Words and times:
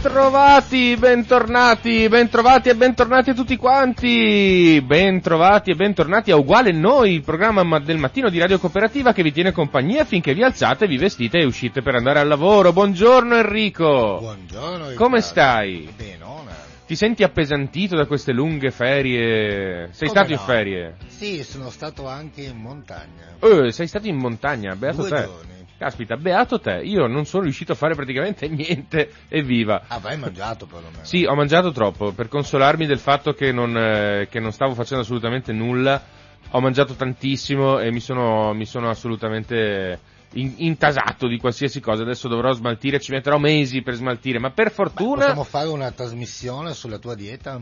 Bentrovati, 0.00 0.94
bentornati, 0.96 2.06
bentrovati 2.08 2.68
e 2.68 2.76
bentornati 2.76 3.30
a 3.30 3.34
tutti 3.34 3.56
quanti. 3.56 4.80
Bentrovati 4.84 5.70
e 5.70 5.74
bentornati 5.74 6.30
a 6.30 6.36
Uguale 6.36 6.70
Noi, 6.70 7.14
il 7.14 7.22
programma 7.22 7.62
ma- 7.62 7.80
del 7.80 7.96
mattino 7.96 8.28
di 8.28 8.38
Radio 8.38 8.58
Cooperativa 8.58 9.12
che 9.14 9.22
vi 9.22 9.32
tiene 9.32 9.52
compagnia 9.52 10.04
finché 10.04 10.34
vi 10.34 10.44
alzate, 10.44 10.86
vi 10.86 10.98
vestite 10.98 11.38
e 11.38 11.44
uscite 11.46 11.80
per 11.82 11.94
andare 11.94 12.20
al 12.20 12.28
lavoro. 12.28 12.72
Buongiorno 12.74 13.36
Enrico. 13.38 14.18
Buongiorno. 14.20 14.84
Come 14.94 15.16
Riccardo. 15.16 15.20
stai? 15.20 15.88
Benone. 15.96 16.50
Ti 16.86 16.94
senti 16.94 17.22
appesantito 17.24 17.96
da 17.96 18.04
queste 18.06 18.32
lunghe 18.32 18.70
ferie? 18.70 19.88
Sei 19.92 20.08
Come 20.08 20.10
stato 20.10 20.30
in 20.32 20.38
no? 20.38 20.44
ferie? 20.44 20.96
Sì, 21.08 21.42
sono 21.42 21.70
stato 21.70 22.06
anche 22.06 22.42
in 22.42 22.58
montagna. 22.58 23.36
Eh, 23.40 23.72
sei 23.72 23.86
stato 23.88 24.06
in 24.06 24.16
montagna, 24.16 24.76
beato 24.76 24.98
Due 24.98 25.08
te. 25.08 25.24
giorni. 25.24 25.54
Caspita, 25.78 26.16
beato 26.16 26.58
te. 26.58 26.80
Io 26.82 27.06
non 27.06 27.26
sono 27.26 27.42
riuscito 27.42 27.72
a 27.72 27.74
fare 27.74 27.94
praticamente 27.94 28.48
niente, 28.48 29.10
evviva. 29.28 29.84
Avrai 29.88 30.16
mangiato 30.16 30.66
perlomeno. 30.66 31.04
Sì, 31.04 31.24
ho 31.24 31.34
mangiato 31.34 31.70
troppo 31.72 32.12
per 32.12 32.28
consolarmi 32.28 32.86
del 32.86 32.98
fatto 32.98 33.34
che 33.34 33.52
non, 33.52 33.76
eh, 33.76 34.28
che 34.30 34.40
non 34.40 34.52
stavo 34.52 34.74
facendo 34.74 35.02
assolutamente 35.02 35.52
nulla. 35.52 36.02
Ho 36.50 36.60
mangiato 36.60 36.94
tantissimo 36.94 37.78
e 37.80 37.90
mi 37.90 38.00
sono, 38.00 38.54
mi 38.54 38.64
sono 38.64 38.88
assolutamente 38.88 39.98
in- 40.34 40.54
intasato 40.58 41.26
di 41.26 41.38
qualsiasi 41.38 41.80
cosa. 41.80 42.02
Adesso 42.02 42.28
dovrò 42.28 42.52
smaltire, 42.52 43.00
ci 43.00 43.12
metterò 43.12 43.36
mesi 43.38 43.82
per 43.82 43.94
smaltire, 43.94 44.38
ma 44.38 44.50
per 44.50 44.70
fortuna... 44.70 45.16
Possiamo 45.16 45.44
fare 45.44 45.68
una 45.68 45.90
trasmissione 45.90 46.72
sulla 46.72 46.98
tua 46.98 47.14
dieta? 47.14 47.60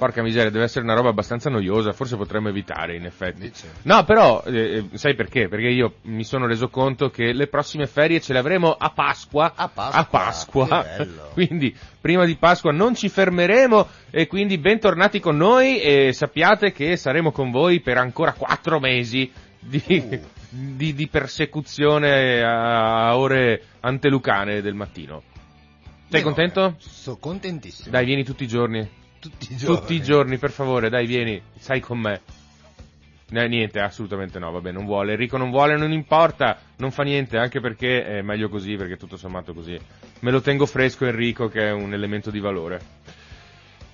Porca 0.00 0.22
miseria, 0.22 0.48
deve 0.48 0.64
essere 0.64 0.82
una 0.82 0.94
roba 0.94 1.10
abbastanza 1.10 1.50
noiosa, 1.50 1.92
forse 1.92 2.16
potremmo 2.16 2.48
evitare 2.48 2.96
in 2.96 3.04
effetti. 3.04 3.40
Dici? 3.42 3.66
No, 3.82 4.02
però, 4.04 4.42
eh, 4.46 4.86
sai 4.94 5.14
perché? 5.14 5.46
Perché 5.46 5.68
io 5.68 5.96
mi 6.04 6.24
sono 6.24 6.46
reso 6.46 6.68
conto 6.70 7.10
che 7.10 7.34
le 7.34 7.48
prossime 7.48 7.86
ferie 7.86 8.18
ce 8.18 8.32
le 8.32 8.38
avremo 8.38 8.72
a 8.72 8.88
Pasqua. 8.92 9.52
A 9.54 9.68
Pasqua, 9.68 10.04
Pasqua. 10.04 10.82
che 10.84 11.04
bello. 11.04 11.28
quindi, 11.34 11.76
prima 12.00 12.24
di 12.24 12.36
Pasqua 12.36 12.72
non 12.72 12.94
ci 12.94 13.10
fermeremo 13.10 13.88
e 14.08 14.26
quindi 14.26 14.56
bentornati 14.56 15.20
con 15.20 15.36
noi 15.36 15.82
e 15.82 16.14
sappiate 16.14 16.72
che 16.72 16.96
saremo 16.96 17.30
con 17.30 17.50
voi 17.50 17.80
per 17.80 17.98
ancora 17.98 18.32
quattro 18.32 18.80
mesi 18.80 19.30
di, 19.58 19.82
Uh. 19.86 20.20
di, 20.48 20.94
di 20.94 21.08
persecuzione 21.08 22.42
a, 22.42 23.08
a 23.10 23.18
ore 23.18 23.64
antelucane 23.80 24.62
del 24.62 24.72
mattino. 24.72 25.22
Sei 26.08 26.22
Benone. 26.22 26.22
contento? 26.22 26.74
Sono 26.78 27.18
contentissimo. 27.18 27.90
Dai, 27.90 28.06
vieni 28.06 28.24
tutti 28.24 28.44
i 28.44 28.48
giorni. 28.48 28.98
Tutti 29.20 29.52
i 29.52 29.56
giorni. 29.56 29.76
Tutti 29.76 29.94
i 29.94 30.02
giorni, 30.02 30.38
per 30.38 30.50
favore, 30.50 30.88
dai, 30.88 31.06
vieni, 31.06 31.40
sai 31.58 31.80
con 31.80 31.98
me. 31.98 32.20
No, 33.30 33.44
niente, 33.44 33.78
assolutamente 33.78 34.38
no, 34.38 34.50
vabbè, 34.50 34.72
non 34.72 34.86
vuole. 34.86 35.12
Enrico 35.12 35.36
non 35.36 35.50
vuole, 35.50 35.76
non 35.76 35.92
importa, 35.92 36.58
non 36.78 36.90
fa 36.90 37.02
niente, 37.04 37.36
anche 37.36 37.60
perché 37.60 38.02
è 38.02 38.22
meglio 38.22 38.48
così, 38.48 38.74
perché 38.76 38.96
tutto 38.96 39.16
sommato 39.16 39.52
così. 39.52 39.78
Me 40.20 40.30
lo 40.30 40.40
tengo 40.40 40.66
fresco 40.66 41.06
Enrico, 41.06 41.48
che 41.48 41.68
è 41.68 41.70
un 41.70 41.92
elemento 41.92 42.30
di 42.30 42.40
valore. 42.40 42.80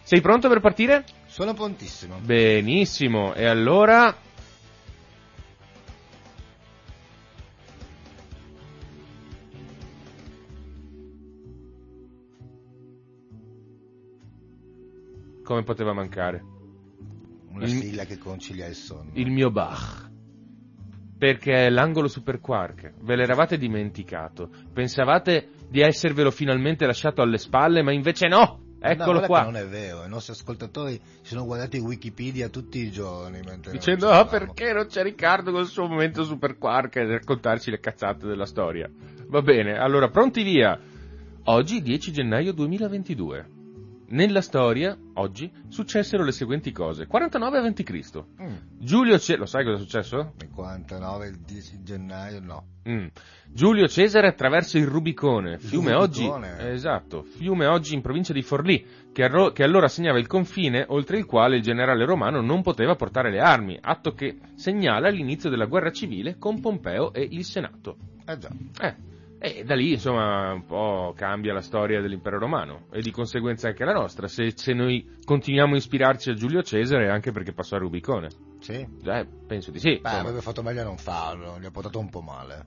Sei 0.03 0.20
pronto 0.20 0.48
per 0.48 0.60
partire? 0.60 1.04
Sono 1.26 1.53
prontissimo. 1.53 2.19
Benissimo, 2.22 3.34
e 3.34 3.44
allora... 3.47 4.16
Come 15.46 15.62
poteva 15.62 15.92
mancare? 15.92 16.42
Una 17.52 17.64
Il- 17.66 17.70
sigla 17.70 18.04
che 18.04 18.18
concilia 18.18 18.66
il 18.66 18.74
sonno. 18.74 19.10
il 19.14 19.30
mio 19.30 19.52
Bach. 19.52 20.10
Perché 21.16 21.66
è 21.66 21.70
l'angolo 21.70 22.08
super 22.08 22.40
quark. 22.40 22.94
Ve 23.00 23.14
l'eravate 23.14 23.56
dimenticato. 23.56 24.50
Pensavate 24.72 25.50
di 25.70 25.80
esservelo 25.80 26.32
finalmente 26.32 26.84
lasciato 26.84 27.22
alle 27.22 27.38
spalle, 27.38 27.82
ma 27.82 27.92
invece 27.92 28.26
no! 28.26 28.60
No, 28.78 28.92
Eccolo 28.92 29.12
guarda 29.20 29.26
qua. 29.26 29.42
non 29.44 29.56
è 29.56 29.66
vero, 29.66 30.04
i 30.04 30.08
nostri 30.08 30.32
ascoltatori 30.32 31.00
si 31.22 31.30
sono 31.30 31.44
guardati 31.44 31.78
Wikipedia 31.78 32.48
tutti 32.48 32.78
i 32.80 32.90
giorni. 32.90 33.40
Dicendo, 33.70 34.08
ah, 34.08 34.26
stavamo." 34.26 34.30
perché 34.30 34.72
non 34.72 34.86
c'è 34.86 35.02
Riccardo 35.04 35.52
col 35.52 35.66
suo 35.66 35.86
momento 35.86 36.24
super 36.24 36.58
quark 36.58 36.96
e 36.96 37.06
raccontarci 37.06 37.70
le 37.70 37.78
cazzate 37.80 38.26
della 38.26 38.44
storia. 38.46 38.90
Va 39.28 39.42
bene, 39.42 39.78
allora, 39.78 40.08
pronti 40.10 40.42
via. 40.42 40.76
Oggi, 41.44 41.80
10 41.80 42.12
gennaio 42.12 42.52
2022. 42.52 43.54
Nella 44.09 44.41
storia, 44.41 44.97
oggi, 45.15 45.50
successero 45.69 46.22
le 46.22 46.31
seguenti 46.31 46.71
cose. 46.71 47.06
49 47.06 47.59
a.C. 47.59 48.25
Mm, 48.41 48.55
Giulio 48.78 49.19
Ce... 49.19 49.37
Lo 49.37 49.47
sai 49.47 49.65
cosa 49.65 49.77
è 49.77 49.81
successo? 49.81 50.34
il 50.41 50.50
49, 50.50 51.27
il 51.27 51.39
10 51.39 51.83
gennaio, 51.83 52.41
no. 52.41 52.67
Mm. 52.89 53.06
Giulio 53.49 53.89
Cesare 53.89 54.28
attraversa 54.28 54.78
il 54.78 54.87
Rubicone, 54.87 55.59
fiume 55.59 55.93
Rubicone. 55.93 56.53
oggi, 56.53 56.69
esatto, 56.69 57.25
fiume 57.25 57.67
oggi 57.67 57.94
in 57.94 58.00
provincia 58.00 58.33
di 58.33 58.43
Forlì, 58.43 58.87
che, 59.12 59.25
arro- 59.25 59.50
che 59.50 59.65
allora 59.65 59.89
segnava 59.89 60.19
il 60.21 60.28
confine 60.28 60.84
oltre 60.88 61.19
il 61.19 61.25
quale 61.25 61.56
il 61.56 61.62
generale 61.62 62.05
romano 62.05 62.41
non 62.41 62.62
poteva 62.62 62.94
portare 62.94 63.31
le 63.31 63.41
armi, 63.41 63.77
atto 63.81 64.12
che 64.12 64.38
segnala 64.55 65.09
l'inizio 65.09 65.50
della 65.50 65.67
guerra 65.67 65.91
civile 65.91 66.37
con 66.38 66.61
Pompeo 66.61 67.12
e 67.12 67.27
il 67.28 67.44
Senato. 67.44 67.97
Eh 68.25 68.38
già. 68.38 68.50
Eh, 68.81 68.94
e 69.46 69.62
da 69.62 69.76
lì 69.76 69.92
insomma 69.92 70.52
un 70.52 70.64
po' 70.64 71.14
cambia 71.16 71.52
la 71.52 71.60
storia 71.60 72.00
dell'impero 72.00 72.38
romano 72.38 72.86
e 72.90 73.00
di 73.00 73.12
conseguenza 73.12 73.68
anche 73.68 73.84
la 73.84 73.92
nostra, 73.92 74.26
se, 74.26 74.52
se 74.56 74.72
noi 74.72 75.08
continuiamo 75.24 75.74
a 75.74 75.76
ispirarci 75.76 76.30
a 76.30 76.34
Giulio 76.34 76.62
Cesare 76.62 77.10
anche 77.10 77.30
perché 77.30 77.52
passò 77.52 77.76
il 77.76 77.82
Rubicone. 77.82 78.28
Sì? 78.58 78.74
Eh, 78.74 79.26
penso 79.46 79.70
di 79.70 79.78
sì. 79.78 79.90
Beh, 79.90 79.96
insomma. 79.98 80.18
avrebbe 80.18 80.40
fatto 80.40 80.62
meglio 80.62 80.80
a 80.80 80.84
non 80.84 80.96
farlo, 80.96 81.58
gli 81.60 81.66
ha 81.66 81.70
portato 81.70 82.00
un 82.00 82.10
po' 82.10 82.22
male. 82.22 82.66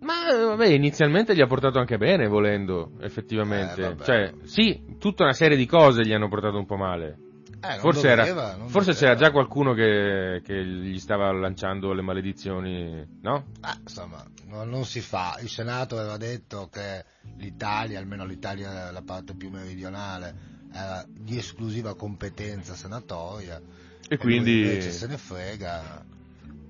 Ma 0.00 0.26
vabbè, 0.30 0.66
inizialmente 0.66 1.34
gli 1.34 1.40
ha 1.40 1.46
portato 1.46 1.78
anche 1.78 1.96
bene, 1.96 2.28
volendo, 2.28 2.92
effettivamente. 3.00 3.82
Eh, 3.82 4.04
cioè, 4.04 4.32
sì, 4.42 4.96
tutta 4.98 5.24
una 5.24 5.32
serie 5.32 5.56
di 5.56 5.66
cose 5.66 6.02
gli 6.02 6.12
hanno 6.12 6.28
portato 6.28 6.58
un 6.58 6.66
po' 6.66 6.76
male. 6.76 7.27
Eh, 7.60 7.68
non 7.68 7.78
Forse, 7.80 8.16
doveva, 8.16 8.42
era, 8.48 8.56
non 8.56 8.68
forse 8.68 8.92
c'era 8.92 9.14
già 9.16 9.30
qualcuno 9.30 9.74
che, 9.74 10.40
che 10.44 10.64
gli 10.64 10.98
stava 10.98 11.32
lanciando 11.32 11.92
le 11.92 12.02
maledizioni, 12.02 13.18
no? 13.20 13.46
Ah, 13.60 13.76
insomma, 13.80 14.24
no- 14.46 14.64
non 14.64 14.84
si 14.84 15.00
fa. 15.00 15.38
Il 15.40 15.48
Senato 15.48 15.98
aveva 15.98 16.16
detto 16.16 16.68
che 16.70 17.04
l'Italia, 17.36 17.98
almeno 17.98 18.24
l'Italia 18.24 18.90
la 18.90 19.02
parte 19.02 19.34
più 19.34 19.50
meridionale, 19.50 20.56
era 20.72 21.04
di 21.08 21.36
esclusiva 21.36 21.96
competenza 21.96 22.74
senatoria. 22.74 23.60
E 24.08 24.16
quindi... 24.16 24.60
lui 24.62 24.68
invece 24.68 24.90
se 24.92 25.06
ne 25.06 25.18
frega 25.18 26.04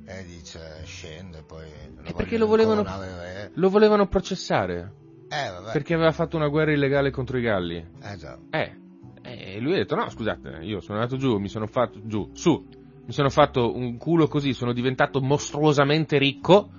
e 0.06 0.24
dice 0.24 0.82
scende 0.84 1.42
poi. 1.42 1.66
E 2.02 2.12
perché 2.14 2.38
lo 2.38 2.46
volevano, 2.46 2.82
lo 3.52 3.68
volevano 3.68 4.06
processare? 4.06 4.74
re. 5.28 5.46
Eh, 5.46 5.50
vabbè. 5.50 5.72
Perché 5.72 5.92
aveva 5.92 6.12
fatto 6.12 6.36
una 6.36 6.48
guerra 6.48 6.72
illegale 6.72 7.10
contro 7.10 7.36
i 7.36 7.42
Galli. 7.42 7.86
Eh 8.02 8.16
già. 8.16 8.38
Eh, 8.50 8.86
e 9.38 9.60
lui 9.60 9.74
ha 9.74 9.76
detto 9.76 9.94
no, 9.94 10.08
scusate, 10.08 10.58
io 10.62 10.80
sono 10.80 10.98
andato 10.98 11.16
giù, 11.16 11.38
mi 11.38 11.48
sono 11.48 11.66
fatto 11.66 12.00
giù, 12.06 12.30
su, 12.34 12.66
mi 13.06 13.12
sono 13.12 13.30
fatto 13.30 13.74
un 13.74 13.96
culo 13.96 14.26
così, 14.28 14.52
sono 14.52 14.72
diventato 14.72 15.20
mostruosamente 15.20 16.18
ricco, 16.18 16.70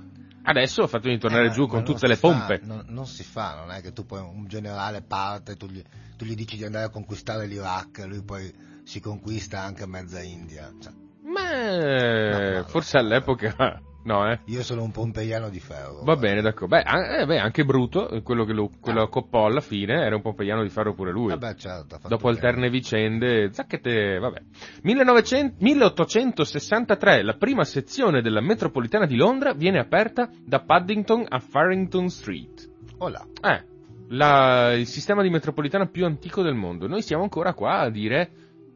adesso 0.44 0.84
ho 0.84 0.88
fatto 0.88 1.08
di 1.10 1.18
tornare 1.18 1.48
Eh, 1.48 1.52
giù 1.52 1.68
con 1.68 1.84
tutte 1.84 2.08
le 2.08 2.16
fa, 2.16 2.30
pompe. 2.30 2.60
non, 2.64 2.84
non 2.88 3.06
si 3.06 3.24
fa, 3.24 3.56
non 3.56 3.72
è 3.72 3.82
che 3.82 3.94
tu 3.94 4.06
poi 4.06 4.20
un 4.22 4.46
generale 4.48 5.02
parte, 5.02 5.56
tu 5.56 5.68
gli, 5.68 5.82
tu 6.18 6.26
gli 6.26 6.36
dici 6.36 6.58
di 6.58 6.66
andare 6.66 6.86
a 6.86 6.90
conquistare 6.90 7.48
l'Iraq, 7.48 8.06
lui 8.08 8.24
poi 8.24 8.52
si 8.84 9.00
conquista 9.00 9.62
anche 9.62 9.86
mezza 9.86 10.22
India. 10.22 10.72
Cioè, 10.80 10.92
Ma 11.24 12.50
No, 12.50 12.58
no, 12.58 12.64
forse 12.66 12.98
all'epoca 12.98 13.82
no, 14.04 14.32
eh. 14.32 14.40
io 14.46 14.64
sono 14.64 14.84
un 14.84 14.92
pompeiano 14.92 15.50
di 15.50 15.60
ferro. 15.60 16.02
Va 16.04 16.16
bene, 16.16 16.42
d'accordo. 16.42 16.76
Beh, 16.76 17.20
eh, 17.22 17.26
beh, 17.26 17.38
anche 17.40 17.64
Bruto, 17.66 18.10
eh, 18.10 18.22
quello 18.22 18.46
che 18.46 18.54
lo, 18.54 18.70
quello 18.80 19.08
coppò 19.08 19.46
alla 19.46 19.62
fine, 19.62 20.04
era 20.04 20.16
un 20.16 20.22
pompeiano 20.22 20.64
di 20.64 20.70
ferro 20.70 20.94
pure 20.94 21.12
lui. 21.12 21.30
Vabbè, 21.30 21.56
certo, 21.56 22.00
Dopo 22.08 22.28
bene. 22.28 22.36
alterne 22.36 22.70
vicende, 22.70 23.52
zacchete, 23.52 24.18
vabbè. 24.20 24.42
1900 24.84 25.56
1863, 25.60 27.24
la 27.24 27.34
prima 27.34 27.64
sezione 27.64 28.22
della 28.22 28.42
metropolitana 28.42 29.06
di 29.06 29.16
Londra 29.16 29.54
viene 29.54 29.80
aperta 29.80 30.30
da 30.46 30.60
Paddington 30.60 31.26
a 31.28 31.40
Farrington 31.40 32.10
Street. 32.10 32.70
Oh 33.00 33.10
là. 33.10 33.26
Eh, 33.42 33.64
la- 34.10 34.74
il 34.74 34.88
sistema 34.88 35.22
di 35.22 35.30
metropolitana 35.30 35.86
più 35.88 36.06
antico 36.06 36.42
del 36.42 36.56
mondo. 36.56 36.88
Noi 36.88 37.02
siamo 37.02 37.24
ancora 37.24 37.54
qua 37.54 37.80
a 37.80 37.90
dire 37.90 38.32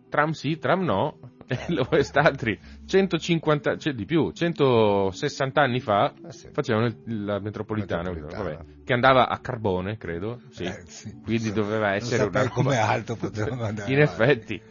tram 0.09 0.31
sì, 0.31 0.57
tram 0.59 0.83
no, 0.83 1.17
e 1.53 1.73
l'Ovest 1.73 2.15
altri 2.17 2.57
150, 2.85 3.77
cioè 3.77 3.94
di 3.94 4.05
più, 4.05 4.31
160 4.31 5.61
anni 5.61 5.79
fa 5.79 6.13
Eh 6.27 6.31
sì. 6.31 6.50
facevano 6.51 6.88
il- 6.88 7.23
la 7.25 7.39
metropolitana, 7.39 8.09
Metropolitana. 8.11 8.44
vabbè, 8.44 8.65
che 8.83 8.94
andava 8.94 9.29
a 9.29 9.38
carbone, 9.39 9.97
credo, 9.97 10.41
sì. 10.50 10.63
Eh, 10.63 10.83
sì. 10.88 11.21
Quindi 11.21 11.51
Non 11.51 11.55
doveva 11.61 11.94
essere 11.94 12.23
una 12.23 12.50
come 12.50 12.77
alto 12.77 13.15
potevano 13.15 13.63
andare 13.65 13.91
In 13.94 14.01
avanti. 14.01 14.23
effetti, 14.23 14.61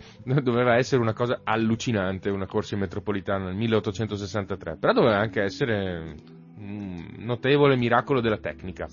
doveva 0.43 0.77
essere 0.77 1.01
una 1.01 1.13
cosa 1.15 1.41
allucinante, 1.45 2.31
una 2.31 2.47
corsa 2.47 2.75
in 2.75 2.81
metropolitana 2.81 3.47
nel 3.47 3.55
1863, 3.57 4.77
però 4.79 4.93
doveva 4.93 5.19
anche 5.19 5.43
essere 5.43 6.15
un 6.57 7.15
notevole 7.19 7.77
miracolo 7.77 8.21
della 8.21 8.39
tecnica. 8.39 8.89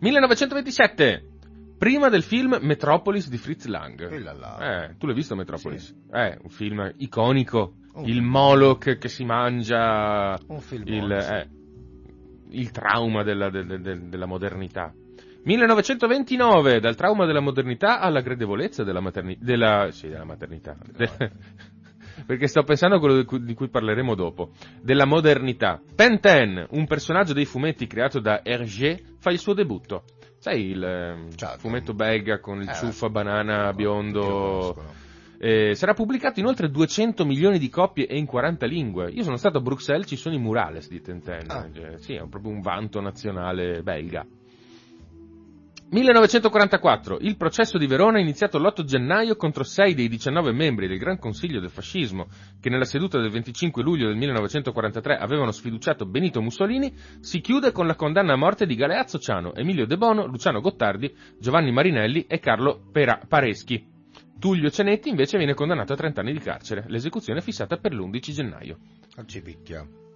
1927, 0.00 1.24
prima 1.82 2.08
del 2.08 2.22
film 2.22 2.58
Metropolis 2.60 3.28
di 3.28 3.38
Fritz 3.38 3.66
Lang. 3.66 4.08
Là 4.22 4.32
là. 4.32 4.84
Eh, 4.84 4.96
tu 4.98 5.06
l'hai 5.06 5.16
visto 5.16 5.34
Metropolis? 5.34 5.92
Eh, 6.12 6.38
un 6.40 6.48
film 6.48 6.92
iconico, 6.98 7.74
Un 7.94 8.06
il. 8.08 8.22
Moloch 8.22 8.98
che 8.98 9.08
si 9.08 9.24
mangia 9.24 10.38
Un 10.46 10.60
film 10.60 10.84
il, 10.86 11.10
eh, 11.10 11.48
il 12.50 12.70
trauma 12.70 13.24
della, 13.24 13.50
del- 13.50 13.80
del- 13.80 14.08
della 14.08 14.26
modernità. 14.26 14.94
1929, 15.42 16.78
dal 16.78 16.94
trauma 16.94 17.26
della 17.26 17.40
modernità 17.40 17.98
alla 17.98 18.20
gradevolezza 18.20 18.84
della, 18.84 19.00
materni- 19.00 19.38
della, 19.40 19.88
sì, 19.90 20.06
della 20.06 20.24
maternità. 20.24 20.76
De- 20.96 21.10
perché 22.24 22.46
sto 22.46 22.62
pensando 22.62 22.94
a 22.94 22.98
quello 23.00 23.16
di 23.16 23.24
cui, 23.24 23.42
di 23.42 23.54
cui 23.54 23.68
parleremo 23.68 24.14
dopo. 24.14 24.50
Della 24.80 25.04
modernità. 25.04 25.80
Tintin, 25.96 26.64
un 26.70 26.86
personaggio 26.86 27.32
dei 27.32 27.44
fumetti 27.44 27.88
creato 27.88 28.20
da 28.20 28.44
Hergé, 28.44 29.02
fa 29.18 29.32
il 29.32 29.40
suo 29.40 29.52
debutto. 29.52 30.04
Sai 30.42 30.70
il 30.70 30.82
ehm, 30.82 31.36
Certo. 31.36 31.58
fumetto 31.58 31.94
belga 31.94 32.40
con 32.40 32.60
il 32.60 32.68
Eh, 32.68 32.74
ciuffa 32.74 33.08
banana 33.08 33.72
biondo 33.72 34.74
eh, 35.38 35.76
sarà 35.76 35.94
pubblicato 35.94 36.40
in 36.40 36.46
oltre 36.46 36.68
200 36.68 37.24
milioni 37.24 37.60
di 37.60 37.68
copie 37.68 38.08
e 38.08 38.18
in 38.18 38.26
40 38.26 38.66
lingue. 38.66 39.08
Io 39.10 39.22
sono 39.22 39.36
stato 39.36 39.58
a 39.58 39.60
Bruxelles, 39.60 40.08
ci 40.08 40.16
sono 40.16 40.34
i 40.34 40.38
murales 40.38 40.88
di 40.88 41.00
Tintin. 41.00 41.46
Ah. 41.46 41.68
Eh, 41.72 41.98
sì, 41.98 42.14
è 42.14 42.26
proprio 42.28 42.50
un 42.50 42.60
vanto 42.60 43.00
nazionale 43.00 43.82
belga. 43.82 44.26
1944. 45.92 47.18
Il 47.20 47.36
processo 47.36 47.76
di 47.76 47.86
Verona 47.86 48.16
è 48.16 48.22
iniziato 48.22 48.58
l'8 48.58 48.82
gennaio 48.82 49.36
contro 49.36 49.62
6 49.62 49.92
dei 49.92 50.08
19 50.08 50.50
membri 50.52 50.88
del 50.88 50.96
Gran 50.96 51.18
Consiglio 51.18 51.60
del 51.60 51.68
Fascismo 51.68 52.28
che 52.60 52.70
nella 52.70 52.86
seduta 52.86 53.20
del 53.20 53.30
25 53.30 53.82
luglio 53.82 54.06
del 54.06 54.16
1943 54.16 55.18
avevano 55.18 55.50
sfiduciato 55.50 56.06
Benito 56.06 56.40
Mussolini, 56.40 56.94
si 57.20 57.42
chiude 57.42 57.72
con 57.72 57.86
la 57.86 57.94
condanna 57.94 58.32
a 58.32 58.36
morte 58.36 58.64
di 58.64 58.74
Galeazzo 58.74 59.18
Ciano, 59.18 59.54
Emilio 59.54 59.84
De 59.84 59.98
Bono, 59.98 60.24
Luciano 60.24 60.62
Gottardi, 60.62 61.14
Giovanni 61.38 61.72
Marinelli 61.72 62.24
e 62.26 62.38
Carlo 62.38 62.80
Pera- 62.90 63.20
Pareschi. 63.28 63.86
Tullio 64.38 64.70
Cenetti 64.70 65.10
invece 65.10 65.36
viene 65.36 65.52
condannato 65.52 65.92
a 65.92 65.96
30 65.96 66.22
anni 66.22 66.32
di 66.32 66.40
carcere. 66.40 66.84
L'esecuzione 66.86 67.40
è 67.40 67.42
fissata 67.42 67.76
per 67.76 67.92
l'11 67.92 68.30
gennaio. 68.30 68.78
Non. 69.16 70.11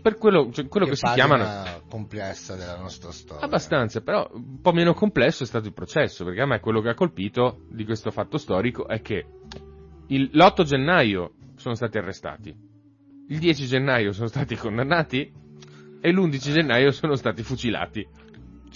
Per 0.00 0.16
quello, 0.16 0.50
cioè, 0.52 0.68
quello 0.68 0.86
che, 0.86 0.94
si 0.94 1.02
pagina 1.02 1.26
chiamano... 1.26 1.82
complessa 1.88 2.54
della 2.54 2.76
nostra 2.76 3.10
storia. 3.10 3.44
Abbastanza, 3.44 4.00
però 4.00 4.28
un 4.32 4.60
po' 4.60 4.72
meno 4.72 4.94
complesso 4.94 5.42
è 5.42 5.46
stato 5.46 5.66
il 5.66 5.74
processo, 5.74 6.24
perché 6.24 6.40
a 6.40 6.46
me 6.46 6.60
quello 6.60 6.80
che 6.80 6.90
ha 6.90 6.94
colpito 6.94 7.62
di 7.68 7.84
questo 7.84 8.10
fatto 8.10 8.38
storico 8.38 8.86
è 8.86 9.00
che 9.00 9.26
il- 10.08 10.30
l'8 10.32 10.62
gennaio 10.62 11.32
sono 11.56 11.74
stati 11.74 11.98
arrestati, 11.98 12.54
il 13.28 13.38
10 13.38 13.66
gennaio 13.66 14.12
sono 14.12 14.28
stati 14.28 14.54
condannati 14.56 15.30
e 16.00 16.12
l'11 16.12 16.52
gennaio 16.52 16.90
sono 16.92 17.14
stati 17.16 17.42
fucilati. 17.42 18.06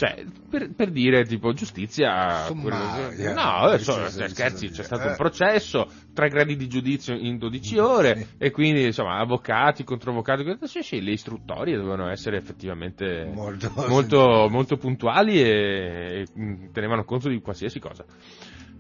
Cioè, 0.03 0.25
per, 0.51 0.75
per 0.75 0.91
dire 0.91 1.25
tipo 1.25 1.53
giustizia... 1.53 2.47
Sommaria. 2.47 3.07
quello- 3.15 3.33
no, 3.35 3.71
eh, 3.73 3.79
so- 3.79 3.93
Giustizia 3.93 4.09
senza 4.11 4.29
scherzi, 4.29 4.69
c'è 4.71 4.83
stato 4.83 5.05
Eh. 5.05 5.11
un 5.11 5.15
processo, 5.17 5.89
tre 6.13 6.29
gradi 6.29 6.57
di 6.57 6.67
giudizio 6.67 7.15
in 7.15 7.39
12 7.39 7.79
ore 7.79 8.17
Sì. 8.17 8.27
e 8.39 8.51
quindi 8.51 8.83
insomma 8.87 9.19
avvocati, 9.21 9.85
controvocati, 9.85 10.43
sì, 10.65 10.83
sì, 10.83 11.01
le 11.03 11.13
istruttorie 11.13 11.77
dovevano 11.77 12.11
essere 12.11 12.37
effettivamente 12.37 13.31
Molto, 13.33 13.71
molto, 13.87 14.49
molto 14.51 14.77
puntuali 14.77 15.41
e, 15.41 16.27
e, 16.35 16.41
mh, 16.41 16.73
tenevano 16.73 17.05
conto 17.05 17.29
di 17.29 17.41
qualsiasi 17.41 17.79
cosa. 17.79 18.05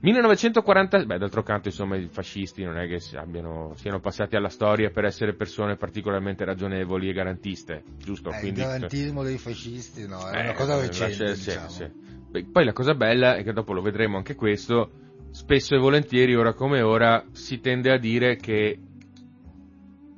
1940, 0.02 1.04
beh, 1.04 1.18
d'altro 1.18 1.42
canto, 1.44 1.68
insomma, 1.68 1.96
i 1.96 2.08
fascisti 2.10 2.64
non 2.64 2.76
è 2.76 2.88
che 2.88 3.00
abbiano, 3.16 3.72
siano 3.76 4.00
passati 4.00 4.34
alla 4.34 4.48
storia 4.48 4.90
per 4.90 5.04
essere 5.04 5.32
persone 5.34 5.76
particolarmente 5.76 6.44
ragionevoli 6.44 7.08
e 7.08 7.12
garantiste, 7.12 7.84
giusto? 8.02 8.30
Eh, 8.30 8.34
il 8.34 8.40
Quindi, 8.40 8.62
garantismo 8.62 9.22
dei 9.22 9.38
fascisti, 9.38 10.08
no, 10.08 10.26
è 10.28 10.40
una 10.42 10.52
eh, 10.52 10.54
cosa 10.54 10.74
eh, 10.74 10.86
recente, 10.86 11.24
lascia- 11.24 11.34
sì, 11.34 11.46
diciamo. 11.46 11.68
sì. 11.68 11.90
Beh, 12.32 12.46
poi 12.50 12.64
la 12.64 12.72
cosa 12.72 12.94
bella 12.94 13.36
è 13.36 13.44
che 13.44 13.52
dopo 13.52 13.72
lo 13.72 13.80
vedremo 13.80 14.16
anche 14.16 14.34
questo, 14.34 14.90
spesso 15.30 15.76
e 15.76 15.78
volentieri, 15.78 16.34
ora 16.34 16.52
come 16.52 16.82
ora, 16.82 17.24
si 17.30 17.60
tende 17.60 17.92
a 17.92 17.98
dire 17.98 18.36
che 18.36 18.78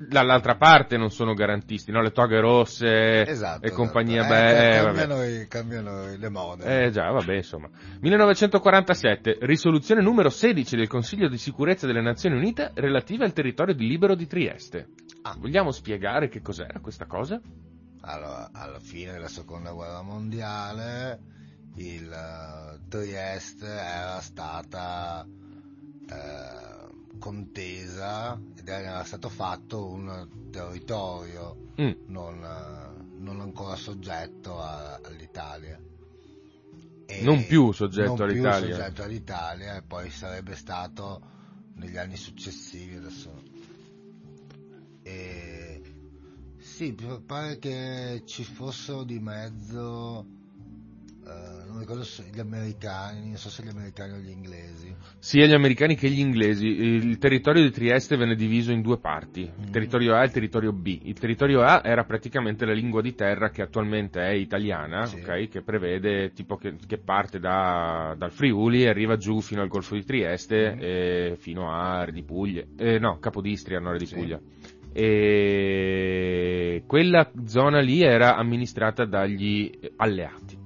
dall'altra 0.08 0.56
parte 0.56 0.96
non 0.96 1.10
sono 1.10 1.34
garantisti, 1.34 1.90
no? 1.92 2.00
Le 2.02 2.10
toghe 2.10 2.40
rosse 2.40 3.26
Esatto, 3.26 3.66
e 3.66 3.70
compagnia 3.70 4.20
esatto. 4.20 4.34
bella. 4.34 4.62
Eh, 4.62 4.82
cambiano, 4.84 5.24
i- 5.24 5.46
cambiano 5.48 6.16
le 6.16 6.28
mode. 6.28 6.86
Eh 6.86 6.90
già, 6.90 7.10
vabbè, 7.10 7.34
insomma. 7.34 7.68
1947, 8.00 9.38
risoluzione 9.40 10.02
numero 10.02 10.28
16 10.30 10.76
del 10.76 10.88
Consiglio 10.88 11.28
di 11.28 11.38
sicurezza 11.38 11.86
delle 11.86 12.00
Nazioni 12.02 12.36
Unite 12.36 12.72
relativa 12.74 13.24
al 13.24 13.32
territorio 13.32 13.74
di 13.74 13.86
libero 13.86 14.14
di 14.14 14.26
Trieste. 14.26 14.88
Ah. 15.22 15.34
Vogliamo 15.38 15.70
spiegare 15.70 16.28
che 16.28 16.40
cos'era 16.42 16.80
questa 16.80 17.06
cosa? 17.06 17.40
Allora, 18.02 18.50
alla 18.52 18.80
fine 18.80 19.12
della 19.12 19.28
seconda 19.28 19.72
guerra 19.72 20.02
mondiale 20.02 21.18
il 21.76 22.12
eh, 22.12 22.78
Trieste 22.88 23.66
era 23.66 24.20
stata 24.20 25.26
eh, 25.26 26.92
contesa 27.18 28.40
ed 28.56 28.68
era 28.68 29.02
stato 29.04 29.28
fatto 29.28 29.86
un 29.86 30.28
territorio 30.50 31.62
Mm, 31.80 31.90
non, 32.06 32.38
non 33.18 33.40
ancora 33.40 33.74
soggetto 33.74 34.60
a- 34.60 35.00
all'Italia. 35.02 35.76
E 37.06 37.22
Non 37.22 37.44
più 37.46 37.72
soggetto 37.72 38.06
non 38.06 38.16
più 38.16 38.24
all'Italia. 38.24 38.76
soggetto 38.76 39.02
all'Italia 39.02 39.76
e 39.76 39.82
poi 39.82 40.08
sarebbe 40.10 40.54
stato 40.54 41.20
negli 41.74 41.96
anni 41.96 42.16
successivi 42.16 42.94
adesso. 42.96 43.42
E 45.02 45.82
sì, 46.58 46.94
pare 47.26 47.58
che 47.58 48.22
ci 48.24 48.44
fossero 48.44 49.02
di 49.02 49.18
mezzo 49.18 50.26
eh, 51.26 51.66
non 51.68 51.78
ricordo 51.78 52.04
se 52.04 52.24
gli 52.32 52.38
americani, 52.38 53.28
non 53.28 53.36
so 53.36 53.48
se 53.48 53.62
gli 53.62 53.68
americani 53.68 54.12
o 54.12 54.18
gli 54.18 54.28
inglesi. 54.30 54.94
Sia 55.18 55.46
gli 55.46 55.52
americani 55.54 55.94
che 55.96 56.08
gli 56.10 56.18
inglesi. 56.20 56.66
Il 56.66 57.16
territorio 57.18 57.62
di 57.62 57.70
Trieste 57.70 58.16
venne 58.16 58.34
diviso 58.34 58.72
in 58.72 58.82
due 58.82 58.98
parti, 58.98 59.40
il 59.40 59.50
Mm. 59.68 59.70
territorio 59.72 60.14
A 60.14 60.20
e 60.20 60.24
il 60.26 60.30
territorio 60.32 60.72
B. 60.72 60.98
Il 61.02 61.18
territorio 61.18 61.62
A 61.62 61.80
era 61.82 62.04
praticamente 62.04 62.64
la 62.66 62.72
lingua 62.74 63.00
di 63.00 63.14
terra 63.14 63.48
che 63.50 63.62
attualmente 63.62 64.20
è 64.20 64.32
italiana, 64.32 65.06
Sì. 65.06 65.16
ok? 65.16 65.48
che 65.48 65.62
prevede 65.62 66.32
tipo 66.32 66.56
che, 66.56 66.74
che 66.86 66.98
parte 66.98 67.38
da- 67.40 68.14
dal 68.18 68.30
Friuli 68.32 68.82
e 68.84 68.88
arriva 68.88 69.16
giù 69.16 69.40
fino 69.40 69.62
al 69.62 69.68
Golfo 69.68 69.94
di 69.94 70.04
Trieste 70.04 70.74
Mm. 70.74 70.78
e 70.80 71.34
fino 71.38 71.72
a 71.72 72.04
Re 72.04 72.12
di 72.12 72.22
Puglia, 72.22 72.64
eh, 72.76 72.98
no, 72.98 73.18
Capodistria, 73.18 73.78
non 73.80 73.92
Re 73.92 73.98
di 73.98 74.06
Sì. 74.06 74.14
Puglia. 74.14 74.38
E 74.96 76.82
quella 76.86 77.30
zona 77.46 77.80
lì 77.80 78.02
era 78.02 78.36
amministrata 78.36 79.04
dagli 79.04 79.70
alleati. 79.96 80.63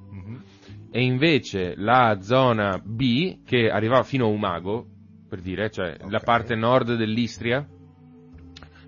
E 0.90 1.02
invece 1.02 1.74
la 1.76 2.18
zona 2.20 2.80
B, 2.82 3.38
che 3.44 3.68
arrivava 3.70 4.02
fino 4.02 4.24
a 4.26 4.28
Umago, 4.28 4.86
per 5.28 5.40
dire, 5.40 5.70
cioè 5.70 5.96
la 6.08 6.16
Ok. 6.16 6.24
parte 6.24 6.54
nord 6.54 6.94
dell'Istria, 6.96 7.66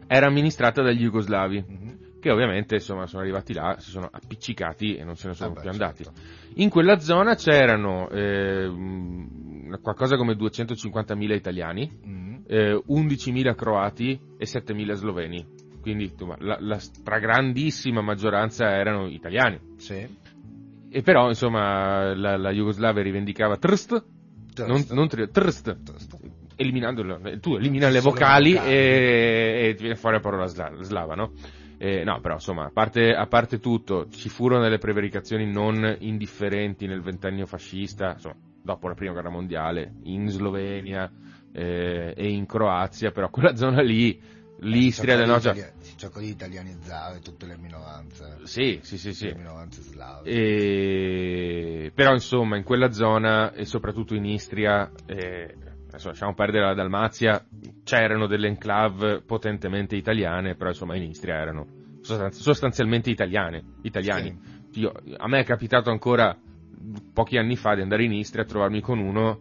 era 0.07 0.27
amministrata 0.27 0.83
dagli 0.83 1.03
jugoslavi, 1.03 1.65
Mhm. 1.67 1.99
che 2.21 2.31
ovviamente 2.31 2.77
insomma 2.77 3.07
sono 3.07 3.23
arrivati 3.23 3.53
là, 3.53 3.77
si 3.79 3.91
sono 3.91 4.09
appiccicati 4.11 4.97
e 4.97 5.05
non 5.05 5.17
se 5.17 5.29
ne 5.29 5.35
sono 5.35 5.51
Vabbè, 5.51 5.61
più 5.61 5.71
andati. 5.71 6.05
certo. 6.05 6.21
In 6.55 6.69
quella 6.69 6.99
zona 6.99 7.35
c'erano 7.35 8.09
eh, 8.11 8.71
qualcosa 9.81 10.17
come 10.17 10.35
250.000 10.35 11.35
italiani, 11.35 11.91
Mhm. 12.03 12.43
eh, 12.47 12.83
11.000 12.87 13.55
croati 13.55 14.19
e 14.39 14.47
7.000 14.47 14.95
sloveni. 14.95 15.47
Quindi 15.81 16.13
la, 16.41 16.59
la 16.61 16.79
stragrandissima 16.79 18.01
maggioranza 18.03 18.69
erano 18.71 19.07
italiani. 19.09 19.59
Sì. 19.77 20.07
E 20.93 21.03
però, 21.03 21.29
insomma, 21.29 22.15
la, 22.15 22.37
la 22.37 22.51
Jugoslavia 22.51 23.03
rivendicava 23.03 23.57
Trst, 23.57 24.05
non, 24.67 24.85
non 24.91 25.09
tri- 25.09 25.31
Trst, 25.31 25.77
Trst. 25.83 26.17
eliminandolo, 26.57 27.21
eh, 27.25 27.39
tu 27.39 27.55
elimina 27.55 27.89
le 27.89 28.01
vocali, 28.01 28.55
vocali. 28.55 28.73
E, 28.73 29.69
e 29.69 29.75
ti 29.75 29.83
viene 29.83 29.97
fuori 29.97 30.17
la 30.17 30.23
parola 30.23 30.47
sla- 30.47 30.73
slava, 30.81 31.15
no? 31.15 31.33
Eh, 31.79 32.05
no, 32.05 32.21
però 32.21 32.35
insomma, 32.35 32.65
a 32.67 32.71
parte, 32.71 33.15
a 33.15 33.27
parte 33.27 33.59
tutto, 33.59 34.09
ci 34.11 34.29
furono 34.29 34.63
delle 34.63 34.79
prevaricazioni 34.79 35.51
non 35.51 35.97
indifferenti 36.01 36.87
nel 36.87 37.01
ventennio 37.01 37.47
fascista, 37.47 38.13
insomma, 38.15 38.37
dopo 38.63 38.89
la 38.89 38.95
prima 38.95 39.13
guerra 39.13 39.31
mondiale, 39.31 39.95
in 40.03 40.29
Slovenia 40.29 41.11
eh, 41.53 42.13
e 42.17 42.29
in 42.29 42.45
Croazia, 42.47 43.13
però 43.13 43.31
quella 43.31 43.57
zona 43.57 43.81
lì, 43.81 44.21
l'Istria 44.61 45.17
del 45.17 45.25
del 45.25 45.33
Nord, 45.33 45.43
cioè- 45.43 45.73
cercò 46.01 46.19
di 46.19 46.31
italianizzare 46.31 47.21
tutte 47.21 47.45
le 47.45 47.59
minoranze. 47.59 48.39
sì, 48.45 48.81
sì, 48.83 48.97
sì, 48.97 49.13
sì. 49.13 49.27
Le 49.27 49.35
minoranze 49.35 49.83
slave. 49.83 50.31
E- 50.31 51.93
Però 51.95 52.13
insomma 52.15 52.57
in 52.57 52.63
quella 52.65 52.91
zona 52.91 53.53
e 53.53 53.67
soprattutto 53.67 54.15
in 54.15 54.25
Istria 54.25 54.91
eh, 55.05 55.55
adesso 55.89 56.09
lasciamo 56.09 56.33
perdere 56.33 56.65
la 56.65 56.75
Dalmazia, 56.75 57.45
c'erano 57.85 58.27
delle 58.27 58.49
enclave 58.49 59.21
potentemente 59.21 59.95
italiane, 59.95 60.55
però 60.55 60.71
insomma 60.71 60.97
in 60.97 61.03
Istria 61.03 61.35
erano 61.35 61.67
sostan- 62.01 62.33
sostanzialmente 62.33 63.11
italiane, 63.11 63.63
italiani. 63.83 64.35
Io- 64.75 64.95
a 65.19 65.29
me 65.29 65.41
è 65.41 65.45
capitato 65.45 65.91
ancora 65.91 66.35
pochi 67.13 67.37
anni 67.37 67.57
fa 67.57 67.75
di 67.75 67.83
andare 67.83 68.05
in 68.05 68.13
Istria 68.15 68.45
a 68.45 68.47
trovarmi 68.47 68.81
con 68.81 68.99
uno 69.01 69.41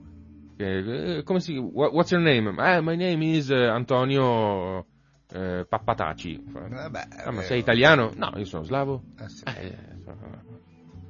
eh, 0.57 1.21
come 1.23 1.39
si 1.39 1.55
wha- 1.55 1.87
what's 1.89 2.11
your 2.11 2.21
name? 2.21 2.49
Eh, 2.49 2.81
my 2.81 2.97
name 2.97 3.23
is 3.23 3.49
eh, 3.49 3.65
Antonio 3.65 4.85
eh, 5.31 5.65
Pappataci. 5.67 6.43
Vabbè, 6.45 7.07
Ah, 7.25 7.31
ma 7.31 7.41
sei 7.41 7.59
italiano? 7.59 8.11
No, 8.15 8.31
io 8.35 8.45
sono 8.45 8.63
slavo. 8.63 9.03
eh, 9.19 9.29
sì. 9.29 9.43
Eh, 9.45 9.77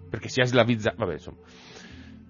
perché 0.10 0.28
si 0.30 0.42
è 0.42 0.46
slavizzato. 0.46 0.96
Vabbè, 0.98 1.14
insomma. 1.14 1.38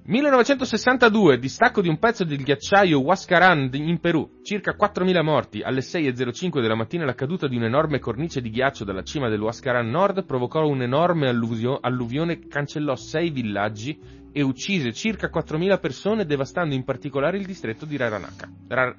1962, 0.04 1.38
distacco 1.38 1.82
di 1.82 1.88
un 1.88 2.00
pezzo 2.00 2.24
del 2.24 2.42
ghiacciaio 2.42 3.00
Huascarán 3.00 3.70
in 3.74 4.00
Perù, 4.00 4.40
circa 4.42 4.76
4.000 4.76 5.22
morti. 5.22 5.62
Alle 5.62 5.82
6.05 5.82 6.62
della 6.62 6.74
mattina 6.74 7.06
la 7.06 7.14
caduta 7.14 7.48
di 7.48 7.56
un'enorme 7.58 8.00
cornice 8.00 8.42
di 8.42 8.50
ghiaccio 8.50 8.84
dalla 8.86 9.04
cima 9.04 9.30
del 9.30 9.40
Huascarán 9.40 9.88
Nord 9.88 10.26
provocò 10.26 10.66
un'enorme 10.66 11.30
alluvio- 11.30 11.78
alluvione 11.80 12.40
che 12.40 12.48
cancellò 12.48 12.96
sei 12.96 13.30
villaggi 13.30 14.00
e 14.32 14.42
uccise 14.42 14.94
circa 14.94 15.30
4.000 15.30 15.78
persone, 15.80 16.26
devastando 16.26 16.74
in 16.74 16.84
particolare 16.84 17.38
il 17.38 17.46
distretto 17.46 17.86
di 17.86 17.96
Raranaka. 17.96 18.50
Ra- 18.68 18.96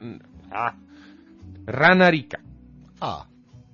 ah, 0.50 0.76
Ranarica. 1.64 2.38
Ah, 3.00 3.26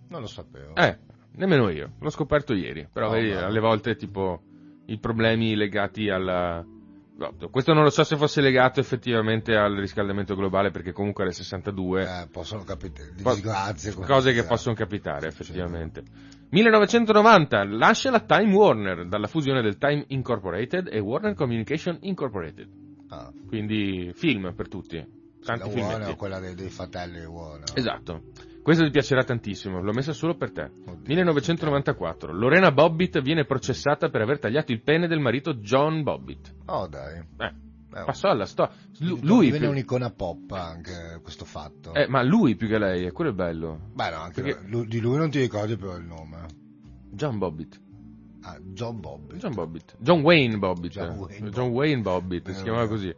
non 0.08 0.20
lo 0.20 0.26
sapevo. 0.26 0.74
Eh, 0.74 0.98
nemmeno 1.32 1.68
io, 1.68 1.92
l'ho 2.00 2.10
scoperto 2.10 2.52
ieri, 2.54 2.88
però 2.92 3.08
Oh, 3.08 3.12
vedi, 3.12 3.32
no. 3.32 3.40
alle 3.44 3.60
volte 3.60 3.94
tipo 3.96 4.42
i 4.86 4.98
problemi 4.98 5.54
legati 5.56 6.08
alla... 6.08 6.64
no, 6.64 7.34
questo 7.50 7.72
non 7.72 7.82
lo 7.82 7.90
so 7.90 8.04
se 8.04 8.16
fosse 8.16 8.40
legato 8.40 8.78
effettivamente 8.80 9.54
al 9.56 9.74
riscaldamento 9.74 10.34
globale 10.36 10.70
perché 10.70 10.92
comunque 10.92 11.24
alle 11.24 11.32
62 11.32 12.02
Eh, 12.02 12.28
possono 12.30 12.62
capitare 12.62 13.12
po- 13.22 13.32
disgrazie. 13.32 13.92
come 13.94 14.06
cose 14.06 14.32
che 14.32 14.44
possono 14.44 14.74
capitare 14.74 15.26
effettivamente. 15.28 16.02
1990 16.50 17.64
lascia 17.64 18.10
la 18.10 18.20
Time 18.20 18.52
Warner 18.54 19.08
dalla 19.08 19.26
fusione 19.26 19.60
del 19.62 19.78
Time 19.78 20.04
Incorporated 20.08 20.88
e 20.92 21.00
Warner 21.00 21.34
Communication 21.34 21.98
Incorporated, 22.02 22.68
Ah, 23.08 23.32
quindi 23.48 24.12
film 24.14 24.52
per 24.54 24.68
tutti, 24.68 24.96
tanti 25.44 25.64
la 25.64 25.68
filmetti. 25.68 25.80
Warner 25.92 26.08
o 26.10 26.16
quella 26.16 26.38
dei, 26.38 26.54
dei 26.54 26.70
fratelli 26.70 27.24
Warner. 27.24 27.70
Esatto. 27.74 28.22
Questo 28.66 28.82
ti 28.82 28.90
piacerà 28.90 29.22
tantissimo, 29.22 29.80
l'ho 29.80 29.92
messa 29.92 30.12
solo 30.12 30.34
per 30.34 30.50
te. 30.50 30.62
Oddio. 30.62 31.02
1994. 31.04 32.32
Lorena 32.32 32.72
Bobbitt 32.72 33.20
viene 33.22 33.44
processata 33.44 34.08
per 34.08 34.22
aver 34.22 34.40
tagliato 34.40 34.72
il 34.72 34.82
pene 34.82 35.06
del 35.06 35.20
marito 35.20 35.54
John 35.54 36.02
Bobbitt. 36.02 36.52
Oh, 36.66 36.88
dai. 36.88 37.18
Eh, 37.38 37.54
Eh, 37.96 38.04
passò 38.04 38.28
alla 38.28 38.44
storia. 38.44 38.74
Diventa- 38.98 39.24
lui 39.24 39.44
diventa 39.44 39.66
più- 39.66 39.70
un'icona 39.74 40.10
pop 40.10 40.50
anche 40.50 41.20
questo 41.22 41.44
fatto. 41.44 41.94
eh, 41.94 42.08
ma 42.08 42.22
lui 42.24 42.56
più 42.56 42.66
che 42.66 42.76
lei, 42.78 43.04
è 43.04 43.12
quello 43.12 43.30
il 43.30 43.36
bello. 43.36 43.78
Beh, 43.94 44.10
no, 44.10 44.16
anche 44.16 44.42
perché- 44.42 44.66
lui- 44.66 44.86
di 44.88 44.98
lui 45.00 45.16
non 45.16 45.30
ti 45.30 45.38
ricordi 45.38 45.76
però 45.76 45.96
il 45.96 46.04
nome. 46.04 46.46
John 47.12 47.38
Bobbitt. 47.38 47.80
Ah, 48.42 48.58
John 48.60 48.98
Bobby. 49.00 49.36
John 49.38 49.54
Bobbitt. 49.54 49.94
John 49.98 50.20
Wayne 50.22 50.58
Bobbitt. 50.58 50.92
John 50.92 51.16
Wayne 51.18 51.50
John 51.50 51.68
Wayne 51.70 52.02
Bobbitt, 52.02 52.50
si 52.50 52.60
Eh, 52.60 52.62
chiamava 52.64 52.88
così. 52.88 53.14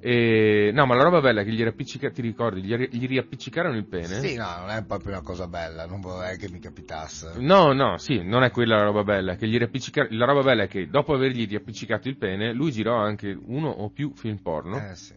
E... 0.00 0.70
No, 0.72 0.86
ma 0.86 0.94
la 0.94 1.02
roba 1.02 1.20
bella 1.20 1.40
è 1.40 1.44
che 1.44 1.50
gli 1.50 1.62
riappiccica, 1.62 2.10
ti 2.10 2.22
ricordi, 2.22 2.62
gli, 2.62 2.76
gli 2.76 3.06
riappiccicarono 3.06 3.76
il 3.76 3.86
pene. 3.86 4.20
Sì, 4.20 4.36
no, 4.36 4.58
non 4.60 4.70
è 4.70 4.84
proprio 4.84 5.12
una 5.12 5.22
cosa 5.22 5.48
bella, 5.48 5.86
non 5.86 6.00
vorrei 6.00 6.36
che 6.38 6.48
mi 6.48 6.60
capitasse. 6.60 7.32
No, 7.38 7.72
no, 7.72 7.98
sì, 7.98 8.22
non 8.22 8.44
è 8.44 8.50
quella 8.50 8.76
la 8.76 8.84
roba 8.84 9.02
bella. 9.02 9.34
Che 9.34 9.48
gli 9.48 9.58
riappiccica- 9.58 10.06
La 10.10 10.24
roba 10.24 10.42
bella 10.42 10.64
è 10.64 10.68
che 10.68 10.88
dopo 10.88 11.14
avergli 11.14 11.46
riappiccicato 11.48 12.08
il 12.08 12.16
pene, 12.16 12.52
lui 12.52 12.70
girò 12.70 12.96
anche 12.96 13.36
uno 13.46 13.68
o 13.68 13.90
più 13.90 14.12
film 14.14 14.36
porno. 14.38 14.78
Eh 14.78 14.94
sì. 14.94 15.14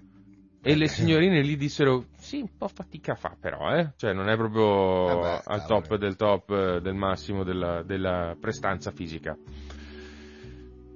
E 0.64 0.76
le 0.76 0.88
signorine 0.88 1.44
gli 1.44 1.58
dissero: 1.58 2.06
Sì, 2.18 2.40
un 2.40 2.50
po' 2.56 2.68
fatica 2.68 3.16
fa, 3.16 3.36
però, 3.40 3.74
eh. 3.76 3.94
Cioè, 3.98 4.14
non 4.14 4.30
è 4.30 4.36
proprio 4.36 5.10
Eh 5.10 5.22
beh, 5.22 5.42
al 5.46 5.66
top 5.66 5.96
del 5.96 6.16
top 6.16 6.50
eh, 6.52 6.82
del 6.82 6.94
massimo 6.94 7.44
della, 7.44 7.82
della 7.82 8.36
prestanza 8.40 8.92
fisica. 8.92 9.36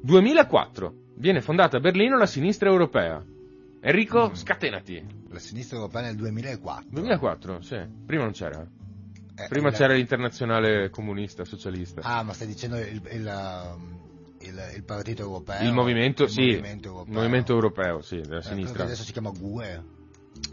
2004 0.02 0.94
viene 1.16 1.42
fondata 1.42 1.78
a 1.78 1.80
Berlino 1.80 2.18
la 2.18 2.28
sinistra 2.28 2.70
europea. 2.70 3.24
Enrico, 3.88 4.30
Mm. 4.30 4.34
scatenati. 4.34 5.06
La 5.30 5.38
sinistra 5.38 5.78
europea 5.78 6.02
nel 6.02 6.16
2004. 6.16 6.88
2004, 6.90 7.62
sì. 7.62 7.78
Prima 8.06 8.24
non 8.24 8.32
c'era. 8.32 8.60
Eh, 9.38 9.48
Prima 9.48 9.68
il- 9.70 9.76
c'era 9.76 9.94
l'internazionale 9.94 10.90
comunista, 10.90 11.46
socialista. 11.46 12.02
Ah, 12.02 12.24
ma 12.24 12.34
stai 12.34 12.48
dicendo 12.48 12.78
il, 12.80 13.00
il, 13.12 13.28
um, 13.76 14.00
il- 14.40 14.74
il 14.78 14.84
partito 14.84 15.22
europeo? 15.22 15.62
il 15.62 15.72
movimento, 15.74 16.24
Il 16.24 16.30
sì. 16.30 16.42
movimento 16.48 16.88
europeo. 16.88 17.14
il 17.14 17.20
movimento 17.20 17.54
europeo, 17.54 18.02
sì, 18.02 18.22
della 18.22 18.40
Eh, 18.40 18.42
sinistra. 18.44 18.86
adesso 18.86 19.04
si 19.04 19.12
chiama 19.12 19.30
GUE. 19.30 19.84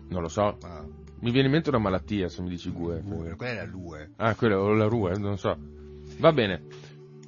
Non 0.08 0.20
lo 0.20 0.28
so. 0.28 0.58
Ah, 0.62 0.84
Mi 1.20 1.30
viene 1.30 1.46
in 1.46 1.52
mente 1.52 1.68
una 1.68 1.78
malattia 1.78 2.28
se 2.28 2.42
mi 2.42 2.48
dici 2.48 2.70
GUE. 2.72 3.00
GUE, 3.00 3.36
quella 3.36 3.52
era 3.52 3.64
l'UE. 3.64 4.10
Ah, 4.16 4.34
quella 4.34 4.58
o 4.58 4.74
la 4.74 4.86
RUE, 4.86 5.16
non 5.18 5.38
so. 5.38 5.56
Va 6.18 6.32
bene. 6.32 6.64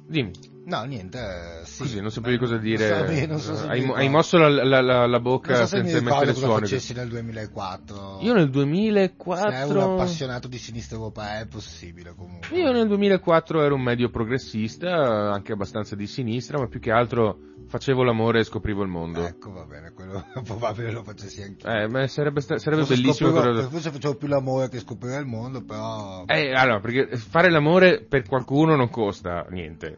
Dimmi, 0.05 0.31
No, 0.67 0.83
niente, 0.83 1.19
eh, 1.61 1.65
sì. 1.65 1.77
così 1.83 2.01
non 2.01 2.09
sapevi 2.09 2.37
cosa 2.39 2.57
dire. 2.57 2.89
Non 2.89 2.97
so, 2.99 3.05
beh, 3.13 3.25
non 3.27 3.39
so 3.39 3.55
se 3.55 3.67
hai, 3.67 3.87
hai 3.93 4.09
mosso 4.09 4.37
la, 4.39 4.49
la- 4.49 4.81
la- 4.81 4.81
la 4.81 5.05
Non 5.07 5.21
bocca 5.21 5.55
so 5.57 5.65
se 5.67 5.77
senza 5.77 6.01
mettere 6.01 6.33
suoni. 6.33 6.61
facessi 6.61 6.93
nel 6.93 7.07
2004. 7.07 8.17
Io 8.21 8.33
nel 8.33 8.33
Se 8.33 8.33
è 8.33 8.45
un 8.45 8.49
2004. 8.51 9.93
appassionato 9.93 10.47
di 10.47 10.57
sinistra 10.57 10.95
europea 10.97 11.39
è 11.41 11.45
possibile 11.47 12.13
comunque. 12.15 12.57
Io 12.57 12.71
nel 12.71 12.87
2004 12.87 13.61
ero 13.63 13.75
un 13.75 13.81
medio 13.81 14.09
progressista, 14.09 15.31
anche 15.31 15.51
abbastanza 15.51 15.95
di 15.95 16.07
sinistra, 16.07 16.57
ma 16.57 16.67
più 16.67 16.79
che 16.79 16.89
altro 16.91 17.37
facevo 17.67 18.03
l'amore 18.03 18.39
e 18.39 18.43
scoprivo 18.43 18.81
il 18.81 18.89
mondo. 18.89 19.23
Ecco, 19.25 19.51
va 19.51 19.65
bene, 19.65 19.91
quello 19.91 20.25
probabile 20.43 20.91
lo 20.91 21.03
facessi 21.03 21.43
anch'io. 21.43 21.69
Eh, 21.69 21.87
ma 21.87 22.07
sarebbe, 22.07 22.41
sta- 22.41 22.57
sarebbe 22.57 22.85
Forse 22.85 23.01
bellissimo. 23.01 23.29
scoprivo- 23.29 23.53
quello- 23.53 23.69
Forse 23.69 23.91
facevo 23.91 24.15
più 24.15 24.27
l'amore 24.27 24.69
che 24.69 24.79
scoprire 24.79 25.17
il 25.19 25.25
mondo, 25.27 25.63
però... 25.63 26.23
Eh, 26.25 26.51
allora, 26.53 26.79
perché 26.79 27.15
fare 27.17 27.51
l'amore 27.51 28.03
per 28.03 28.27
qualcuno 28.27 28.75
non 28.75 28.89
costa 28.89 29.45
niente, 29.49 29.97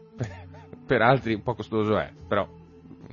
per 0.88 1.02
altri 1.04 1.36
un 1.36 1.44
po' 1.44 1.54
costoso 1.54 1.98
è, 2.00 2.12
però 2.28 2.48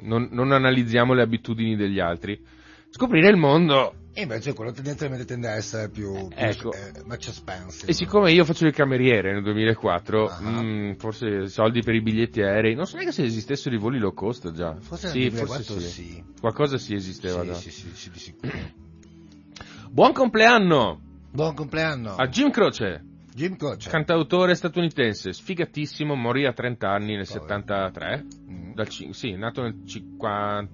non, 0.00 0.28
non 0.33 0.52
analizziamo 0.52 1.12
le 1.12 1.21
abitudini 1.23 1.76
degli 1.76 2.00
altri. 2.00 2.40
Scoprire 2.88 3.28
il 3.28 3.37
mondo, 3.37 3.93
E 4.14 4.23
invece 4.23 4.52
quello 4.54 4.71
tendenzialmente 4.71 5.25
tende 5.25 5.49
a 5.49 5.57
essere 5.57 5.88
più, 5.90 6.12
più 6.28 6.37
Ecco. 6.38 6.73
eh, 6.73 6.93
much 7.04 7.26
expensive. 7.26 7.90
e 7.90 7.93
siccome 7.93 8.31
io 8.31 8.45
facevo 8.45 8.69
il 8.71 8.76
cameriere 8.76 9.33
nel 9.33 9.43
2004, 9.43 10.28
Ah. 10.28 10.40
mm, 10.62 10.93
forse 10.93 11.49
soldi 11.49 11.83
per 11.83 11.97
i 11.97 12.00
biglietti 12.00 12.40
aerei, 12.40 12.76
non 12.76 12.87
so 12.87 12.95
neanche 12.95 13.12
se 13.12 13.25
esistessero 13.25 13.75
i 13.75 13.78
voli 13.78 13.99
low 13.99 14.14
cost 14.14 14.52
già. 14.52 14.76
Forse 14.78 15.09
sì, 15.09 15.19
nel 15.28 15.33
forse 15.33 15.64
2004 15.64 15.81
sì. 15.81 15.88
sì. 16.12 16.25
Qualcosa 16.40 16.78
sì 16.78 16.95
esisteva 16.95 17.40
Sì, 17.40 17.47
già. 17.49 17.54
sì, 17.54 17.71
sì, 17.73 17.90
sì, 17.95 18.11
di 18.11 18.19
sicuro. 18.21 18.52
Buon 19.90 20.12
compleanno 20.12 21.00
Buon 21.33 21.54
compleanno. 21.54 22.14
a 22.14 22.28
Jim 22.28 22.50
Croce, 22.50 23.02
Jim 23.35 23.57
Croce. 23.57 23.91
cantautore 23.91 24.55
statunitense, 24.55 25.33
sfigatissimo, 25.33 26.14
morì 26.14 26.47
a 26.47 26.53
30 26.53 26.88
anni 26.88 27.17
nel 27.17 27.26
Povero. 27.26 27.47
73. 27.47 28.25
Mm. 28.49 28.73
Dal 28.75 28.88
sì, 28.91 29.33
nato 29.37 29.62
nel 29.62 29.83
50, 29.85 30.73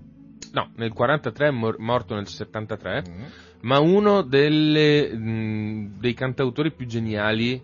no, 0.52 0.70
nel 0.76 0.92
43, 0.92 1.50
mor- 1.50 1.78
morto 1.78 2.14
nel 2.14 2.26
73, 2.26 3.02
Mm. 3.08 3.22
ma 3.62 3.78
uno 3.80 4.22
delle, 4.22 5.14
mh, 5.14 5.98
dei 5.98 6.14
cantautori 6.14 6.72
più 6.72 6.86
geniali 6.86 7.62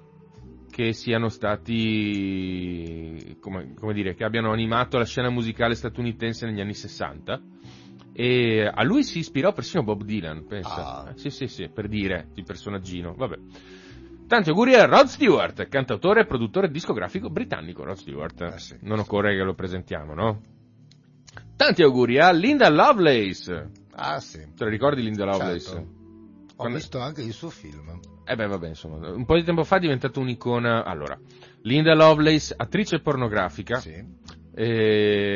che 0.71 0.93
siano 0.93 1.29
stati, 1.29 3.37
come, 3.41 3.75
come 3.75 3.93
dire, 3.95 4.15
che 4.15 4.25
abbiano 4.25 4.53
animato 4.53 4.99
la 4.99 5.05
scena 5.05 5.31
musicale 5.31 5.75
statunitense 5.75 6.47
negli 6.47 6.61
anni 6.61 6.75
60. 6.75 7.41
E 8.12 8.71
a 8.73 8.83
lui 8.83 9.03
si 9.03 9.19
ispirò 9.19 9.53
persino 9.53 9.83
Bob 9.83 10.03
Dylan, 10.05 10.47
pensa. 10.47 11.03
Ah. 11.03 11.11
Eh, 11.11 11.19
sì, 11.19 11.31
sì, 11.31 11.47
sì, 11.49 11.69
per 11.69 11.88
dire, 11.88 12.29
di 12.33 12.43
personaggino, 12.43 13.15
vabbè. 13.15 13.37
Tanti 14.26 14.49
auguri 14.50 14.75
a 14.75 14.87
Rod 14.87 15.06
Stewart, 15.06 15.68
cantautore 15.68 16.23
e 16.23 16.26
produttore 16.26 16.68
discografico 16.71 17.30
britannico. 17.30 17.85
Rod 17.85 17.97
Stewart, 17.97 18.40
Eh 18.42 18.59
sì. 18.59 18.76
non 18.80 18.99
occorre 18.99 19.37
che 19.37 19.42
lo 19.42 19.54
presentiamo, 19.54 20.14
no? 20.14 20.40
Tanti 21.54 21.83
auguri 21.83 22.18
a 22.18 22.33
Linda 22.33 22.68
Lovelace. 22.68 23.71
Ah 23.92 24.18
sì. 24.18 24.38
Te 24.56 24.64
la 24.64 24.71
ricordi 24.71 25.02
Linda 25.02 25.25
Lovelace? 25.25 25.61
Certo. 25.61 25.78
Ho 25.78 26.54
Quando- 26.56 26.76
visto 26.78 26.99
anche 26.99 27.23
il 27.23 27.33
suo 27.33 27.50
film. 27.50 28.00
Eh 28.25 28.35
beh, 28.35 28.47
vabbè, 28.49 28.66
insomma, 28.68 29.09
un 29.11 29.25
po' 29.25 29.37
di 29.37 29.45
tempo 29.45 29.62
fa 29.62 29.76
è 29.76 29.80
diventata 29.80 30.18
un'icona. 30.18 30.85
Allora, 30.85 31.16
Linda 31.62 31.95
Lovelace, 31.95 32.52
attrice 32.56 32.99
pornografica, 33.00 33.78
Sì. 33.78 34.04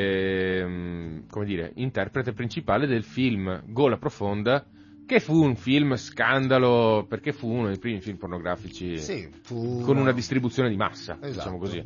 ehm, 0.01 1.27
come 1.29 1.45
dire, 1.45 1.71
interprete 1.77 2.33
principale 2.33 2.87
del 2.89 3.05
film 3.05 3.63
Gola 3.67 3.99
Profonda, 3.99 4.65
che 5.11 5.19
fu 5.19 5.43
un 5.43 5.57
film 5.57 5.97
scandalo, 5.97 7.05
perché 7.09 7.33
fu 7.33 7.49
uno 7.49 7.67
dei 7.67 7.79
primi 7.79 8.01
film 8.01 8.17
pornografici 8.17 8.97
Sì, 8.97 9.29
fu... 9.43 9.81
con 9.81 9.97
una 9.97 10.13
distribuzione 10.13 10.69
di 10.69 10.77
massa, 10.77 11.15
Esatto. 11.21 11.33
diciamo 11.33 11.59
così. 11.59 11.85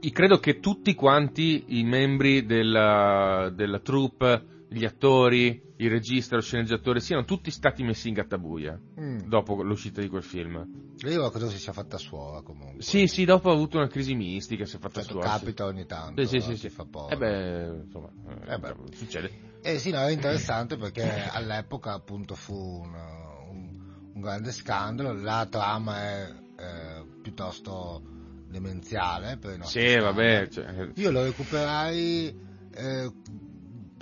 Io 0.00 0.10
credo 0.12 0.36
che 0.38 0.60
tutti 0.60 0.94
quanti 0.94 1.78
i 1.78 1.82
membri 1.82 2.44
della, 2.44 3.50
della 3.54 3.78
troupe, 3.78 4.66
gli 4.68 4.84
attori, 4.84 5.58
il 5.76 5.90
regista, 5.90 6.34
lo 6.36 6.42
sceneggiatore, 6.42 7.00
siano 7.00 7.24
tutti 7.24 7.50
stati 7.50 7.82
messi 7.82 8.08
in 8.08 8.14
gattabuia 8.14 8.78
Mm. 9.00 9.20
dopo 9.26 9.62
l'uscita 9.62 10.02
di 10.02 10.08
quel 10.08 10.22
film. 10.22 10.62
Io 11.06 11.30
credo 11.30 11.48
si 11.48 11.58
sia 11.58 11.72
fatta 11.72 11.96
suora 11.96 12.42
comunque. 12.42 12.82
Sì, 12.82 13.06
sì, 13.06 13.24
dopo 13.24 13.48
ha 13.48 13.54
avuto 13.54 13.78
una 13.78 13.88
crisi 13.88 14.14
mistica, 14.14 14.66
si 14.66 14.76
è 14.76 14.78
fatta 14.78 15.00
Certo, 15.00 15.20
sua. 15.20 15.22
capita 15.22 15.64
ogni 15.64 15.86
tanto. 15.86 16.22
Sì, 16.22 16.28
sì, 16.28 16.36
eh, 16.36 16.40
sì, 16.42 16.52
si 16.56 16.68
sì. 16.68 16.68
fa 16.68 16.84
poco. 16.84 17.12
Eh 17.12 17.16
beh, 17.16 17.80
insomma, 17.82 18.10
eh, 18.28 18.54
Eh 18.54 18.58
beh. 18.58 18.74
succede. 18.92 19.52
Eh 19.66 19.78
sì, 19.78 19.90
no, 19.90 20.00
era 20.00 20.10
interessante 20.10 20.76
perché 20.76 21.02
all'epoca 21.32 21.94
appunto 21.94 22.34
fu 22.34 22.54
un, 22.54 22.92
un- 22.92 23.74
un 24.12 24.20
grande 24.20 24.52
scandalo, 24.52 25.14
la 25.14 25.46
trama 25.50 26.02
è 26.02 26.34
eh, 26.56 27.06
piuttosto 27.22 28.02
demenziale 28.46 29.38
per 29.38 29.54
i 29.54 29.56
nostri 29.56 29.88
Sì, 29.88 29.96
vabbè. 29.98 30.48
cioè, 30.48 30.90
Io 30.96 31.10
lo 31.10 31.24
recuperai 31.24 32.34
eh, 32.74 33.12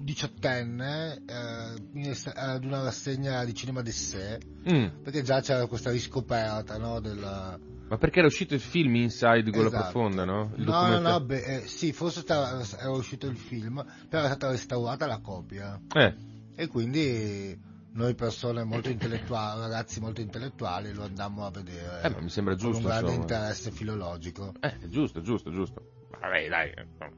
diciottenne 0.03 1.23
eh, 1.25 2.17
ad 2.35 2.65
una 2.65 2.83
rassegna 2.83 3.45
di 3.45 3.55
cinema 3.55 3.83
d'essè 3.83 4.39
mm, 4.69 4.87
perché 5.01 5.23
già 5.23 5.41
c'era 5.41 5.67
questa 5.67 5.93
riscoperta 5.93 6.77
no, 6.77 6.99
della... 6.99 7.57
Ma 7.93 7.99
perché 7.99 8.21
era 8.21 8.27
uscito 8.29 8.55
il 8.55 8.61
film 8.61 8.95
Inside 8.95 9.51
Gola 9.51 9.67
Esatto. 9.67 9.83
Profonda, 9.83 10.25
no? 10.25 10.51
Il 10.57 10.65
No, 10.65 10.87
no, 10.87 10.99
no, 10.99 11.21
beh, 11.21 11.43
eh, 11.43 11.67
sì, 11.67 11.93
forse 11.93 12.21
stava- 12.23 12.65
era 12.79 12.91
uscito 12.91 13.27
il 13.27 13.37
film, 13.37 13.85
però 14.09 14.23
era 14.23 14.33
stata 14.33 14.51
restaurata 14.51 15.05
la 15.05 15.19
copia 15.19 15.79
Eh, 15.95 16.15
e 16.55 16.67
quindi 16.69 17.55
noi 17.93 18.15
persone 18.15 18.65
molto 18.65 18.89
intellettuali, 18.89 19.61
ragazzi 19.61 20.01
molto 20.01 20.23
intellettuali 20.23 20.95
lo 20.95 21.05
andammo 21.05 21.45
a 21.45 21.51
vedere 21.51 22.01
eh, 22.05 22.09
ma 22.09 22.21
mi 22.21 22.31
sembra 22.31 22.57
con 22.57 22.65
un 22.65 22.73
giusto, 22.73 22.89
grande 22.89 23.11
insomma. 23.13 23.35
interesse 23.35 23.71
filologico. 23.73 24.55
Eh, 24.61 24.79
è 24.79 24.87
giusto, 24.89 25.21
giusto, 25.21 25.51
giusto. 25.51 25.83
Vabbè, 26.19 26.49
dai. 26.49 26.71
eh, 26.71 26.87
no. 26.99 27.11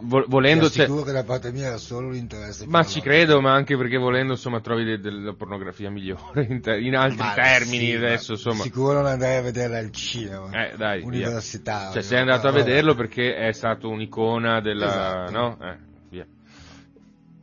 Vo- 0.00 0.24
volendo 0.28 0.68
c'è... 0.68 0.82
assicuro 0.82 1.02
che 1.02 1.12
da 1.12 1.24
parte 1.24 1.50
mia 1.50 1.66
era 1.66 1.76
solo 1.76 2.10
l'interesse 2.10 2.66
Ma 2.68 2.84
ci 2.84 3.00
credo, 3.00 3.40
ma 3.40 3.52
anche 3.52 3.76
perché 3.76 3.96
volendo, 3.96 4.32
insomma, 4.32 4.60
trovi 4.60 4.84
de- 4.84 5.00
della 5.00 5.32
pornografia 5.34 5.90
migliore 5.90 6.46
in, 6.48 6.60
te- 6.60 6.78
in 6.78 6.94
altri 6.94 7.24
Ma 7.26 7.32
termini 7.34 7.86
sì, 7.86 7.94
adesso, 7.94 8.32
ma 8.32 8.38
insomma. 8.38 8.62
Sicuro 8.62 8.92
non 8.92 9.06
andrei 9.06 9.36
a 9.38 9.42
vederla 9.42 9.78
al 9.78 9.90
cinema. 9.90 10.50
Eh, 10.50 10.76
dai, 10.76 10.98
via. 10.98 11.06
universitario. 11.08 11.92
Cioè, 11.94 12.02
sei 12.02 12.20
andato 12.20 12.46
a 12.46 12.52
vederlo 12.52 12.94
perché 12.94 13.34
è 13.34 13.50
stato 13.52 13.88
un'icona 13.88 14.60
della... 14.60 14.86
Esatto. 14.86 15.32
no? 15.32 15.58
Eh, 15.60 15.76
via. 16.10 16.26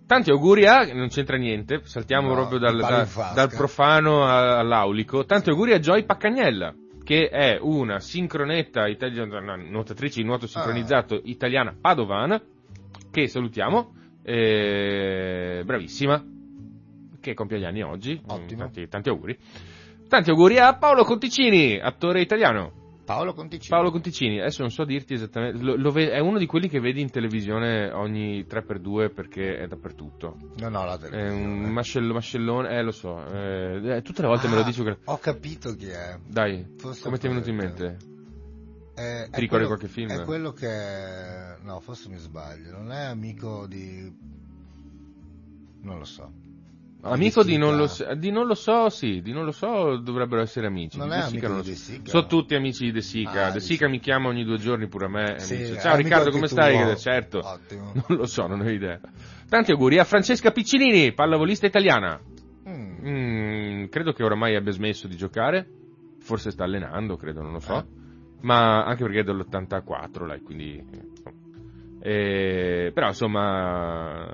Tanti 0.07 0.29
auguri 0.29 0.65
a... 0.65 0.93
non 0.93 1.09
c'entra 1.09 1.35
niente, 1.35 1.81
saltiamo 1.83 2.29
No, 2.29 2.35
proprio 2.35 2.59
dal, 2.59 2.77
da- 2.79 3.07
dal 3.33 3.49
profano 3.53 4.25
all'aulico. 4.25 5.25
Tanti 5.25 5.49
auguri 5.49 5.73
a 5.73 5.79
Joy 5.79 6.05
Paccagnella, 6.05 6.73
che 7.05 7.29
è 7.29 7.59
una 7.61 7.99
sincronetta 7.99 8.87
italiana, 8.87 9.39
no, 9.39 9.55
nuotatrice 9.55 10.21
di 10.21 10.27
nuoto 10.27 10.47
sincronizzato 10.47 11.21
italiana 11.23 11.75
padovana, 11.79 12.41
che 13.11 13.27
salutiamo, 13.27 13.93
eh, 14.23 15.61
bravissima, 15.63 16.25
che 17.21 17.33
compie 17.35 17.59
gli 17.59 17.63
anni 17.63 17.83
oggi. 17.83 18.19
Ottimo. 18.25 18.61
Tanti, 18.61 18.87
tanti 18.87 19.09
auguri. 19.09 19.37
Tanti 20.09 20.31
auguri 20.31 20.57
a 20.57 20.75
Paolo 20.77 21.03
Conticini, 21.03 21.79
attore 21.79 22.21
italiano. 22.21 22.84
Paolo 23.05 23.33
Conticini. 23.33 23.69
Paolo 23.69 23.91
Conticini, 23.91 24.39
adesso 24.39 24.61
non 24.61 24.71
so 24.71 24.83
dirti 24.83 25.13
esattamente, 25.13 25.61
lo- 25.61 25.75
lo 25.75 25.91
ve- 25.91 26.11
è 26.11 26.19
uno 26.19 26.39
di 26.39 26.45
quelli 26.47 26.67
che 26.67 26.79
vedi 26.79 27.01
in 27.01 27.11
televisione 27.11 27.91
ogni 27.91 28.45
3x2 28.47 29.11
perché 29.13 29.57
è 29.59 29.67
dappertutto. 29.67 30.37
Non 30.57 30.73
ho 30.75 30.83
la 30.85 30.95
È 30.95 30.99
televisione. 30.99 31.45
un 31.65 31.69
mascello, 31.71 32.13
mascellone, 32.13 32.69
eh 32.77 32.81
lo 32.81 32.91
so, 32.91 33.23
eh, 33.27 33.97
eh, 33.97 34.01
tutte 34.01 34.21
le 34.23 34.27
volte 34.27 34.47
me 34.47 34.55
lo 34.55 34.61
Ah, 34.61 34.63
dici. 34.65 34.83
che- 34.83 34.97
Ho 35.05 35.17
capito 35.19 35.75
chi 35.75 35.87
è. 35.87 36.17
Dai, 36.27 36.65
Forse 36.77 37.03
come 37.03 37.17
ti 37.19 37.27
è 37.27 37.29
venuto 37.29 37.49
in 37.49 37.55
mente? 37.55 37.97
Eh, 38.97 39.27
Ti 39.29 39.35
è 39.35 39.39
ricordi 39.39 39.47
quello- 39.47 39.67
qualche 39.67 39.87
film? 39.87 40.09
È 40.09 40.23
quello 40.23 40.51
che... 40.53 41.57
No, 41.63 41.79
forse 41.81 42.09
mi 42.09 42.17
sbaglio. 42.17 42.71
Non 42.71 42.91
è 42.91 43.03
amico 43.03 43.67
di... 43.67 44.11
Non 45.81 45.97
lo 45.99 46.05
so. 46.05 46.31
Amico 47.13 47.43
di 47.43 47.57
non, 47.57 47.77
lo 47.77 47.87
so, 47.87 48.13
di 48.15 48.31
non 48.31 48.47
lo 48.47 48.55
so, 48.55 48.89
sì, 48.89 49.21
di 49.21 49.31
non 49.31 49.45
lo 49.45 49.51
so 49.51 49.97
dovrebbero 49.97 50.41
essere 50.41 50.65
amici. 50.67 50.97
Non 50.97 51.09
Di 51.09 51.13
è 51.13 51.17
amico 51.19 51.47
non 51.47 51.61
di 51.61 51.69
lo 51.69 51.75
so. 51.75 51.81
Sica? 51.81 52.09
Sono 52.09 52.25
tutti 52.25 52.55
amici 52.55 52.85
di 52.85 52.91
De 52.91 53.01
Sica. 53.01 53.45
Ah, 53.45 53.51
De 53.51 53.59
di 53.59 53.63
Sica 53.63 53.87
mi 53.87 53.99
chiama 53.99 54.27
ogni 54.29 54.43
due 54.43 54.57
giorni 54.57 54.87
pure 54.87 55.05
a 55.05 55.09
me. 55.09 55.39
Sì, 55.39 55.55
è 55.61 55.79
Ciao 55.79 55.95
Riccardo, 55.95 56.31
come 56.31 56.47
stai? 56.47 56.81
oh. 56.81 56.95
Certo. 56.95 57.39
Ottimo. 57.43 57.91
Non 58.07 58.17
lo 58.17 58.25
so, 58.25 58.47
non 58.47 58.61
ho 58.61 58.69
idea. 58.69 58.99
Tanti 59.47 59.71
auguri 59.71 59.99
a 59.99 60.03
Francesca 60.03 60.51
Piccinini, 60.51 61.13
pallavolista 61.13 61.65
italiana. 61.67 62.19
Mm. 62.67 63.07
Mm, 63.07 63.85
credo 63.85 64.11
che 64.11 64.23
oramai 64.23 64.55
abbia 64.55 64.71
smesso 64.71 65.07
di 65.07 65.15
giocare, 65.15 65.67
forse 66.19 66.49
sta 66.49 66.63
allenando, 66.63 67.15
credo, 67.17 67.41
non 67.41 67.51
lo 67.51 67.59
so. 67.59 67.77
Eh. 67.77 67.85
Ma 68.41 68.83
anche 68.83 69.03
perché 69.03 69.19
è 69.19 69.23
dell'84, 69.23 70.25
lei, 70.25 70.41
quindi... 70.41 70.83
eh, 72.01 72.91
però 72.93 73.07
insomma 73.07 74.27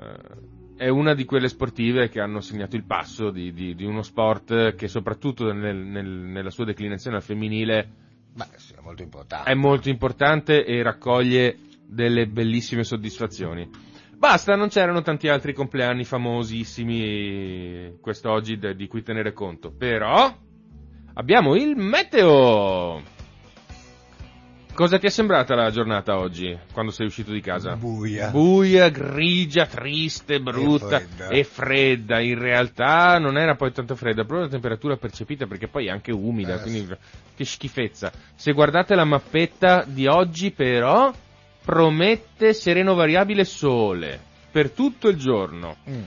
è 0.82 0.88
una 0.88 1.14
di 1.14 1.24
quelle 1.24 1.46
sportive 1.48 2.08
che 2.08 2.20
hanno 2.20 2.40
segnato 2.40 2.74
il 2.74 2.82
passo 2.84 3.30
di, 3.30 3.52
di- 3.52 3.76
di 3.76 3.84
uno 3.84 4.02
sport 4.02 4.74
che 4.74 4.88
soprattutto 4.88 5.52
nel- 5.52 5.76
nel- 5.76 6.04
nella 6.08 6.50
sua 6.50 6.64
declinazione 6.64 7.16
al 7.16 7.22
femminile 7.22 7.88
Beh, 8.34 8.46
sì, 8.56 8.74
è 8.74 8.80
molto 8.82 9.02
importante. 9.02 9.48
è 9.48 9.54
molto 9.54 9.88
importante 9.90 10.64
e 10.64 10.82
raccoglie 10.82 11.56
delle 11.86 12.26
bellissime 12.26 12.82
soddisfazioni. 12.82 13.68
Basta, 14.16 14.56
non 14.56 14.68
c'erano 14.68 15.02
tanti 15.02 15.28
altri 15.28 15.52
compleanni 15.52 16.04
famosissimi 16.04 17.98
quest'oggi 18.00 18.58
di 18.74 18.86
cui 18.88 19.02
tenere 19.02 19.32
conto. 19.32 19.70
Però 19.72 20.34
abbiamo 21.14 21.54
il 21.54 21.76
meteo. 21.76 23.02
Cosa 24.74 24.98
ti 24.98 25.06
è 25.06 25.10
sembrata 25.10 25.54
la 25.54 25.70
giornata 25.70 26.18
oggi, 26.18 26.58
quando 26.72 26.92
sei 26.92 27.06
uscito 27.06 27.30
di 27.30 27.42
casa? 27.42 27.76
Buia. 27.76 28.30
Buia, 28.30 28.88
grigia, 28.88 29.66
triste, 29.66 30.40
brutta 30.40 30.96
E 30.98 31.00
fredda. 31.06 31.28
e 31.28 31.44
fredda. 31.44 32.20
In 32.20 32.38
realtà 32.38 33.18
non 33.18 33.36
era 33.36 33.54
poi 33.54 33.70
tanto 33.70 33.94
fredda, 33.94 34.22
proprio 34.24 34.46
la 34.46 34.48
temperatura 34.50 34.96
percepita 34.96 35.46
perché 35.46 35.68
poi 35.68 35.86
è 35.86 35.90
anche 35.90 36.10
umida, 36.10 36.54
Eh, 36.58 36.62
quindi 36.62 36.88
che 37.36 37.44
schifezza. 37.44 38.10
Se 38.34 38.52
guardate 38.52 38.94
la 38.94 39.04
mappetta 39.04 39.84
di 39.86 40.06
oggi 40.06 40.50
però 40.52 41.12
promette 41.64 42.54
sereno 42.54 42.94
variabile 42.94 43.44
sole 43.44 44.18
per 44.50 44.70
tutto 44.70 45.08
il 45.08 45.16
giorno. 45.16 45.76
Mm. 45.88 46.02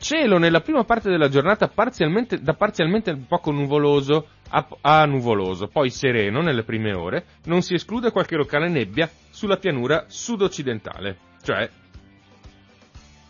Cielo 0.00 0.38
nella 0.38 0.62
prima 0.62 0.82
parte 0.84 1.10
della 1.10 1.28
giornata 1.28 1.68
parzialmente, 1.68 2.40
da 2.40 2.54
parzialmente 2.54 3.14
poco 3.16 3.50
nuvoloso 3.50 4.28
a, 4.48 4.66
a 4.80 5.04
nuvoloso, 5.04 5.68
poi 5.68 5.90
sereno 5.90 6.40
nelle 6.40 6.62
prime 6.64 6.94
ore, 6.94 7.26
non 7.44 7.60
si 7.60 7.74
esclude 7.74 8.10
qualche 8.10 8.34
locale 8.36 8.68
nebbia 8.70 9.10
sulla 9.28 9.58
pianura 9.58 10.06
sud-occidentale, 10.08 11.18
cioè 11.42 11.68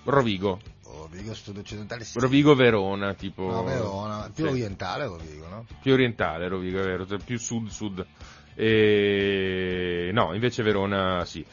Rovigo, 0.05 0.61
Rovigo, 0.85 1.35
studio 1.35 1.61
occidentale, 1.61 2.05
sì. 2.05 2.21
Rovigo-Verona, 2.21 3.15
tipo... 3.15 3.51
No, 3.51 3.65
Verona, 3.65 4.31
più 4.33 4.45
Sì. 4.45 4.51
orientale 4.53 5.07
Rovigo, 5.07 5.49
no? 5.49 5.67
più 5.83 5.93
orientale 5.93 6.49
Rovigo, 6.49 6.79
è 6.79 6.85
vero, 6.85 7.05
cioè 7.05 7.19
più 7.19 7.37
sud-sud. 7.37 8.07
E... 8.55 10.11
No, 10.13 10.35
invece 10.35 10.63
Verona 10.63 11.25
sì. 11.25 11.45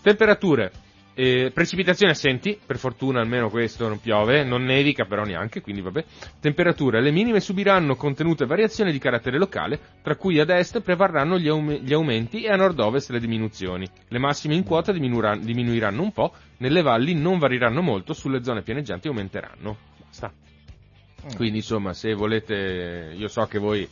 Temperature, 0.00 0.72
eh, 1.20 1.50
precipitazioni 1.52 2.12
assenti, 2.12 2.58
per 2.64 2.78
fortuna 2.78 3.20
almeno 3.20 3.50
questo 3.50 3.86
non 3.86 4.00
piove, 4.00 4.42
non 4.42 4.64
nevica 4.64 5.04
però 5.04 5.22
neanche, 5.22 5.60
quindi 5.60 5.82
vabbè. 5.82 6.02
Temperature, 6.40 7.02
le 7.02 7.10
minime 7.10 7.40
subiranno 7.40 7.94
contenute 7.94 8.46
variazioni 8.46 8.90
di 8.90 8.98
carattere 8.98 9.36
locale, 9.36 9.78
tra 10.02 10.16
cui 10.16 10.38
ad 10.40 10.48
est 10.48 10.80
prevarranno 10.80 11.38
gli, 11.38 11.48
aume- 11.48 11.78
gli 11.82 11.92
aumenti 11.92 12.44
e 12.44 12.50
a 12.50 12.56
nord-ovest 12.56 13.10
le 13.10 13.20
diminuzioni. 13.20 13.86
Le 14.08 14.18
massime 14.18 14.54
in 14.54 14.64
quota 14.64 14.92
diminuiran- 14.92 15.44
diminuiranno 15.44 16.00
un 16.00 16.12
po', 16.12 16.32
nelle 16.56 16.80
valli 16.80 17.12
non 17.12 17.38
varieranno 17.38 17.82
molto, 17.82 18.14
sulle 18.14 18.42
zone 18.42 18.62
pianeggianti 18.62 19.08
aumenteranno. 19.08 19.76
Basta. 20.06 20.32
Mm. 20.32 21.36
Quindi 21.36 21.58
insomma, 21.58 21.92
se 21.92 22.14
volete, 22.14 23.12
io 23.14 23.28
so 23.28 23.44
che 23.44 23.58
voi, 23.58 23.86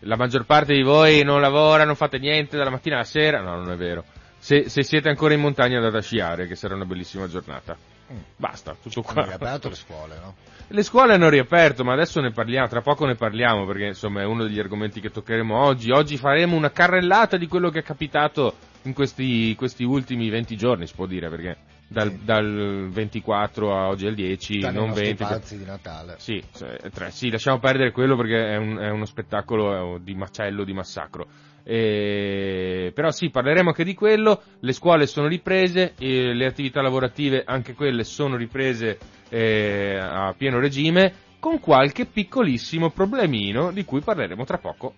la 0.00 0.16
maggior 0.16 0.44
parte 0.44 0.74
di 0.74 0.82
voi 0.82 1.22
non 1.22 1.40
lavora, 1.40 1.84
non 1.84 1.94
fate 1.94 2.18
niente 2.18 2.56
dalla 2.56 2.70
mattina 2.70 2.96
alla 2.96 3.04
sera, 3.04 3.40
no, 3.40 3.54
non 3.54 3.70
è 3.70 3.76
vero. 3.76 4.04
Se, 4.38 4.68
se 4.68 4.82
siete 4.82 5.08
ancora 5.08 5.34
in 5.34 5.40
montagna 5.40 5.76
andate 5.78 5.96
a 5.96 6.02
sciare, 6.02 6.46
che 6.46 6.54
sarà 6.54 6.74
una 6.74 6.84
bellissima 6.84 7.26
giornata. 7.26 7.76
Mm. 8.12 8.16
Basta, 8.36 8.76
tutto 8.80 9.02
Hanno 9.06 9.12
qua. 9.12 9.24
riaperto 9.24 9.68
le 9.68 9.74
scuole, 9.74 10.18
no? 10.22 10.34
Le 10.68 10.82
scuole 10.82 11.14
hanno 11.14 11.28
riaperto, 11.28 11.82
ma 11.84 11.92
adesso 11.92 12.20
ne 12.20 12.30
parliamo, 12.30 12.68
tra 12.68 12.80
poco 12.80 13.04
ne 13.06 13.14
parliamo, 13.16 13.66
perché 13.66 13.86
insomma 13.86 14.20
è 14.20 14.24
uno 14.24 14.44
degli 14.44 14.58
argomenti 14.60 15.00
che 15.00 15.10
toccheremo 15.10 15.56
oggi. 15.56 15.90
Oggi 15.90 16.16
faremo 16.16 16.56
una 16.56 16.70
carrellata 16.70 17.36
di 17.36 17.46
quello 17.48 17.70
che 17.70 17.80
è 17.80 17.82
capitato 17.82 18.54
in 18.82 18.92
questi, 18.92 19.54
questi 19.56 19.82
ultimi 19.84 20.28
20 20.28 20.56
giorni, 20.56 20.86
si 20.86 20.94
può 20.94 21.06
dire, 21.06 21.28
perché 21.28 21.56
dal, 21.88 22.10
Sì. 22.10 22.24
dal 22.24 22.88
24 22.90 23.76
a 23.76 23.88
oggi 23.88 24.06
al 24.06 24.14
10, 24.14 24.60
Stanno 24.60 24.72
i 24.72 24.76
non 24.76 24.86
nostri 24.88 25.04
20. 25.06 25.22
per- 25.24 25.32
pazzi 25.32 25.58
di 25.58 25.64
Natale. 25.64 26.14
sì, 26.18 26.42
se- 26.52 26.80
tre. 26.92 27.10
sì, 27.10 27.30
lasciamo 27.30 27.58
perdere 27.58 27.90
quello 27.92 28.16
perché 28.16 28.52
è, 28.52 28.56
un- 28.56 28.78
è 28.78 28.90
uno 28.90 29.04
spettacolo 29.06 29.96
eh, 29.96 30.00
di 30.02 30.14
macello, 30.14 30.62
di 30.64 30.72
massacro. 30.72 31.26
E- 31.68 32.92
Però 32.94 33.10
sì, 33.10 33.30
parleremo 33.30 33.70
anche 33.70 33.82
di 33.82 33.94
quello. 33.94 34.40
Le 34.60 34.72
scuole 34.72 35.06
sono 35.06 35.26
riprese, 35.26 35.94
e 35.98 36.32
le 36.32 36.46
attività 36.46 36.80
lavorative 36.80 37.42
anche 37.44 37.74
quelle 37.74 38.04
sono 38.04 38.36
riprese 38.36 38.98
eh, 39.28 39.96
a 40.00 40.32
pieno 40.36 40.60
regime, 40.60 41.24
con 41.40 41.58
qualche 41.58 42.06
piccolissimo 42.06 42.90
problemino 42.90 43.72
di 43.72 43.84
cui 43.84 44.00
parleremo 44.00 44.44
tra 44.44 44.58
poco. 44.58 44.94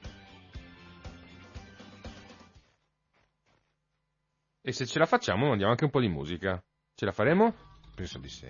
E 4.60 4.72
se 4.72 4.84
ce 4.84 4.98
la 4.98 5.06
facciamo 5.06 5.46
mandiamo 5.48 5.70
anche 5.70 5.84
un 5.84 5.90
po' 5.90 6.00
di 6.00 6.08
musica. 6.08 6.62
Ce 6.94 7.04
la 7.06 7.12
faremo? 7.12 7.54
Penso 7.94 8.18
di 8.18 8.28
sì. 8.28 8.46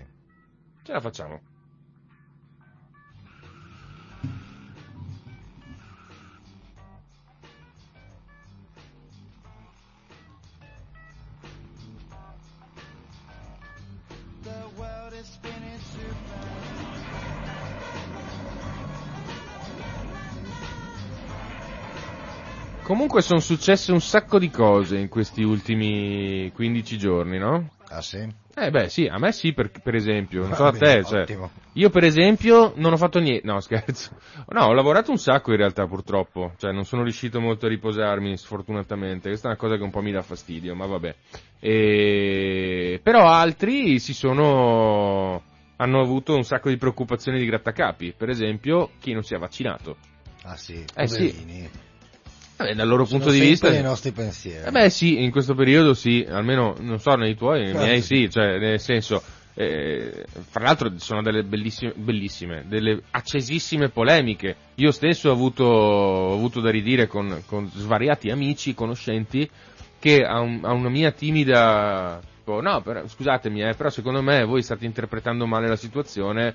Ce 0.82 0.92
la 0.92 1.00
facciamo. 1.00 1.57
spinach 15.24 15.82
soup. 15.92 16.57
Comunque 22.88 23.20
sono 23.20 23.40
successe 23.40 23.92
un 23.92 24.00
sacco 24.00 24.38
di 24.38 24.48
cose 24.48 24.96
in 24.96 25.10
questi 25.10 25.42
ultimi 25.42 26.50
15 26.54 26.96
giorni, 26.96 27.36
no? 27.36 27.72
Ah 27.88 28.00
sì? 28.00 28.26
Eh 28.54 28.70
beh 28.70 28.88
sì, 28.88 29.04
a 29.04 29.18
me 29.18 29.30
sì 29.30 29.52
per, 29.52 29.70
per 29.70 29.94
esempio, 29.94 30.46
non 30.46 30.54
so 30.54 30.64
a 30.64 30.72
te, 30.72 31.04
cioè, 31.04 31.20
ottimo. 31.20 31.50
io 31.74 31.90
per 31.90 32.04
esempio 32.04 32.72
non 32.76 32.94
ho 32.94 32.96
fatto 32.96 33.18
niente, 33.18 33.46
no 33.46 33.60
scherzo, 33.60 34.16
no 34.48 34.64
ho 34.64 34.72
lavorato 34.72 35.10
un 35.10 35.18
sacco 35.18 35.50
in 35.50 35.58
realtà 35.58 35.86
purtroppo, 35.86 36.54
cioè 36.56 36.72
non 36.72 36.86
sono 36.86 37.02
riuscito 37.02 37.40
molto 37.40 37.66
a 37.66 37.68
riposarmi 37.68 38.38
sfortunatamente, 38.38 39.28
questa 39.28 39.48
è 39.48 39.50
una 39.50 39.60
cosa 39.60 39.76
che 39.76 39.82
un 39.82 39.90
po' 39.90 40.00
mi 40.00 40.12
dà 40.12 40.22
fastidio, 40.22 40.74
ma 40.74 40.86
vabbè, 40.86 41.14
e... 41.60 43.00
però 43.02 43.28
altri 43.28 43.98
si 43.98 44.14
sono, 44.14 45.42
hanno 45.76 46.00
avuto 46.00 46.34
un 46.34 46.42
sacco 46.42 46.70
di 46.70 46.78
preoccupazioni 46.78 47.38
di 47.38 47.44
grattacapi, 47.44 48.14
per 48.16 48.30
esempio 48.30 48.92
chi 48.98 49.12
non 49.12 49.24
si 49.24 49.34
è 49.34 49.38
vaccinato, 49.38 49.98
Ah 50.44 50.56
sì, 50.56 50.82
Eh, 50.94 51.06
sì. 51.06 51.76
Vabbè, 52.58 52.74
dal 52.74 52.88
loro 52.88 53.04
punto 53.06 53.30
di 53.30 53.38
vista... 53.38 53.70
nei 53.70 53.82
nostri 53.82 54.10
pensieri. 54.10 54.66
Eh 54.66 54.70
beh 54.72 54.90
sì, 54.90 55.22
in 55.22 55.30
questo 55.30 55.54
periodo 55.54 55.94
sì, 55.94 56.26
almeno 56.28 56.74
non 56.80 56.98
so 56.98 57.14
nei 57.14 57.36
tuoi, 57.36 57.60
nei 57.60 57.68
Certo. 57.68 57.84
miei 57.84 58.02
sì, 58.02 58.28
cioè 58.28 58.58
nel 58.58 58.80
senso, 58.80 59.22
eh, 59.54 60.24
fra 60.50 60.64
l'altro 60.64 60.90
sono 60.98 61.22
delle 61.22 61.44
bellissime, 61.44 61.92
bellissime, 61.94 62.64
delle 62.66 63.00
accesissime 63.12 63.90
polemiche. 63.90 64.56
Io 64.74 64.90
stesso 64.90 65.28
ho 65.28 65.32
avuto, 65.32 65.62
ho 65.64 66.34
avuto 66.34 66.60
da 66.60 66.70
ridire 66.70 67.06
con, 67.06 67.42
con 67.46 67.70
svariati 67.72 68.28
amici, 68.30 68.74
conoscenti, 68.74 69.48
che 70.00 70.24
a, 70.24 70.40
un- 70.40 70.60
a 70.64 70.72
una 70.72 70.88
mia 70.88 71.12
timida, 71.12 72.20
tipo, 72.38 72.60
no, 72.60 72.80
però, 72.82 73.06
scusatemi, 73.06 73.62
eh, 73.62 73.74
però 73.74 73.88
secondo 73.88 74.20
me 74.20 74.44
voi 74.44 74.62
state 74.62 74.84
interpretando 74.84 75.46
male 75.46 75.68
la 75.68 75.76
situazione. 75.76 76.54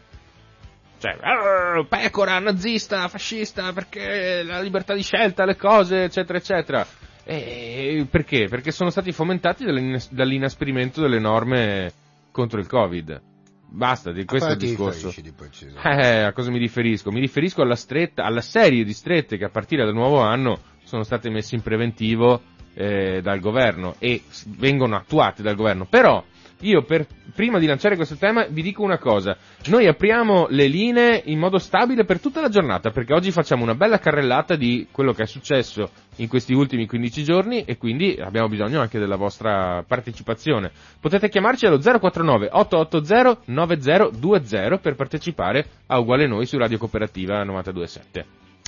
Cioè, 1.03 1.17
"Ah, 1.19 1.83
pecora, 1.83 2.39
nazista, 2.39 3.09
fascista, 3.09 3.73
perché 3.73 4.41
la 4.41 4.61
libertà 4.61 4.93
di 4.93 5.03
scelta, 5.03 5.43
le 5.43 5.57
cose, 5.57 6.03
eccetera, 6.03 6.37
eccetera. 6.37 6.87
E 7.25 8.07
perché? 8.09 8.47
Perché 8.47 8.71
sono 8.71 8.89
stati 8.89 9.11
fomentati 9.11 9.65
dall'in- 9.65 10.01
dall'inasprimento 10.11 11.01
delle 11.01 11.19
norme 11.19 11.91
contro 12.31 12.57
il 12.57 12.67
Covid. 12.67 13.21
Basta, 13.67 14.13
di 14.13 14.23
questo 14.23 14.51
è 14.51 14.51
il 14.53 14.57
discorso. 14.59 15.13
di 15.19 15.33
preciso? 15.33 15.77
Eh, 15.83 16.21
a 16.21 16.31
cosa 16.31 16.51
mi 16.51 16.57
riferisco? 16.59 17.11
Mi 17.11 17.19
riferisco 17.19 17.61
alla 17.63 17.75
stretta, 17.75 18.23
alla 18.23 18.39
serie 18.39 18.85
di 18.85 18.93
strette 18.93 19.35
che 19.37 19.43
a 19.43 19.49
partire 19.49 19.83
dal 19.83 19.93
nuovo 19.93 20.21
anno 20.21 20.57
sono 20.85 21.03
state 21.03 21.29
messe 21.29 21.55
in 21.55 21.61
preventivo 21.63 22.41
eh, 22.75 23.19
dal 23.21 23.41
governo 23.41 23.95
e 23.99 24.21
vengono 24.57 24.95
attuate 24.95 25.43
dal 25.43 25.55
governo. 25.55 25.85
Però 25.85 26.23
io 26.63 26.83
per, 26.83 27.05
prima 27.35 27.59
di 27.59 27.65
lanciare 27.65 27.95
questo 27.95 28.15
tema 28.15 28.45
vi 28.49 28.61
dico 28.61 28.83
una 28.83 28.97
cosa. 28.97 29.37
Noi 29.67 29.87
apriamo 29.87 30.47
le 30.49 30.67
linee 30.67 31.21
in 31.25 31.39
modo 31.39 31.57
stabile 31.57 32.05
per 32.05 32.19
tutta 32.19 32.41
la 32.41 32.49
giornata 32.49 32.89
perché 32.91 33.13
oggi 33.13 33.31
facciamo 33.31 33.63
una 33.63 33.75
bella 33.75 33.99
carrellata 33.99 34.55
di 34.55 34.87
quello 34.91 35.13
che 35.13 35.23
è 35.23 35.27
successo 35.27 35.89
in 36.17 36.27
questi 36.27 36.53
ultimi 36.53 36.85
15 36.85 37.23
giorni 37.23 37.63
e 37.65 37.77
quindi 37.77 38.17
abbiamo 38.19 38.47
bisogno 38.47 38.79
anche 38.81 38.99
della 38.99 39.15
vostra 39.15 39.83
partecipazione. 39.87 40.71
Potete 40.99 41.29
chiamarci 41.29 41.65
allo 41.65 41.79
049 41.79 42.49
880 42.51 43.41
9020 43.45 44.79
per 44.81 44.95
partecipare 44.95 45.65
a 45.87 45.99
Uguale 45.99 46.27
Noi 46.27 46.45
su 46.45 46.57
Radio 46.57 46.77
Cooperativa 46.77 47.43
927 47.43 48.25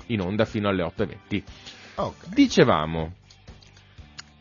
in 0.08 0.22
onda 0.22 0.46
fino 0.46 0.68
alle 0.68 0.84
8.20. 0.84 1.44
Ok. 1.96 2.28
Dicevamo, 2.34 3.14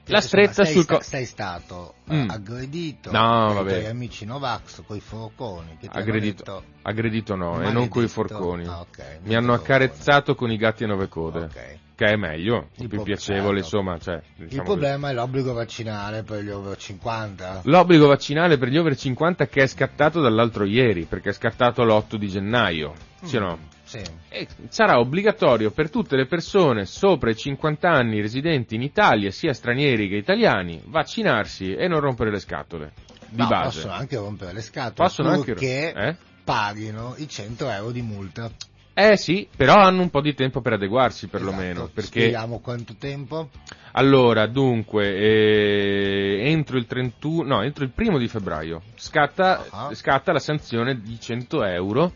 la 0.07 0.21
stretta 0.21 0.65
sul... 0.65 0.85
co- 0.87 1.01
sei 1.01 1.25
stato 1.25 1.95
eh, 2.09 2.15
Mm. 2.15 2.29
aggredito 2.31 3.11
No, 3.11 3.55
dai 3.55 3.81
tuoi 3.81 3.87
amici 3.87 4.25
Novax 4.27 4.83
con 4.87 4.97
i 4.97 5.01
forconi 5.01 5.77
che 5.81 5.89
ti 5.89 5.97
Aggredito, 5.99 6.37
detto 6.45 6.63
aggredito 6.83 7.35
no, 7.35 7.45
e 7.47 7.57
maledetto. 7.57 7.79
non 7.79 7.89
coi 7.89 8.09
forconi. 8.09 8.67
Ah, 8.67 8.81
ok, 8.81 9.19
Mi 9.23 9.35
hanno 9.35 9.53
con 9.53 9.57
i 9.57 9.63
accarezzato 9.63 10.35
con 10.35 10.51
i 10.51 10.57
gatti 10.59 10.85
a 10.85 10.89
nove 10.89 11.09
code, 11.09 11.45
Ok. 11.45 11.79
che 11.97 12.05
è 12.05 12.17
meglio, 12.17 12.69
Il 12.77 12.89
più 12.89 13.03
piacevole, 13.03 13.63
certo. 13.63 13.77
insomma, 13.77 13.99
cioè, 13.99 14.21
Il 14.37 14.45
diciamo 14.49 14.65
problema 14.65 15.09
è 15.09 15.13
l'obbligo 15.15 15.53
vaccinale 15.55 16.23
per 16.23 16.43
gli 16.43 16.51
over 16.51 16.77
50. 16.77 17.47
così. 17.55 17.71
L'obbligo 17.71 18.07
vaccinale 18.07 18.59
per 18.59 18.69
gli 18.69 18.77
over 18.77 18.97
50 18.97 19.47
che 19.47 19.63
è 19.63 19.67
scattato 19.67 20.21
dall'altro 20.21 20.65
ieri, 20.65 21.05
perché 21.05 21.31
è 21.31 21.33
scattato 21.33 21.83
l'8 21.85 22.17
di 22.17 22.29
gennaio, 22.29 22.93
sì 23.23 23.37
o 23.37 23.41
no? 23.41 23.59
Sì. 24.03 24.11
E 24.31 24.47
sarà 24.69 24.99
obbligatorio 24.99 25.71
per 25.71 25.91
tutte 25.91 26.17
le 26.17 26.27
persone 26.27 26.85
sopra 26.87 27.31
i 27.31 27.37
50 27.37 27.89
anni 27.89 28.21
residenti 28.21 28.75
in 28.75 28.83
Italia, 28.83 29.31
sia 29.31 29.53
stranieri 29.53 30.09
che 30.09 30.17
italiani, 30.17 30.83
vaccinarsi 30.87 31.75
e 31.75 31.87
non 31.87 32.01
rompere 32.01 32.31
le 32.31 32.41
scatole. 32.41 32.93
Di 33.29 33.41
No, 33.43 33.47
base. 33.49 33.79
possono 33.81 33.93
anche 33.93 34.17
rompere 34.17 34.53
le 34.53 34.61
scatole 34.63 34.95
Possono 35.09 35.29
anche- 35.31 35.53
purché 35.53 35.93
eh? 35.93 36.17
paghino 36.45 37.15
i 37.19 37.29
100 37.29 37.69
euro 37.71 37.91
di 37.91 38.03
multa. 38.03 38.51
Eh 38.97 39.17
sì, 39.17 39.49
però 39.57 39.75
hanno 39.75 40.03
un 40.03 40.11
po' 40.11 40.21
di 40.21 40.35
tempo 40.35 40.61
per 40.61 40.75
adeguarsi 40.75 41.27
perlomeno, 41.27 41.81
Esatto. 41.81 41.91
perché 41.95 42.11
Spieghiamo 42.21 42.61
quanto 42.61 42.95
tempo? 42.97 43.51
allora, 43.93 44.47
dunque, 44.47 45.05
eh, 45.17 46.51
entro 46.51 46.77
il 46.79 46.87
31, 46.87 47.57
no, 47.57 47.63
entro 47.63 47.83
il 47.85 47.91
primo 47.91 48.19
di 48.19 48.29
febbraio 48.29 48.83
scatta, 48.95 49.65
Ah. 49.71 49.95
scatta 49.95 50.31
la 50.33 50.39
sanzione 50.39 51.01
di 51.01 51.19
100 51.19 51.65
euro 51.65 52.13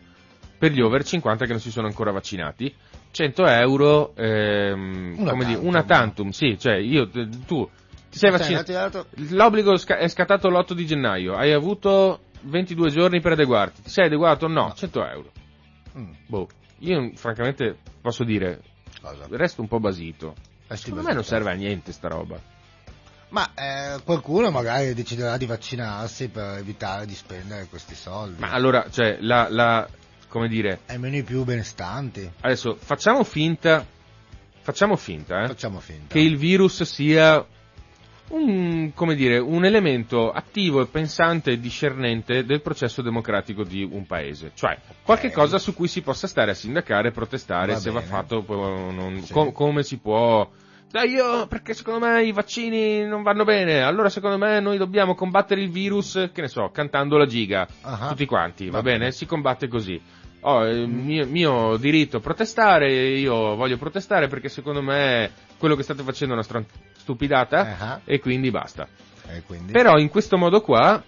per 0.59 0.73
gli 0.73 0.81
over 0.81 1.05
50 1.05 1.45
che 1.45 1.53
non 1.53 1.61
si 1.61 1.71
sono 1.71 1.87
ancora 1.87 2.11
vaccinati. 2.11 2.75
100 3.11 3.47
euro, 3.47 4.15
ehm, 4.17 5.15
Una 5.19 5.31
come 5.31 5.45
dire, 5.45 5.55
tantum. 5.55 5.69
una 5.69 5.83
tantum, 5.85 6.31
sì, 6.31 6.59
cioè 6.59 6.75
io, 6.77 7.09
tu 7.09 7.69
ti 8.11 8.19
sei 8.19 8.31
Sei 8.39 8.55
vaccinato, 8.55 9.07
l'obbligo 9.31 9.73
è 9.73 10.09
scattato 10.09 10.49
l'8 10.49 10.73
di 10.73 10.87
gennaio, 10.87 11.35
hai 11.35 11.53
avuto 11.53 12.21
22 12.43 12.91
giorni 12.91 13.21
per 13.21 13.33
adeguarti, 13.33 13.83
ti 13.83 13.91
sei 13.91 14.07
adeguato? 14.07 14.47
No, 14.47 14.67
No. 14.69 14.75
100 14.75 15.07
euro. 15.07 15.33
Mm, 15.97 16.13
Boh, 16.27 16.49
io 16.81 17.11
francamente 17.15 17.77
posso 18.01 18.25
dire, 18.25 18.61
cosa? 19.01 19.27
resto 19.31 19.61
un 19.63 19.69
po' 19.69 19.81
basito. 19.81 20.35
Resti 20.67 20.89
Secondo 20.89 21.09
me 21.09 21.15
non 21.15 21.25
serve 21.25 21.51
a 21.51 21.55
niente 21.55 21.93
sta 21.93 22.09
roba. 22.09 22.39
Ma 23.31 23.51
eh, 23.55 24.01
qualcuno 24.05 24.51
magari 24.51 24.95
deciderà 24.95 25.37
di 25.37 25.47
vaccinarsi 25.47 26.29
per 26.29 26.59
evitare 26.59 27.05
di 27.05 27.15
spendere 27.15 27.67
questi 27.67 27.95
soldi. 27.95 28.41
Ma 28.41 28.53
allora, 28.53 28.87
cioè, 28.91 29.19
la, 29.21 29.49
la, 29.51 29.87
come 30.29 30.49
dire, 30.49 30.81
Almeno 30.87 31.17
i 31.17 31.23
più 31.23 31.45
benestanti. 31.45 32.31
adesso 32.41 32.77
facciamo 32.79 33.25
finta, 33.25 33.85
facciamo 34.61 34.97
finta, 34.97 35.43
eh, 35.45 35.47
Facciamo 35.49 35.81
finta. 35.81 36.13
che 36.15 36.21
il 36.21 36.37
virus 36.37 36.83
sia 36.83 37.45
un, 38.31 38.93
come 38.95 39.15
dire, 39.15 39.39
un 39.39 39.65
elemento 39.65 40.31
attivo 40.31 40.83
e 40.83 40.87
pensante 40.87 41.53
e 41.53 41.61
discernente 41.61 42.45
del 42.45 42.61
processo 42.61 43.01
democratico 43.01 43.65
di 43.65 43.83
un 43.83 44.07
paese. 44.07 44.51
Cioè, 44.55 44.77
qualche 45.03 45.29
Ok. 45.29 45.33
cosa 45.33 45.59
su 45.59 45.73
cui 45.73 45.89
si 45.89 46.03
possa 46.03 46.27
stare 46.27 46.51
a 46.51 46.55
sindacare, 46.55 47.11
protestare, 47.11 47.73
Va 47.73 47.79
se 47.79 47.91
va 47.91 48.01
bene. 48.01 48.11
fatto, 48.13 48.43
poi 48.43 48.93
non- 48.95 49.23
Sì. 49.23 49.33
com- 49.33 49.53
come 49.53 49.83
si 49.83 49.97
può... 49.97 50.47
Dai, 50.91 51.11
io, 51.11 51.47
perché 51.49 51.75
secondo 51.75 52.07
me 52.07 52.25
i 52.25 52.33
vaccini 52.33 53.05
non 53.05 53.23
vanno 53.23 53.45
bene, 53.45 53.83
allora 53.83 54.09
secondo 54.09 54.39
me 54.39 54.59
noi 54.61 54.79
dobbiamo 54.79 55.15
combattere 55.15 55.61
il 55.63 55.69
virus, 55.71 56.31
che 56.33 56.41
ne 56.41 56.49
so, 56.49 56.71
cantando 56.71 57.19
la 57.19 57.27
giga, 57.27 57.67
Ah, 57.83 58.09
tutti 58.09 58.25
quanti, 58.25 58.67
va, 58.67 58.79
Va 58.79 58.83
bene? 58.83 58.99
bene. 58.99 59.13
Si 59.13 59.27
combatte 59.27 59.69
così. 59.69 60.01
Ho 60.41 60.65
il 60.67 60.87
mio, 60.89 61.27
mio 61.27 61.77
diritto 61.79 62.19
a 62.19 62.21
protestare, 62.21 62.93
io 63.19 63.57
voglio 63.57 63.77
protestare 63.77 64.29
perché 64.29 64.49
secondo 64.49 64.81
me 64.83 65.31
quello 65.59 65.75
che 65.75 65.83
state 65.83 66.03
facendo 66.05 66.35
è 66.35 66.37
una 66.37 66.45
stran- 66.45 66.65
stupidata 66.97 67.77
Ah. 67.79 68.01
e 68.05 68.21
quindi 68.21 68.51
basta. 68.51 68.87
E 69.27 69.43
quindi? 69.43 69.73
Però 69.73 69.99
in 69.99 70.09
questo 70.09 70.37
modo 70.39 70.61
qua 70.61 71.03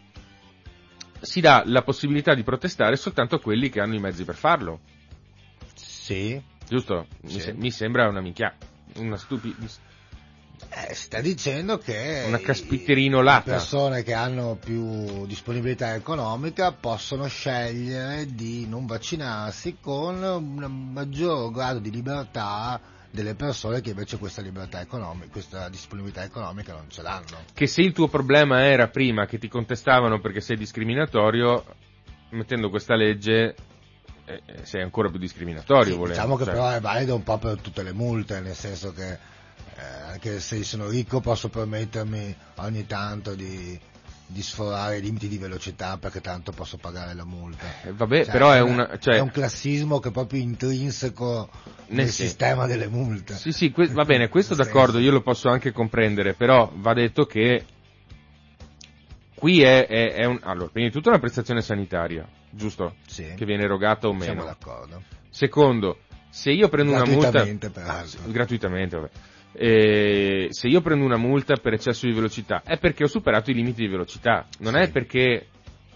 si 1.20 1.40
dà 1.40 1.62
la 1.66 1.82
possibilità 1.82 2.34
di 2.34 2.42
protestare 2.42 2.96
soltanto 2.96 3.36
a 3.36 3.40
quelli 3.40 3.68
che 3.70 3.80
hanno 3.80 3.94
i 3.94 4.00
mezzi 4.00 4.24
per 4.24 4.34
farlo, 4.34 4.80
Sì. 5.74 6.40
giusto? 6.66 7.06
Mi, 7.22 7.30
Sì. 7.30 7.40
se- 7.40 7.52
mi 7.52 7.70
sembra 7.70 8.08
una 8.08 8.20
minchia, 8.20 8.54
una 8.96 9.16
stupida... 9.16 9.54
Eh, 10.68 10.94
sta 10.94 11.20
dicendo 11.20 11.78
che 11.78 12.24
Una 12.26 12.38
caspiterrinolata. 12.38 13.50
le 13.50 13.56
persone 13.56 14.02
che 14.02 14.12
hanno 14.12 14.56
più 14.62 15.26
disponibilità 15.26 15.94
economica 15.94 16.72
possono 16.72 17.26
scegliere 17.26 18.26
di 18.34 18.66
non 18.68 18.86
vaccinarsi 18.86 19.78
con 19.80 20.22
un 20.22 20.90
maggior 20.92 21.50
grado 21.50 21.78
di 21.78 21.90
libertà 21.90 22.80
delle 23.10 23.34
persone 23.34 23.80
che 23.80 23.90
invece 23.90 24.18
questa 24.18 24.40
libertà 24.40 24.80
economica, 24.80 25.26
questa 25.32 25.68
disponibilità 25.68 26.22
economica 26.22 26.74
non 26.74 26.88
ce 26.88 27.02
l'hanno. 27.02 27.44
Che 27.52 27.66
se 27.66 27.80
il 27.82 27.92
tuo 27.92 28.08
problema 28.08 28.64
era 28.64 28.88
prima 28.88 29.26
che 29.26 29.38
ti 29.38 29.48
contestavano 29.48 30.20
perché 30.20 30.40
sei 30.40 30.56
discriminatorio, 30.56 31.64
mettendo 32.30 32.70
questa 32.70 32.94
legge 32.94 33.54
eh, 34.24 34.42
eh, 34.46 34.64
sei 34.64 34.82
ancora 34.82 35.08
più 35.08 35.18
discriminatorio. 35.18 36.04
Sì, 36.04 36.10
diciamo 36.10 36.36
che 36.36 36.44
cioè. 36.44 36.52
però 36.52 36.68
è 36.70 36.80
valido 36.80 37.16
un 37.16 37.24
po' 37.24 37.38
per 37.38 37.60
tutte 37.60 37.82
le 37.82 37.92
multe, 37.92 38.38
nel 38.40 38.54
senso 38.54 38.92
che 38.92 39.18
anche 40.06 40.40
se 40.40 40.62
sono 40.64 40.88
ricco 40.88 41.20
posso 41.20 41.48
permettermi 41.48 42.34
ogni 42.56 42.86
tanto 42.86 43.34
di, 43.34 43.78
di 44.26 44.42
sforare 44.42 44.98
i 44.98 45.00
limiti 45.02 45.28
di 45.28 45.38
velocità 45.38 45.96
perché 45.98 46.20
tanto 46.20 46.52
posso 46.52 46.76
pagare 46.76 47.14
la 47.14 47.24
multa. 47.24 47.66
Eh, 47.84 47.92
vabbè, 47.92 48.24
Cioè, 48.24 48.32
però 48.32 48.52
è, 48.52 48.60
una- 48.60 48.98
cioè, 48.98 49.16
è 49.16 49.20
un 49.20 49.30
classismo 49.30 49.98
che 50.00 50.08
è 50.08 50.12
proprio 50.12 50.40
intrinseco 50.40 51.48
Nel 51.88 52.04
nel 52.04 52.08
sistema 52.12 52.66
delle 52.66 52.88
multe. 52.88 53.34
Sì, 53.36 53.52
sì, 53.52 53.70
que- 53.70 53.88
va 53.88 54.04
bene, 54.04 54.28
questo 54.28 54.54
d'accordo, 54.54 54.98
io 54.98 55.10
lo 55.10 55.22
posso 55.22 55.48
anche 55.48 55.72
comprendere, 55.72 56.34
però 56.34 56.70
va 56.76 56.92
detto 56.94 57.24
che 57.26 57.64
qui 59.34 59.62
è, 59.62 59.86
è- 59.86 60.12
è 60.12 60.24
un, 60.24 60.38
allora, 60.42 60.68
prima 60.68 60.86
di 60.88 60.92
tutto 60.92 61.08
è 61.08 61.12
una 61.12 61.20
prestazione 61.20 61.62
sanitaria, 61.62 62.26
giusto? 62.50 62.96
Sì, 63.06 63.32
Che 63.36 63.44
viene 63.44 63.64
erogata 63.64 64.06
o 64.08 64.10
siamo 64.20 64.40
meno. 64.40 64.44
d'accordo. 64.44 65.02
Secondo, 65.30 66.00
se 66.28 66.50
io 66.50 66.68
prendo 66.68 66.92
una 66.92 67.04
multa... 67.04 67.30
Gratuitamente, 67.30 67.70
peraltro. 67.70 68.20
gratuitamente, 68.26 68.96
vabbè. 68.96 69.10
Eh, 69.52 70.46
se 70.50 70.68
io 70.68 70.80
prendo 70.80 71.04
una 71.04 71.16
multa 71.16 71.56
per 71.56 71.74
eccesso 71.74 72.06
di 72.06 72.12
velocità 72.12 72.62
è 72.64 72.78
perché 72.78 73.04
ho 73.04 73.08
superato 73.08 73.50
i 73.50 73.54
limiti 73.54 73.82
di 73.82 73.88
velocità, 73.88 74.46
non 74.58 74.74
Sì. 74.74 74.80
è 74.80 74.90
perché 74.90 75.46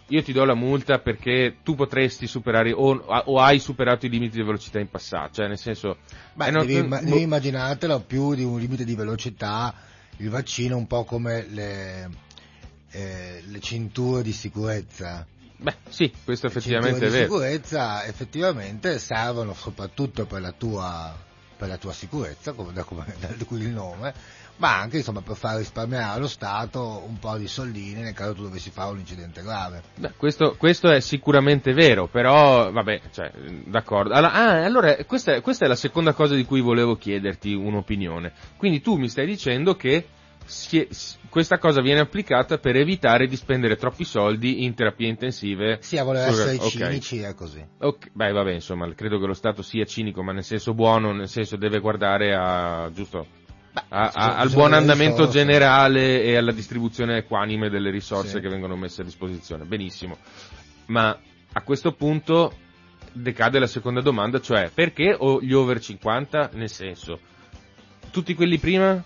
io 0.08 0.22
ti 0.22 0.32
do 0.32 0.44
la 0.44 0.54
multa 0.54 0.98
perché 0.98 1.56
tu 1.62 1.74
potresti 1.74 2.26
superare 2.26 2.72
o, 2.72 2.94
o 2.94 3.38
hai 3.40 3.58
superato 3.58 4.04
i 4.06 4.10
limiti 4.10 4.36
di 4.36 4.42
velocità 4.42 4.78
in 4.78 4.90
passato, 4.90 5.34
cioè 5.34 5.48
nel 5.48 5.56
senso... 5.58 5.96
Beh, 6.34 6.48
eh, 6.48 6.50
no, 6.50 6.60
devi, 6.60 6.74
imma- 6.74 6.98
boh, 6.98 7.04
devi 7.04 7.20
immaginartelo 7.22 8.00
più 8.00 8.34
di 8.34 8.44
un 8.44 8.58
limite 8.58 8.84
di 8.84 8.94
velocità, 8.94 9.74
il 10.18 10.28
vaccino 10.28 10.76
un 10.76 10.86
po' 10.86 11.04
come 11.04 11.46
le, 11.48 12.10
eh, 12.90 13.42
le 13.46 13.60
cinture 13.60 14.22
di 14.22 14.32
sicurezza. 14.32 15.26
beh, 15.56 15.74
sì, 15.88 16.12
questo 16.22 16.48
Le 16.48 16.52
effettivamente 16.52 16.98
è 16.98 17.00
cinture 17.00 17.10
di 17.10 17.16
vero. 17.16 17.32
sicurezza 17.32 18.04
effettivamente 18.04 18.98
servono 18.98 19.54
soprattutto 19.54 20.26
per 20.26 20.40
la 20.42 20.52
tua, 20.52 21.16
per 21.64 21.68
la 21.68 21.78
tua 21.78 21.92
sicurezza, 21.92 22.52
come, 22.52 22.72
da, 22.72 22.84
come, 22.84 23.04
da 23.18 23.44
cui 23.46 23.60
il 23.60 23.70
nome, 23.70 24.12
ma 24.56 24.78
anche 24.78 24.98
insomma, 24.98 25.22
per 25.22 25.36
far 25.36 25.56
risparmiare 25.56 26.16
allo 26.16 26.28
Stato 26.28 27.02
un 27.06 27.18
po' 27.18 27.36
di 27.38 27.48
soldini 27.48 28.02
nel 28.02 28.12
caso 28.12 28.34
tu 28.34 28.42
dovessi 28.42 28.70
fare 28.70 28.90
un 28.90 28.98
incidente 28.98 29.42
grave. 29.42 29.82
Beh, 29.96 30.12
questo, 30.16 30.56
questo 30.58 30.90
è 30.90 31.00
sicuramente 31.00 31.72
vero, 31.72 32.06
però 32.06 32.70
vabbè, 32.70 33.00
cioè, 33.12 33.30
d'accordo. 33.64 34.12
Allora, 34.12 34.32
ah, 34.32 34.64
allora 34.64 34.96
questa, 35.06 35.40
questa 35.40 35.64
è 35.64 35.68
la 35.68 35.74
seconda 35.74 36.12
cosa 36.12 36.34
di 36.34 36.44
cui 36.44 36.60
volevo 36.60 36.96
chiederti 36.96 37.54
un'opinione. 37.54 38.32
Quindi 38.56 38.80
tu 38.82 38.96
mi 38.96 39.08
stai 39.08 39.26
dicendo 39.26 39.74
che 39.74 40.06
è- 40.70 40.88
questa 41.28 41.58
cosa 41.58 41.80
viene 41.80 42.00
applicata 42.00 42.58
per 42.58 42.76
evitare 42.76 43.26
di 43.26 43.36
spendere 43.36 43.76
troppi 43.76 44.04
soldi 44.04 44.64
in 44.64 44.74
terapie 44.74 45.08
intensive. 45.08 45.78
Sì, 45.80 45.98
a 45.98 46.04
voler 46.04 46.30
Sul- 46.30 46.40
essere 46.48 46.56
ok. 46.56 46.68
cinici 46.68 47.18
è 47.20 47.34
così. 47.34 47.64
Ok, 47.78 48.10
beh, 48.12 48.32
vabbè, 48.32 48.52
insomma, 48.52 48.92
credo 48.94 49.18
che 49.18 49.26
lo 49.26 49.34
Stato 49.34 49.62
sia 49.62 49.84
cinico, 49.84 50.22
ma 50.22 50.32
nel 50.32 50.44
senso 50.44 50.74
buono, 50.74 51.12
nel 51.12 51.28
senso 51.28 51.56
deve 51.56 51.80
guardare 51.80 52.34
a, 52.34 52.90
giusto, 52.92 53.26
a- 53.72 53.80
ci 53.80 53.86
a- 53.90 54.10
sono- 54.10 54.34
al 54.34 54.50
buon 54.50 54.72
andamento 54.74 55.16
risorse. 55.26 55.38
generale 55.38 56.22
e 56.22 56.36
alla 56.36 56.52
distribuzione 56.52 57.16
equanime 57.18 57.68
delle 57.68 57.90
risorse 57.90 58.36
Sì. 58.36 58.40
che 58.40 58.48
vengono 58.48 58.76
messe 58.76 59.00
a 59.00 59.04
disposizione. 59.04 59.64
Benissimo. 59.64 60.16
Ma 60.86 61.18
a 61.52 61.62
questo 61.62 61.92
punto 61.92 62.52
decade 63.12 63.58
la 63.58 63.66
seconda 63.66 64.00
domanda, 64.00 64.40
cioè 64.40 64.70
perché 64.72 65.14
o 65.18 65.40
gli 65.40 65.52
over 65.52 65.80
50? 65.80 66.50
Nel 66.52 66.68
senso, 66.70 67.18
tutti 68.10 68.34
quelli 68.34 68.58
prima? 68.58 69.02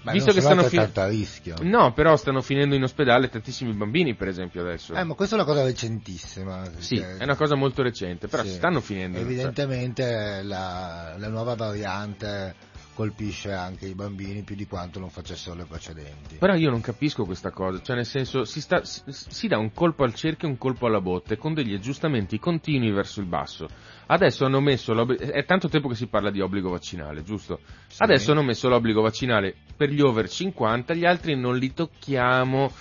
Beh, 0.00 0.12
Visto 0.12 0.32
che 0.32 0.40
stanno 0.40 0.62
fi- 0.62 0.76
altrettanto 0.78 1.00
a 1.00 1.08
rischio. 1.08 1.56
No, 1.62 1.92
però 1.92 2.16
stanno 2.16 2.40
finendo 2.40 2.74
in 2.74 2.82
ospedale 2.84 3.28
tantissimi 3.28 3.72
bambini, 3.72 4.14
per 4.14 4.28
esempio, 4.28 4.60
adesso. 4.62 4.94
Eh, 4.94 5.02
ma 5.04 5.14
questa 5.14 5.34
è 5.36 5.38
una 5.40 5.46
cosa 5.48 5.64
recentissima. 5.64 6.62
sì, 6.78 6.96
perché- 7.00 7.16
è 7.18 7.24
una 7.24 7.36
cosa 7.36 7.56
molto 7.56 7.82
recente, 7.82 8.28
però 8.28 8.42
Sì. 8.44 8.50
stanno 8.50 8.80
finendo. 8.80 9.18
cioè. 9.18 9.26
Evidentemente 9.26 10.40
la, 10.42 11.14
la 11.18 11.28
nuova 11.28 11.54
variante 11.54 12.54
colpisce 12.94 13.52
anche 13.52 13.86
i 13.86 13.94
bambini 13.94 14.42
più 14.42 14.56
di 14.56 14.66
quanto 14.66 14.98
non 14.98 15.08
facessero 15.10 15.54
le 15.54 15.64
precedenti. 15.66 16.36
Però 16.36 16.54
io 16.54 16.68
non 16.70 16.80
capisco 16.80 17.24
questa 17.24 17.50
cosa, 17.50 17.80
cioè 17.80 17.94
nel 17.94 18.06
senso 18.06 18.44
si, 18.44 18.60
sta- 18.60 18.84
si- 18.84 19.02
si 19.06 19.46
dà 19.46 19.56
un 19.56 19.72
colpo 19.72 20.02
al 20.02 20.14
cerchio 20.14 20.48
e 20.48 20.50
un 20.50 20.58
colpo 20.58 20.86
alla 20.86 21.00
botte 21.00 21.36
con 21.36 21.54
degli 21.54 21.74
aggiustamenti 21.74 22.38
continui 22.40 22.90
verso 22.90 23.20
il 23.20 23.26
basso. 23.26 23.68
Adesso 24.10 24.46
hanno 24.46 24.60
messo 24.60 24.94
l'obbligo, 24.94 25.22
è 25.22 25.44
tanto 25.44 25.68
tempo 25.68 25.88
che 25.88 25.94
si 25.94 26.06
parla 26.06 26.30
di 26.30 26.40
obbligo 26.40 26.70
vaccinale, 26.70 27.22
giusto? 27.22 27.60
Sì. 27.88 28.02
Adesso 28.02 28.32
hanno 28.32 28.42
messo 28.42 28.68
l'obbligo 28.68 29.02
vaccinale 29.02 29.54
per 29.76 29.90
gli 29.90 30.00
over 30.00 30.26
50, 30.28 30.94
gli 30.94 31.04
altri 31.04 31.36
non 31.36 31.58
li 31.58 31.74
tocchiamo 31.74 32.72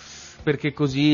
perché 0.42 0.72
così, 0.72 1.06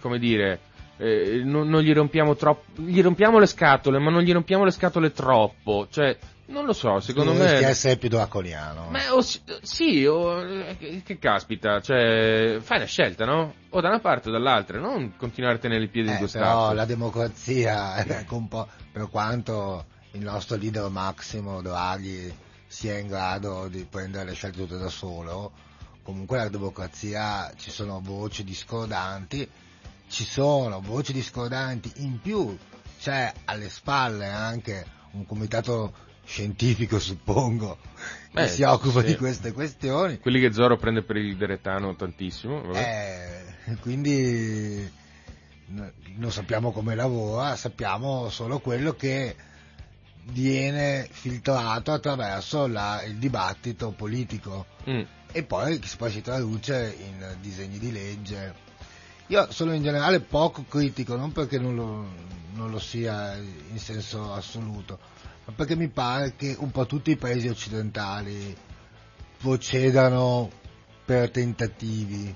come 0.00 0.18
dire, 0.18 0.60
eh, 0.96 1.42
non, 1.44 1.68
non 1.68 1.82
gli 1.82 1.92
rompiamo 1.92 2.34
troppo, 2.36 2.80
gli 2.82 3.02
rompiamo 3.02 3.38
le 3.38 3.44
scatole, 3.44 3.98
ma 3.98 4.10
non 4.10 4.22
gli 4.22 4.32
rompiamo 4.32 4.64
le 4.64 4.70
scatole 4.70 5.12
troppo, 5.12 5.86
cioè, 5.90 6.16
non 6.46 6.64
lo 6.64 6.72
so, 6.72 7.00
secondo 7.00 7.32
Dovresti 7.32 7.62
me... 7.64 7.70
essere 7.70 7.96
più 7.96 8.08
draconiano. 8.08 8.88
Ma 8.90 9.12
o 9.14 9.20
si- 9.20 9.40
sì, 9.62 10.04
o, 10.06 10.40
eh, 10.42 10.76
che, 10.78 11.02
che 11.04 11.18
caspita, 11.18 11.80
cioè 11.80 12.58
fai 12.60 12.76
una 12.78 12.86
scelta, 12.86 13.24
no? 13.24 13.54
O 13.70 13.80
da 13.80 13.88
una 13.88 14.00
parte 14.00 14.28
o 14.28 14.32
dall'altra, 14.32 14.78
non 14.78 15.14
continuare 15.16 15.56
a 15.56 15.58
tenere 15.58 15.84
i 15.84 15.88
piedi 15.88 16.08
in 16.08 16.14
Eh, 16.14 16.18
due 16.18 16.28
però 16.28 16.58
staffe. 16.60 16.74
la 16.74 16.84
democrazia, 16.84 17.96
ecco 18.04 18.36
un 18.36 18.48
po', 18.48 18.68
per 18.92 19.08
quanto 19.10 19.86
il 20.12 20.22
nostro 20.22 20.56
leader 20.56 20.88
Massimo 20.88 21.60
Draghi 21.62 22.34
sia 22.66 22.96
in 22.98 23.08
grado 23.08 23.68
di 23.68 23.84
prendere 23.88 24.24
le 24.30 24.34
scelte 24.34 24.58
tutte 24.58 24.78
da 24.78 24.88
solo, 24.88 25.52
comunque 26.02 26.36
la 26.38 26.48
democrazia 26.48 27.52
ci 27.56 27.70
sono 27.70 28.00
voci 28.02 28.44
discordanti, 28.44 29.48
ci 30.08 30.24
sono 30.24 30.80
voci 30.80 31.12
discordanti 31.12 31.92
in 31.96 32.20
più, 32.20 32.56
c'è 33.00 33.32
alle 33.46 33.68
spalle 33.68 34.26
anche 34.26 34.86
un 35.12 35.26
comitato 35.26 36.04
scientifico 36.26 36.98
suppongo 36.98 37.78
che 38.32 38.42
Eh, 38.42 38.48
si 38.48 38.62
occupa 38.64 39.00
sì. 39.00 39.06
di 39.06 39.16
queste 39.16 39.52
questioni 39.52 40.18
Quelli 40.18 40.40
che 40.40 40.52
Zoro 40.52 40.76
prende 40.76 41.02
per 41.02 41.16
il 41.16 41.36
deretano 41.36 41.94
tantissimo. 41.94 42.60
vabbè. 42.62 43.44
eh, 43.68 43.74
quindi 43.76 44.90
non 45.68 46.30
sappiamo 46.30 46.70
come 46.72 46.94
lavora, 46.94 47.56
sappiamo 47.56 48.28
solo 48.30 48.58
quello 48.60 48.94
che 48.94 49.34
viene 50.24 51.08
filtrato 51.10 51.92
attraverso 51.92 52.66
la- 52.66 53.02
il 53.04 53.16
dibattito 53.16 53.90
politico 53.92 54.66
Mm. 54.88 55.02
e 55.32 55.42
poi, 55.44 55.78
che 55.78 55.88
poi 55.96 56.10
si 56.10 56.20
traduce 56.20 56.96
in 56.98 57.36
disegni 57.40 57.78
di 57.78 57.90
legge. 57.92 58.54
Io 59.28 59.50
sono 59.50 59.72
in 59.74 59.82
generale 59.82 60.20
poco 60.20 60.64
critico, 60.68 61.16
non 61.16 61.32
perché 61.32 61.58
non 61.58 61.74
lo, 61.74 62.06
non 62.54 62.70
lo 62.70 62.78
sia 62.78 63.34
in 63.36 63.78
senso 63.78 64.32
assoluto, 64.32 64.98
perché 65.54 65.76
mi 65.76 65.88
pare 65.88 66.34
che 66.36 66.56
un 66.58 66.70
po' 66.70 66.86
tutti 66.86 67.10
i 67.12 67.16
paesi 67.16 67.48
occidentali 67.48 68.56
procedano 69.38 70.50
per 71.04 71.30
tentativi. 71.30 72.34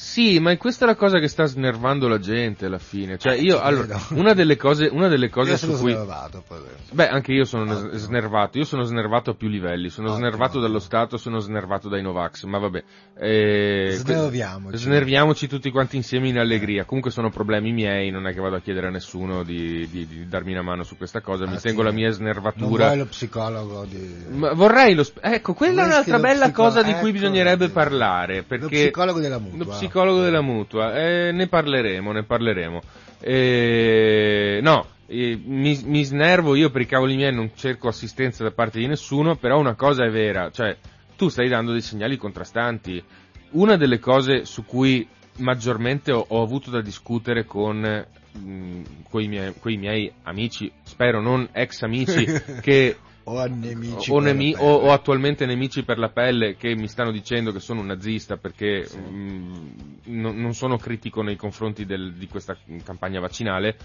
Sì, 0.00 0.38
ma 0.38 0.56
questa 0.56 0.84
è 0.84 0.86
la 0.88 0.94
cosa 0.94 1.18
che 1.18 1.26
sta 1.26 1.44
snervando 1.46 2.06
la 2.06 2.20
gente 2.20 2.66
alla 2.66 2.78
fine. 2.78 3.18
Cioè, 3.18 3.32
Eh, 3.32 3.40
io, 3.40 3.58
allora, 3.60 4.00
una 4.10 4.32
delle 4.32 4.56
cose, 4.56 4.86
una 4.92 5.08
delle 5.08 5.28
cose 5.28 5.56
su 5.56 5.72
cui... 5.76 5.90
snervato. 5.90 6.44
Beh, 6.92 7.08
anche 7.08 7.32
io 7.32 7.44
sono 7.44 7.72
Ottimo. 7.72 7.96
snervato, 7.96 8.58
io 8.58 8.64
sono 8.64 8.84
snervato 8.84 9.30
a 9.30 9.34
più 9.34 9.48
livelli, 9.48 9.88
sono 9.88 10.12
Ottimo. 10.12 10.28
snervato 10.28 10.60
dallo 10.60 10.78
Stato, 10.78 11.16
sono 11.16 11.40
snervato 11.40 11.88
dai 11.88 12.02
Novax, 12.02 12.44
ma 12.44 12.58
vabbè. 12.58 12.84
Eh, 13.18 13.88
Snerviamoci. 13.96 14.76
Snerviamoci 14.76 15.48
tutti 15.48 15.68
quanti 15.72 15.96
insieme 15.96 16.28
in 16.28 16.38
allegria. 16.38 16.84
Comunque 16.84 17.10
sono 17.10 17.30
problemi 17.30 17.72
miei, 17.72 18.10
non 18.10 18.28
è 18.28 18.32
che 18.32 18.38
vado 18.40 18.54
a 18.54 18.60
chiedere 18.60 18.86
a 18.86 18.90
nessuno 18.90 19.42
di, 19.42 19.88
di- 19.90 20.06
di 20.06 20.28
darmi 20.28 20.52
una 20.52 20.62
mano 20.62 20.84
su 20.84 20.96
questa 20.96 21.20
cosa, 21.20 21.44
mi 21.44 21.56
Ah, 21.56 21.60
tengo 21.60 21.80
sì. 21.80 21.86
la 21.86 21.92
mia 21.92 22.06
Non 22.06 22.14
snervatura. 22.14 22.84
vuoi 22.86 22.98
lo 22.98 23.06
psicologo 23.06 23.84
di... 23.84 24.26
Ma 24.28 24.52
vorrei 24.52 24.94
lo... 24.94 25.04
ecco, 25.20 25.54
quella 25.54 25.72
è 25.82 25.86
Vorresti 25.88 26.10
un'altra 26.10 26.16
lo 26.16 26.22
bella 26.22 26.44
psicolo- 26.46 26.68
cosa 26.68 26.82
di 26.82 26.92
cui 26.92 27.08
ecco, 27.08 27.18
bisognerebbe 27.18 27.68
parlare, 27.70 28.36
Lo 28.36 28.44
perché... 28.46 28.66
psicologo 28.68 29.18
della 29.18 29.38
mutua. 29.38 29.56
Lo 29.88 29.94
psicologo 29.94 30.22
della 30.22 30.40
mutua, 30.42 30.94
eh, 30.94 31.32
ne 31.32 31.48
parleremo, 31.48 32.12
ne 32.12 32.22
parleremo. 32.22 32.80
Eh, 33.20 34.60
no, 34.62 34.86
eh, 35.06 35.40
mi, 35.42 35.80
mi 35.84 36.04
snervo 36.04 36.54
io 36.54 36.70
per 36.70 36.82
i 36.82 36.86
cavoli 36.86 37.16
miei, 37.16 37.32
non 37.32 37.50
cerco 37.54 37.88
assistenza 37.88 38.44
da 38.44 38.50
parte 38.50 38.78
di 38.78 38.86
nessuno, 38.86 39.36
però 39.36 39.58
una 39.58 39.74
cosa 39.74 40.04
è 40.04 40.10
vera, 40.10 40.50
cioè 40.50 40.76
tu 41.16 41.28
stai 41.28 41.48
dando 41.48 41.72
dei 41.72 41.80
segnali 41.80 42.16
contrastanti. 42.16 43.02
Una 43.50 43.76
delle 43.76 43.98
cose 43.98 44.44
su 44.44 44.64
cui 44.64 45.06
maggiormente 45.38 46.12
ho, 46.12 46.24
ho 46.28 46.42
avuto 46.42 46.70
da 46.70 46.82
discutere 46.82 47.44
con 47.44 48.06
mh, 48.32 48.82
quei 49.08 49.26
miei, 49.28 49.54
quei 49.58 49.76
miei 49.76 50.12
amici, 50.24 50.70
spero 50.82 51.20
non 51.20 51.48
ex 51.52 51.82
amici, 51.82 52.24
che 52.60 52.96
o 53.28 53.38
a 53.38 53.46
nemici. 53.46 54.10
o, 54.10 54.18
nemi- 54.20 54.54
o- 54.56 54.74
o 54.74 54.92
attualmente 54.92 55.44
nemici 55.46 55.82
per 55.84 55.98
la 55.98 56.08
pelle 56.08 56.56
che 56.56 56.74
mi 56.74 56.88
stanno 56.88 57.10
dicendo 57.12 57.52
che 57.52 57.60
sono 57.60 57.80
un 57.80 57.86
nazista 57.86 58.36
perché 58.36 58.88
mh, 58.88 59.70
non, 60.04 60.36
non 60.40 60.54
sono 60.54 60.78
critico 60.78 61.22
nei 61.22 61.36
confronti 61.36 61.84
del- 61.84 62.14
di 62.14 62.26
questa 62.28 62.56
campagna 62.84 63.20
vaccinale, 63.20 63.76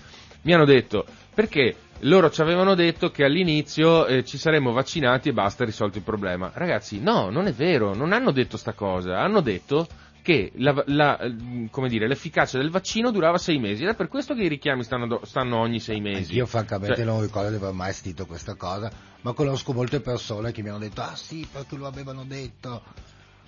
mi 0.43 0.53
hanno 0.53 0.65
detto 0.65 1.05
perché 1.33 1.75
loro 2.01 2.29
ci 2.29 2.41
avevano 2.41 2.75
detto 2.75 3.11
che 3.11 3.23
all'inizio 3.23 4.05
eh, 4.05 4.23
ci 4.23 4.37
saremmo 4.37 4.71
vaccinati 4.71 5.29
e 5.29 5.33
basta, 5.33 5.63
risolto 5.65 5.97
il 5.97 6.03
problema. 6.03 6.51
Ragazzi, 6.53 6.99
no, 6.99 7.29
non 7.29 7.47
è 7.47 7.53
vero, 7.53 7.93
non 7.93 8.11
hanno 8.13 8.31
detto 8.31 8.57
sta 8.57 8.73
cosa, 8.73 9.19
hanno 9.19 9.41
detto 9.41 9.87
che 10.23 10.51
la- 10.55 10.83
la- 10.87 11.19
eh, 11.19 11.67
come 11.69 11.89
dire, 11.89 12.07
l'efficacia 12.07 12.57
del 12.57 12.71
vaccino 12.71 13.11
durava 13.11 13.37
sei 13.37 13.59
mesi 13.59 13.83
ed 13.83 13.89
è 13.89 13.95
per 13.95 14.07
questo 14.07 14.33
che 14.33 14.43
i 14.43 14.47
richiami 14.47 14.83
stanno, 14.83 15.19
stanno 15.25 15.57
ogni 15.57 15.79
sei 15.81 15.99
mesi. 15.99 16.33
Io 16.33 16.45
francamente 16.47 16.95
Cioè- 16.95 17.05
non 17.05 17.21
ricordo 17.21 17.49
di 17.49 17.55
aver 17.55 17.73
mai 17.73 17.91
sentito 17.93 18.25
questa 18.25 18.55
cosa, 18.55 18.89
ma 19.21 19.33
conosco 19.33 19.73
molte 19.73 19.99
persone 19.99 20.51
che 20.53 20.61
mi 20.63 20.69
hanno 20.69 20.79
detto 20.79 21.01
ah 21.01 21.15
sì 21.15 21.45
perché 21.51 21.75
lo 21.75 21.85
avevano 21.87 22.23
detto. 22.23 22.81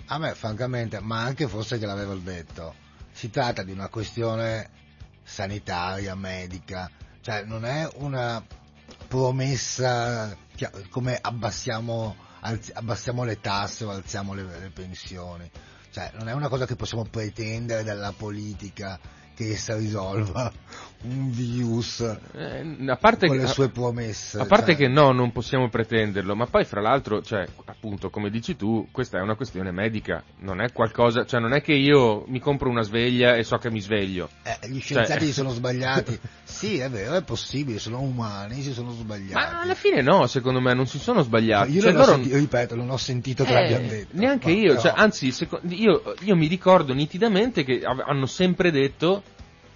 A 0.07 0.19
me 0.19 0.35
francamente, 0.35 0.99
ma 0.99 1.21
anche 1.23 1.47
forse 1.47 1.79
che 1.79 1.85
l'avevano 1.85 2.19
detto, 2.19 2.75
si 3.11 3.29
tratta 3.29 3.63
di 3.63 3.71
una 3.71 3.87
questione 3.87 4.69
sanitaria, 5.23 6.13
medica, 6.13 6.91
cioè 7.21 7.43
non 7.45 7.63
è 7.65 7.89
una 7.95 8.43
promessa 9.07 10.35
come 10.89 11.17
abbassiamo, 11.19 12.15
alzi- 12.41 12.71
abbassiamo 12.73 13.23
le 13.23 13.39
tasse 13.39 13.85
o 13.85 13.89
alziamo 13.91 14.33
le, 14.33 14.43
le 14.43 14.71
pensioni, 14.73 15.49
cioè 15.95 16.11
non 16.15 16.27
è 16.27 16.33
una 16.33 16.49
cosa 16.49 16.65
che 16.65 16.75
possiamo 16.75 17.05
pretendere 17.05 17.85
dalla 17.85 18.11
politica 18.11 18.99
che 19.35 19.51
essa 19.51 19.75
risolva 19.77 20.51
un 21.07 21.29
virus 21.29 21.99
Eh, 22.33 22.65
a 22.87 22.95
parte 22.95 23.27
con 23.27 23.35
che, 23.37 23.43
le 23.43 23.47
sue 23.49 23.69
promesse. 23.69 24.39
a 24.39 24.45
parte 24.45 24.71
cioè. 24.71 24.75
che 24.75 24.87
no, 24.87 25.11
non 25.11 25.31
possiamo 25.31 25.69
pretenderlo, 25.69 26.35
ma 26.35 26.47
poi 26.47 26.63
fra 26.65 26.81
l'altro, 26.81 27.21
cioè, 27.21 27.45
appunto, 27.65 28.09
come 28.09 28.31
dici 28.31 28.55
tu, 28.55 28.87
questa 28.91 29.19
è 29.19 29.21
una 29.21 29.35
questione 29.35 29.69
medica, 29.71 30.23
non 30.39 30.61
è 30.61 30.71
qualcosa, 30.71 31.23
cioè 31.25 31.39
non 31.39 31.53
è 31.53 31.61
che 31.61 31.73
io 31.73 32.23
mi 32.27 32.39
compro 32.39 32.69
una 32.71 32.81
sveglia 32.81 33.35
e 33.35 33.43
so 33.43 33.57
che 33.57 33.69
mi 33.69 33.81
sveglio. 33.81 34.29
Eh, 34.41 34.67
gli 34.69 34.79
scienziati 34.79 35.19
Cioè- 35.19 35.27
si 35.27 35.33
sono 35.33 35.49
sbagliati. 35.51 36.19
sì, 36.43 36.79
è 36.79 36.89
vero, 36.89 37.13
è 37.15 37.21
possibile, 37.21 37.77
sono 37.77 37.99
umani, 38.01 38.61
si 38.63 38.73
sono 38.73 38.89
sbagliati. 38.91 39.33
Ma 39.33 39.61
alla 39.61 39.75
fine 39.75 40.01
no, 40.01 40.25
secondo 40.25 40.59
me 40.59 40.73
non 40.73 40.87
si 40.87 40.97
sono 40.97 41.21
sbagliati. 41.21 41.71
io 41.71 41.81
Cioè, 41.81 41.91
non 41.91 41.99
loro- 42.01 42.13
senti- 42.13 42.35
ripeto, 42.35 42.75
non 42.75 42.89
ho 42.89 42.97
sentito 42.97 43.43
che 43.43 43.51
Eh, 43.51 43.53
l'abbiano 43.53 43.87
detto. 43.87 44.07
Neanche 44.17 44.49
io, 44.49 44.69
però- 44.69 44.81
cioè, 44.81 44.93
anzi, 44.95 45.31
seco- 45.31 45.59
io, 45.67 46.15
io 46.21 46.35
mi 46.35 46.47
ricordo 46.47 46.93
nitidamente 46.95 47.63
che 47.63 47.81
hanno 47.83 48.25
sempre 48.25 48.71
detto 48.71 49.21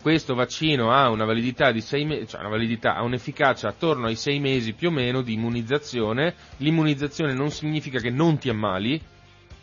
questo 0.01 0.33
vaccino 0.33 0.91
ha 0.91 1.09
una 1.09 1.25
validità 1.25 1.71
di 1.71 1.81
sei 1.81 2.05
mesi, 2.05 2.27
cioè 2.27 2.39
una 2.39 2.49
validità, 2.49 2.95
ha 2.95 3.03
un'efficacia 3.03 3.67
attorno 3.67 4.07
ai 4.07 4.15
sei 4.15 4.39
mesi 4.39 4.73
più 4.73 4.87
o 4.87 4.91
meno 4.91 5.21
di 5.21 5.33
immunizzazione. 5.33 6.33
L'immunizzazione 6.57 7.33
non 7.33 7.51
significa 7.51 7.99
che 7.99 8.09
non 8.09 8.37
ti 8.37 8.49
ammali 8.49 9.01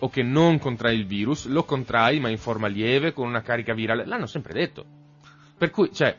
o 0.01 0.09
che 0.11 0.23
non 0.23 0.59
contrai 0.59 0.99
il 0.99 1.07
virus, 1.07 1.47
lo 1.47 1.65
contrai 1.65 2.21
ma 2.21 2.29
in 2.29 2.39
forma 2.39 2.67
lieve 2.67 3.13
con 3.13 3.27
una 3.27 3.41
carica 3.41 3.73
virale. 3.73 4.05
L'hanno 4.05 4.27
sempre 4.27 4.53
detto. 4.53 4.85
Per 5.57 5.71
cui, 5.71 5.91
cioè, 5.93 6.15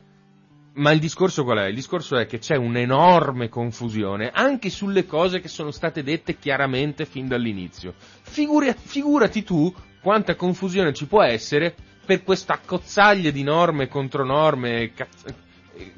ma 0.73 0.91
il 0.91 0.99
discorso 0.99 1.43
qual 1.43 1.59
è? 1.59 1.65
Il 1.67 1.75
discorso 1.75 2.17
è 2.17 2.25
che 2.25 2.39
c'è 2.39 2.55
un'enorme 2.55 3.49
confusione 3.49 4.31
anche 4.31 4.69
sulle 4.69 5.05
cose 5.05 5.39
che 5.39 5.47
sono 5.47 5.71
state 5.71 6.01
dette 6.01 6.37
chiaramente 6.37 7.05
fin 7.05 7.27
dall'inizio. 7.27 7.93
Figuri- 7.97 8.73
figurati 8.75 9.43
tu 9.43 9.73
quanta 10.01 10.35
confusione 10.35 10.93
ci 10.93 11.05
può 11.05 11.21
essere 11.21 11.75
per 12.07 12.23
questa 12.23 12.53
accozzaglia 12.53 13.31
di 13.31 13.43
norme, 13.43 13.89
contronorme 13.89 14.93
cazz- 14.93 15.27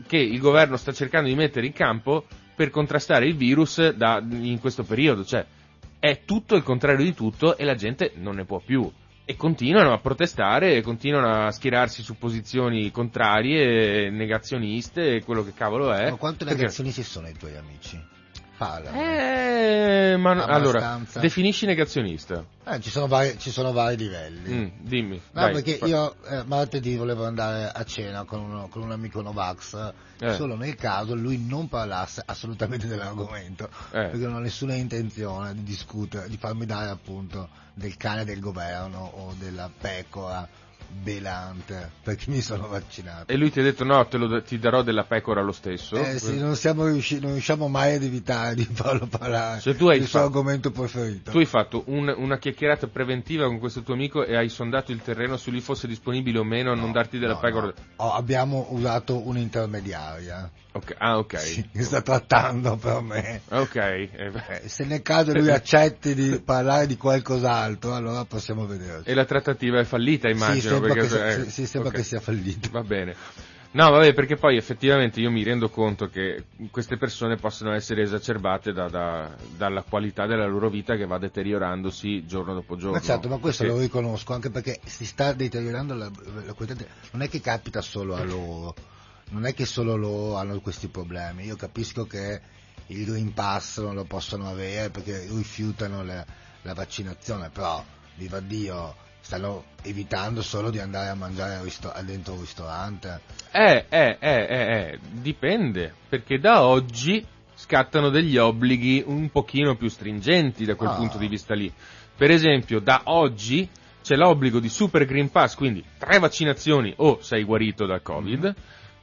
che 0.07 0.17
il 0.17 0.39
governo 0.39 0.75
sta 0.75 0.91
cercando 0.91 1.29
di 1.29 1.35
mettere 1.35 1.67
in 1.67 1.71
campo 1.71 2.25
per 2.55 2.71
contrastare 2.71 3.27
il 3.27 3.35
virus 3.35 3.91
da- 3.91 4.21
in 4.27 4.59
questo 4.59 4.83
periodo. 4.83 5.23
Cioè, 5.23 5.45
è 5.99 6.21
tutto 6.25 6.55
il 6.55 6.63
contrario 6.63 7.05
di 7.05 7.13
tutto 7.13 7.55
e 7.55 7.63
la 7.63 7.75
gente 7.75 8.11
non 8.15 8.35
ne 8.35 8.43
può 8.45 8.59
più. 8.59 8.91
E 9.23 9.35
continuano 9.35 9.93
a 9.93 9.99
protestare, 9.99 10.75
e 10.75 10.81
continuano 10.81 11.45
a 11.45 11.51
schierarsi 11.51 12.01
su 12.01 12.17
posizioni 12.17 12.89
contrarie, 12.89 14.09
negazioniste, 14.09 15.17
e 15.17 15.23
quello 15.23 15.43
che 15.43 15.53
cavolo 15.53 15.93
è. 15.93 16.09
Ma 16.09 16.15
quanto 16.15 16.43
Perché- 16.43 16.61
negazionisti 16.61 17.03
sono 17.03 17.27
i 17.27 17.33
tuoi 17.37 17.55
amici? 17.55 18.03
Parla. 18.59 18.91
Eh, 18.91 20.17
ma 20.17 20.33
no- 20.33 20.43
allora, 20.43 20.99
definisci 21.13 21.65
negazionista. 21.65 22.43
Eh, 22.65 22.81
ci, 22.81 22.89
sono 22.89 23.07
vari, 23.07 23.39
ci 23.39 23.51
sono 23.51 23.71
vari 23.71 23.95
livelli. 23.95 24.53
Mm, 24.53 24.67
dimmi. 24.81 25.15
No, 25.31 25.41
dai, 25.43 25.53
perché 25.53 25.75
fa- 25.77 25.85
io 25.87 26.15
eh, 26.25 26.43
martedì 26.43 26.97
volevo 26.97 27.25
andare 27.25 27.71
a 27.73 27.81
cena 27.85 28.25
con, 28.25 28.41
uno- 28.41 28.67
con 28.67 28.81
un 28.81 28.91
amico 28.91 29.21
Novax, 29.21 29.93
Eh. 30.19 30.33
solo 30.33 30.57
nel 30.57 30.75
caso 30.75 31.15
lui 31.15 31.41
non 31.41 31.69
parlasse 31.69 32.21
assolutamente 32.25 32.85
dell'argomento, 32.85 33.69
Eh. 33.91 34.09
perché 34.09 34.17
non 34.25 34.35
ho 34.35 34.39
nessuna 34.39 34.73
intenzione 34.73 35.53
di 35.55 35.63
discutere, 35.63 36.27
di 36.27 36.35
farmi 36.35 36.65
dare 36.65 36.89
appunto 36.89 37.47
del 37.73 37.95
cane 37.95 38.25
del 38.25 38.41
governo 38.41 39.09
o 39.15 39.33
della 39.39 39.71
pecora 39.79 40.45
belante, 40.89 41.91
perché 42.03 42.25
mi 42.29 42.41
sono 42.41 42.67
vaccinato. 42.67 43.31
E 43.31 43.37
lui 43.37 43.51
ti 43.51 43.59
ha 43.59 43.63
detto 43.63 43.83
no, 43.83 44.05
te 44.07 44.17
lo, 44.17 44.41
ti 44.41 44.59
darò 44.59 44.81
della 44.81 45.03
pecora 45.03 45.41
lo 45.41 45.51
stesso. 45.51 45.95
Eh 45.95 46.19
sì, 46.19 46.37
non, 46.37 46.55
siamo 46.55 46.85
riusci- 46.87 47.19
non 47.19 47.31
riusciamo 47.31 47.67
mai 47.67 47.95
ad 47.95 48.03
evitare 48.03 48.55
di 48.55 48.63
farlo 48.71 49.07
parlare 49.07 49.59
Cioè, 49.61 49.73
del 49.75 50.07
suo 50.07 50.21
argomento 50.21 50.71
preferito. 50.71 51.31
Tu 51.31 51.37
hai 51.37 51.45
fatto 51.45 51.83
un- 51.87 52.13
una 52.17 52.37
chiacchierata 52.37 52.87
preventiva 52.87 53.45
con 53.45 53.59
questo 53.59 53.81
tuo 53.81 53.93
amico 53.93 54.25
e 54.25 54.35
hai 54.35 54.49
sondato 54.49 54.91
il 54.91 55.01
terreno 55.01 55.37
su 55.37 55.51
lui 55.51 55.61
fosse 55.61 55.87
disponibile 55.87 56.39
o 56.39 56.43
meno 56.43 56.71
a 56.71 56.75
non 56.75 56.87
No, 56.87 56.91
darti 56.93 57.19
della 57.19 57.33
no, 57.33 57.39
pecora. 57.39 57.65
no. 57.67 57.73
Oh, 57.97 58.13
abbiamo 58.13 58.67
usato 58.71 59.27
un'intermediaria 59.27 60.49
Ok, 60.71 60.95
Ah, 60.99 61.17
ok. 61.17 61.37
sì, 61.39 61.67
sta 61.81 62.01
trattando 62.01 62.75
per 62.77 63.01
me. 63.01 63.41
Ok. 63.49 63.75
eh, 63.75 64.09
Eh, 64.13 64.69
se 64.69 64.85
nel 64.85 65.01
caso 65.01 65.33
lui 65.33 65.49
accetti 65.51 66.13
di 66.13 66.39
parlare 66.39 66.85
di 66.85 66.95
qualcos'altro, 66.95 67.95
allora 67.95 68.23
possiamo 68.25 68.67
vedere. 68.67 69.01
E 69.03 69.13
la 69.15 69.25
trattativa 69.25 69.79
è 69.79 69.83
fallita, 69.83 70.29
immagino. 70.29 70.75
sì, 70.75 70.78
sembra, 70.79 70.93
perché, 70.93 71.07
che, 71.07 71.41
eh, 71.41 71.49
sì, 71.49 71.65
sembra 71.65 71.89
ok. 71.89 71.95
che 71.97 72.03
sia 72.03 72.19
fallito. 72.19 72.69
Va 72.71 72.81
bene. 72.83 73.15
No, 73.71 73.91
vabbè, 73.91 74.13
perché 74.15 74.35
poi 74.35 74.57
effettivamente 74.57 75.19
io 75.19 75.29
mi 75.29 75.43
rendo 75.43 75.69
conto 75.69 76.07
che 76.09 76.45
queste 76.71 76.97
persone 76.97 77.35
possono 77.35 77.71
essere 77.71 78.01
esacerbate 78.01 78.73
da- 78.73 78.89
da- 78.89 79.35
dalla 79.55 79.83
qualità 79.83 80.25
della 80.25 80.47
loro 80.47 80.69
vita 80.71 80.95
che 80.95 81.05
va 81.05 81.19
deteriorandosi 81.19 82.25
giorno 82.25 82.55
dopo 82.55 82.75
giorno. 82.77 82.93
Ma 82.97 83.01
certo, 83.01 83.27
ma 83.29 83.37
questo 83.37 83.61
Perché- 83.63 83.77
lo 83.77 83.83
riconosco 83.83 84.33
anche 84.33 84.49
perché 84.49 84.79
si 84.85 85.05
sta 85.05 85.33
deteriorando 85.33 85.93
la, 85.93 86.09
la 86.45 86.53
qualità. 86.53 86.83
Non 87.11 87.21
è 87.21 87.29
che 87.29 87.41
capita 87.41 87.81
solo 87.81 88.15
a 88.15 88.23
loro, 88.23 88.73
non 89.29 89.45
è 89.45 89.53
che 89.53 89.65
solo 89.65 89.95
loro 89.95 90.37
hanno 90.37 90.59
questi 90.61 90.87
problemi. 90.87 91.45
Io 91.45 91.55
capisco 91.55 92.07
che 92.07 92.41
il 92.87 93.05
Green 93.05 93.35
Pass 93.35 93.81
non 93.81 93.93
lo 93.93 94.03
possono 94.05 94.49
avere 94.49 94.89
perché 94.89 95.27
rifiutano 95.29 96.03
la, 96.03 96.25
la 96.63 96.73
vaccinazione, 96.73 97.51
però, 97.51 97.85
viva 98.15 98.39
Dio, 98.39 98.95
stanno 99.29 99.65
evitando 99.83 100.41
solo 100.41 100.71
di 100.71 100.79
andare 100.79 101.09
a 101.09 101.13
mangiare 101.13 101.53
al 101.53 102.05
dentro 102.05 102.33
un 102.33 102.39
ristorante. 102.39 103.21
Eh, 103.51 103.85
eh, 103.87 104.17
eh, 104.19 104.47
eh, 104.49 104.57
eh, 104.57 104.99
dipende, 105.11 105.93
perché 106.09 106.39
da 106.39 106.63
oggi 106.63 107.23
scattano 107.53 108.09
degli 108.09 108.37
obblighi 108.37 109.03
un 109.05 109.29
pochino 109.29 109.75
più 109.75 109.87
stringenti 109.87 110.65
da 110.65 110.73
quel 110.73 110.89
Ah. 110.89 110.95
punto 110.95 111.19
di 111.19 111.27
vista 111.27 111.53
lì. 111.53 111.71
Per 112.17 112.31
esempio, 112.31 112.79
da 112.79 113.01
oggi 113.03 113.69
c'è 114.01 114.15
l'obbligo 114.15 114.59
di 114.59 114.67
Super 114.67 115.05
Green 115.05 115.29
Pass, 115.29 115.53
quindi 115.53 115.83
tre 115.99 116.17
vaccinazioni 116.17 116.91
o 116.97 117.19
sei 117.21 117.43
guarito 117.43 117.85
dal 117.85 118.01
Covid, 118.01 118.55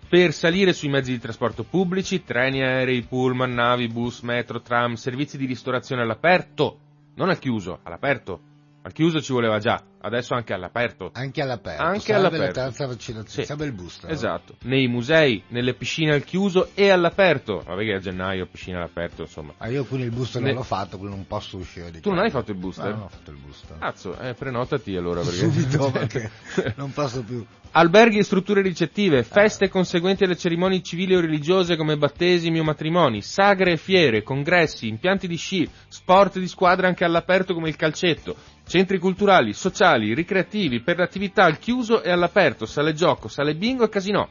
per 0.09 0.33
salire 0.33 0.73
sui 0.73 0.89
mezzi 0.89 1.13
di 1.13 1.21
trasporto 1.21 1.63
pubblici, 1.63 2.25
treni 2.25 2.63
aerei, 2.63 3.03
pullman, 3.03 3.55
navi, 3.55 3.87
bus, 3.87 4.23
metro, 4.23 4.61
tram, 4.61 4.95
servizi 4.95 5.39
di 5.39 5.47
ristorazione 5.47 6.03
all'aperto, 6.03 6.79
non 7.15 7.29
al 7.29 7.39
chiuso, 7.39 7.79
all'aperto. 7.85 8.41
Al 8.83 8.93
chiuso 8.93 9.21
ci 9.21 9.33
voleva 9.33 9.59
già, 9.59 9.83
adesso 10.01 10.35
anche 10.35 10.53
all'aperto. 10.53 11.11
Anche 11.13 11.43
all'aperto. 11.43 11.83
Anche 11.83 12.13
all'aperto. 12.13 12.47
la 12.61 12.65
terza 12.67 12.87
vaccinazione, 12.87 13.29
Sì. 13.29 13.45
serve 13.45 13.65
il 13.67 13.73
booster. 13.73 14.11
Esatto, 14.11 14.57
nei 14.63 14.87
musei, 14.89 15.43
nelle 15.49 15.75
piscine 15.75 16.13
al 16.15 16.25
chiuso 16.25 16.71
e 16.75 16.91
all'aperto. 16.91 17.63
Vabbè 17.67 17.85
che 17.85 17.95
a 17.95 17.99
gennaio 17.99 18.47
piscine 18.47 18.77
all'aperto, 18.77 19.23
insomma. 19.23 19.55
Ah, 19.59 19.69
io 19.69 19.85
quindi 19.85 20.07
il 20.07 20.13
booster 20.13 20.41
Ne- 20.43 20.49
non 20.49 20.59
l'ho 20.59 20.63
fatto, 20.65 20.99
quindi 20.99 21.17
non 21.17 21.27
posso 21.27 21.57
uscire 21.57 21.91
di 21.91 22.01
Tu 22.01 22.11
non 22.11 22.21
hai 22.21 22.31
fatto 22.31 22.51
il 22.51 22.57
booster? 22.59 22.85
No, 22.91 22.91
non 22.93 23.03
ho 23.03 23.09
fatto 23.09 23.31
il 23.31 23.37
booster. 23.39 23.79
Cazzo, 23.79 24.19
eh, 24.19 24.35
prenotati 24.35 24.97
allora 24.97 25.21
perché... 25.21 25.37
Subito 25.37 25.91
perché 25.93 26.31
non 26.77 26.93
posso 26.93 27.23
più. 27.23 27.45
Alberghi 27.73 28.17
e 28.19 28.23
strutture 28.23 28.63
ricettive, 28.63 29.23
feste 29.23 29.69
conseguenti 29.69 30.25
alle 30.25 30.37
cerimonie 30.37 30.81
civili 30.81 31.15
o 31.15 31.21
religiose 31.21 31.77
come 31.77 31.99
battesimi 31.99 32.59
o 32.59 32.65
matrimoni, 32.65 33.21
sagre 33.21 33.73
e 33.73 33.77
fiere, 33.77 34.23
congressi, 34.23 34.89
impianti 34.89 35.29
di 35.29 35.37
sci, 35.37 35.69
sport 35.89 36.39
di 36.39 36.49
squadra 36.49 36.87
anche 36.87 37.05
all'aperto 37.05 37.53
come 37.53 37.69
il 37.69 37.77
calcetto, 37.77 38.35
centri 38.67 38.99
culturali, 38.99 39.53
sociali, 39.53 39.86
ricreativi, 39.95 40.81
per 40.81 40.99
l'attività 40.99 41.45
al 41.45 41.59
chiuso 41.59 42.03
e 42.03 42.11
all'aperto, 42.11 42.67
sale 42.67 42.93
gioco, 42.93 43.29
sale 43.29 43.55
bingo 43.55 43.85
e 43.85 43.89
casinò. 43.89 44.29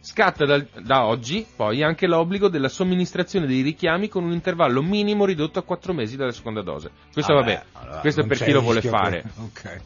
Scatta 0.00 0.44
dal- 0.44 0.68
da 0.82 1.06
oggi 1.06 1.46
poi 1.56 1.82
anche 1.82 2.06
l'obbligo 2.06 2.48
della 2.48 2.68
somministrazione 2.68 3.46
dei 3.46 3.62
richiami 3.62 4.08
con 4.08 4.22
un 4.24 4.32
intervallo 4.32 4.82
minimo 4.82 5.24
ridotto 5.24 5.58
a 5.58 5.62
4 5.62 5.94
mesi 5.94 6.16
dalla 6.16 6.32
seconda 6.32 6.60
dose. 6.62 6.90
Questo 7.12 7.32
Ah, 7.32 7.36
vabbè, 7.36 7.62
beh, 7.72 7.78
allora, 7.80 8.00
questo 8.00 8.20
è 8.20 8.26
per 8.26 8.36
chi 8.42 8.52
lo 8.52 8.60
vuole 8.60 8.82
fare. 8.82 9.22
che- 9.22 9.28
Ok. 9.40 9.80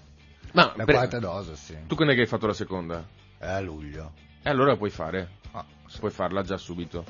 Ma 0.52 0.72
La 0.76 0.84
per- 0.84 0.94
quarta 0.96 1.18
dose, 1.20 1.54
sì. 1.54 1.76
tu 1.86 1.94
quando 1.94 2.12
è 2.14 2.16
che 2.16 2.22
hai 2.22 2.28
fatto 2.28 2.46
la 2.48 2.52
seconda? 2.52 3.04
È 3.38 3.46
a 3.46 3.60
luglio. 3.60 4.12
E 4.42 4.50
allora 4.50 4.76
puoi 4.76 4.90
fare. 4.90 5.28
Ah, 5.52 5.64
puoi 6.00 6.10
farla 6.10 6.42
già 6.42 6.56
subito. 6.56 7.04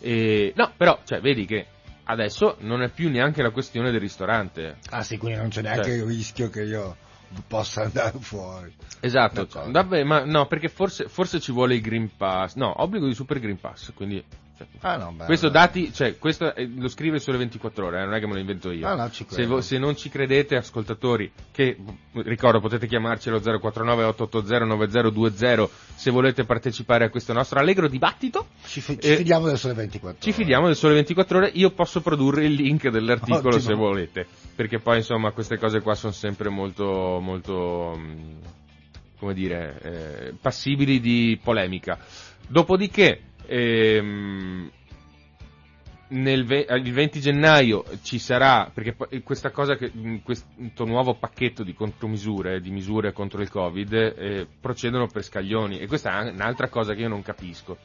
E, 0.00 0.52
no, 0.56 0.70
però, 0.76 0.98
cioè, 1.04 1.20
vedi 1.20 1.46
che 1.46 1.66
adesso 2.04 2.56
non 2.60 2.82
è 2.82 2.88
più 2.90 3.08
neanche 3.10 3.42
la 3.42 3.50
questione 3.50 3.90
del 3.90 4.00
ristorante. 4.00 4.78
Ah 4.90 5.02
sì, 5.02 5.16
quindi 5.16 5.38
non 5.38 5.48
c'è 5.48 5.62
neanche 5.62 5.84
Cioè. 5.84 5.94
il 5.94 6.04
rischio 6.04 6.50
che 6.50 6.62
io 6.62 6.96
possa 7.46 7.82
andare 7.84 8.18
fuori. 8.18 8.74
Esatto, 9.00 9.48
vabbè, 9.70 10.04
ma 10.04 10.24
no, 10.24 10.46
perché 10.46 10.68
forse, 10.68 11.08
forse 11.08 11.40
ci 11.40 11.52
vuole 11.52 11.74
il 11.74 11.80
Green 11.80 12.16
Pass. 12.16 12.54
No, 12.54 12.82
obbligo 12.82 13.06
di 13.06 13.14
Super 13.14 13.40
Green 13.40 13.58
Pass, 13.58 13.92
quindi... 13.94 14.22
cioè, 14.68 14.78
Ah 14.80 14.96
no, 14.96 15.12
beh, 15.12 15.24
questo 15.24 15.48
dati, 15.48 15.92
cioè, 15.92 16.18
questo 16.18 16.54
eh, 16.54 16.68
lo 16.76 16.88
scrive 16.88 17.18
sulle 17.18 17.38
24 17.38 17.86
ore, 17.86 18.00
eh, 18.02 18.04
non 18.04 18.14
è 18.14 18.20
che 18.20 18.26
me 18.26 18.34
lo 18.34 18.38
invento 18.40 18.70
io. 18.70 18.86
Ah, 18.86 18.94
no, 18.94 19.10
ci 19.10 19.24
se, 19.28 19.46
vo- 19.46 19.60
se 19.60 19.78
non 19.78 19.96
ci 19.96 20.08
credete, 20.08 20.56
ascoltatori, 20.56 21.30
che 21.50 21.76
ricordo 22.12 22.60
potete 22.60 22.86
chiamarci 22.86 23.28
allo 23.28 23.40
049 23.40 24.04
880 24.04 24.64
9020 24.64 25.68
se 25.94 26.10
volete 26.10 26.44
partecipare 26.44 27.04
a 27.04 27.10
questo 27.10 27.32
nostro 27.32 27.58
allegro 27.58 27.88
dibattito. 27.88 28.48
Ci, 28.64 28.80
fi- 28.80 28.98
ci 29.00 29.08
Eh, 29.12 29.16
fidiamo 29.16 29.46
del 29.46 29.58
sole 29.58 29.74
24 29.74 30.20
Ci 30.20 30.28
ore. 30.28 30.38
fidiamo 30.38 30.66
del 30.66 30.76
sole 30.76 30.94
24 30.94 31.38
ore, 31.38 31.50
io 31.54 31.70
posso 31.70 32.00
produrre 32.00 32.44
il 32.44 32.52
link 32.52 32.88
dell'articolo 32.88 33.56
Ottimo. 33.56 33.60
se 33.60 33.74
volete, 33.74 34.26
perché 34.54 34.78
poi 34.78 34.98
insomma 34.98 35.30
queste 35.32 35.58
cose 35.58 35.80
qua 35.80 35.94
sono 35.94 36.12
sempre 36.12 36.48
molto, 36.48 37.18
molto, 37.20 37.96
mh, 37.96 38.38
come 39.18 39.34
dire, 39.34 39.78
eh, 39.82 40.34
passibili 40.40 41.00
di 41.00 41.38
polemica. 41.42 41.98
Dopodiché, 42.48 43.20
ehm, 43.50 44.70
nel 46.08 46.50
eh, 46.50 46.76
il 46.76 46.92
20 46.92 47.20
gennaio 47.20 47.84
ci 48.02 48.18
sarà, 48.18 48.70
perché 48.72 48.92
poi 48.94 49.22
questa 49.22 49.50
cosa, 49.50 49.76
che, 49.76 49.90
mh, 49.92 50.18
questo 50.22 50.84
nuovo 50.84 51.14
pacchetto 51.14 51.62
di 51.62 51.74
contromisure, 51.74 52.60
di 52.60 52.70
misure 52.70 53.12
contro 53.12 53.42
il 53.42 53.50
Covid, 53.50 53.92
eh, 53.92 54.46
procedono 54.60 55.06
per 55.08 55.22
scaglioni 55.24 55.78
e 55.78 55.86
questa 55.86 56.20
è 56.26 56.30
un'altra 56.30 56.68
cosa 56.68 56.94
che 56.94 57.02
io 57.02 57.08
non 57.08 57.22
capisco. 57.22 57.76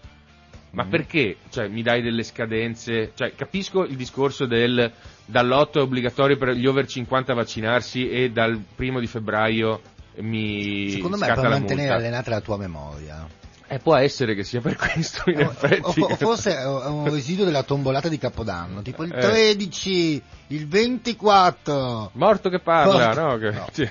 Ma 0.71 0.83
Mm. 0.83 0.89
perché? 0.89 1.37
Cioè, 1.49 1.67
mi 1.69 1.81
dai 1.81 2.01
delle 2.01 2.23
scadenze? 2.23 3.11
Cioè, 3.15 3.33
capisco 3.33 3.85
il 3.85 3.95
discorso 3.95 4.45
del 4.45 4.91
dall'8 5.25 5.71
è 5.73 5.79
obbligatorio 5.79 6.37
per 6.37 6.49
gli 6.49 6.65
over 6.67 6.85
50 6.85 7.33
vaccinarsi 7.33 8.09
e 8.09 8.29
dal 8.29 8.61
primo 8.75 8.99
di 8.99 9.07
febbraio 9.07 9.81
mi 10.17 10.89
Secondo 10.89 11.17
me 11.17 11.25
scatta 11.27 11.41
per 11.41 11.49
mantenere 11.49 11.93
allenata 11.93 12.29
la 12.29 12.41
tua 12.41 12.57
memoria. 12.57 13.25
Eh, 13.67 13.79
può 13.79 13.95
essere 13.95 14.35
che 14.35 14.43
sia 14.43 14.61
per 14.61 14.75
questo, 14.77 15.29
in 15.29 15.37
O- 15.39 15.49
effetti. 15.49 16.01
o, 16.01 16.05
o 16.05 16.15
forse 16.15 16.55
è 16.55 16.65
un 16.67 17.09
residuo 17.09 17.45
della 17.45 17.63
tombolata 17.63 18.07
di 18.09 18.17
Capodanno, 18.19 18.81
tipo 18.83 19.03
il 19.03 19.11
Eh. 19.13 19.19
13, 19.19 20.21
il 20.47 20.67
24. 20.67 22.11
Morto 22.13 22.49
che 22.49 22.59
parla, 22.59 23.05
Morto. 23.07 23.21
no? 23.21 23.37
Che- 23.37 23.51
No. 23.51 23.67
sì. 23.73 23.89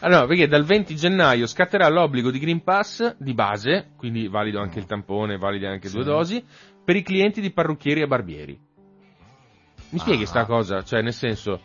Allora, 0.00 0.26
perché 0.26 0.46
dal 0.46 0.64
20 0.64 0.94
gennaio 0.94 1.46
scatterà 1.46 1.88
l'obbligo 1.88 2.30
di 2.30 2.38
Green 2.38 2.62
Pass 2.62 3.16
di 3.18 3.34
base, 3.34 3.90
quindi 3.96 4.28
valido 4.28 4.60
anche 4.60 4.78
il 4.78 4.86
tampone, 4.86 5.38
valide 5.38 5.66
anche 5.68 5.88
Sì. 5.88 5.94
due 5.96 6.04
dosi, 6.04 6.44
per 6.84 6.94
i 6.94 7.02
clienti 7.02 7.40
di 7.40 7.50
parrucchieri 7.50 8.02
e 8.02 8.06
barbieri. 8.06 8.58
Mi 9.90 9.98
spieghi 9.98 10.22
Ah. 10.24 10.26
sta 10.26 10.44
cosa? 10.44 10.82
Cioè, 10.84 11.00
nel 11.02 11.14
senso, 11.14 11.62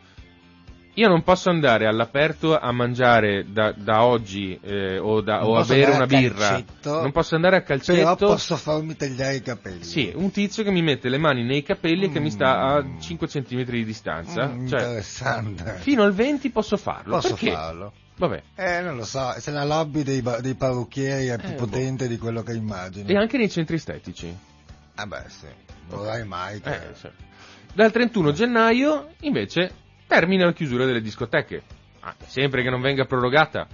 io 0.96 1.08
non 1.08 1.24
posso 1.24 1.50
andare 1.50 1.88
all'aperto 1.88 2.58
a 2.60 2.72
mangiare 2.72 3.46
da, 3.52 3.72
da 3.76 4.04
oggi 4.04 4.60
eh, 4.62 4.98
o, 5.00 5.22
da- 5.22 5.46
o 5.46 5.58
a 5.58 5.66
bere 5.66 5.92
una 5.92 6.06
birra. 6.06 6.50
calcetto, 6.50 7.02
non 7.02 7.12
posso 7.12 7.36
andare 7.36 7.56
a 7.58 7.62
Però 7.62 7.78
calcetto. 7.78 8.26
posso 8.28 8.56
farmi 8.58 8.96
tagliare 8.96 9.36
i 9.36 9.42
capelli. 9.42 9.84
Sì, 9.84 10.12
un 10.14 10.30
tizio 10.32 10.64
che 10.64 10.70
mi 10.72 10.82
mette 10.84 11.10
le 11.10 11.18
mani 11.18 11.44
nei 11.44 11.64
capelli 11.64 12.06
e 12.06 12.10
che 12.12 12.20
mi 12.20 12.30
sta 12.30 12.60
a 12.60 12.84
Mm. 12.84 13.00
5 13.00 13.28
cm 13.28 13.64
di 13.64 13.86
distanza. 13.86 14.48
Mm, 14.48 14.68
Cioè, 14.68 14.80
interessante. 14.82 15.78
fino 15.80 16.04
al 16.04 16.14
20 16.14 16.50
posso 16.52 16.78
farlo. 16.78 17.16
Posso 17.16 17.30
perché? 17.36 17.52
farlo. 17.52 17.94
Vabbè. 18.16 18.44
Eh, 18.56 18.82
non 18.82 18.96
lo 18.98 19.06
so, 19.06 19.34
se 19.40 19.50
la 19.50 19.64
lobby 19.66 20.04
dei, 20.04 20.24
dei 20.42 20.54
parrucchieri 20.54 21.28
è 21.28 21.38
più 21.40 21.50
Eh, 21.50 21.54
boh. 21.54 21.66
potente 21.66 22.08
di 22.08 22.18
quello 22.20 22.44
che 22.44 22.54
immagini. 22.54 23.12
E 23.12 23.18
anche 23.18 23.38
nei 23.38 23.50
centri 23.50 23.78
estetici. 23.78 24.32
Ah 24.96 25.08
beh, 25.08 25.24
sì. 25.28 25.48
Vorrei 25.88 26.24
mai 26.24 26.62
che... 26.62 26.70
Eh, 26.70 26.80
sì. 26.94 27.08
Dal 27.74 27.92
31 27.92 28.32
gennaio, 28.34 29.10
invece, 29.22 29.72
termina 30.14 30.46
la 30.46 30.54
chiusura 30.54 30.86
delle 30.86 31.02
discoteche. 31.02 31.64
Ah, 32.02 32.16
sempre 32.26 32.62
che 32.62 32.70
non 32.70 32.82
venga 32.82 33.06
prorogata. 33.06 33.68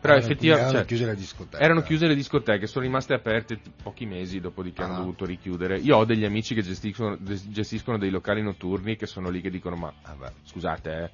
Però 0.00 0.14
Erano- 0.14 0.18
effettivamente... 0.18 0.68
Erano 0.70 0.78
cioè, 0.78 0.86
chiuse 0.86 1.06
le 1.06 1.14
discoteche. 1.14 1.62
erano 1.62 1.82
chiuse 1.82 2.06
le 2.08 2.14
discoteche, 2.16 2.66
sono 2.66 2.84
rimaste 2.84 3.14
aperte 3.14 3.60
pochi 3.82 4.04
mesi 4.06 4.40
dopodiché 4.40 4.82
hanno 4.82 4.94
Ah. 4.94 4.98
dovuto 4.98 5.24
richiudere. 5.24 5.78
Io 5.78 5.96
ho 5.98 6.04
degli 6.04 6.24
amici 6.24 6.54
che 6.54 6.62
gestiscono, 6.62 7.16
gestiscono 7.20 7.96
dei 7.98 8.10
locali 8.10 8.42
notturni 8.42 8.96
che 8.96 9.06
sono 9.06 9.28
lì 9.28 9.40
che 9.40 9.50
dicono 9.50 9.76
ma 9.76 9.92
Ah, 10.02 10.32
scusate, 10.44 10.90
eh, 11.02 11.10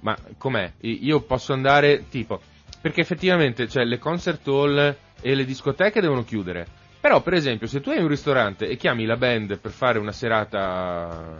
ma 0.00 0.16
com'è? 0.38 0.72
Io 0.80 1.20
posso 1.22 1.52
andare, 1.52 2.08
tipo, 2.08 2.40
perché 2.80 3.00
effettivamente, 3.02 3.68
cioè, 3.68 3.84
le 3.84 3.98
concert 3.98 4.46
hall 4.48 4.96
e 5.20 5.34
le 5.34 5.44
discoteche 5.44 6.00
devono 6.00 6.24
chiudere. 6.24 6.66
Però, 7.00 7.20
per 7.20 7.34
esempio, 7.34 7.66
se 7.66 7.80
tu 7.80 7.90
hai 7.90 7.98
un 8.00 8.08
ristorante 8.08 8.66
e 8.68 8.76
chiami 8.76 9.04
la 9.04 9.16
band 9.16 9.58
per 9.58 9.70
fare 9.70 9.98
una 9.98 10.12
serata 10.12 11.38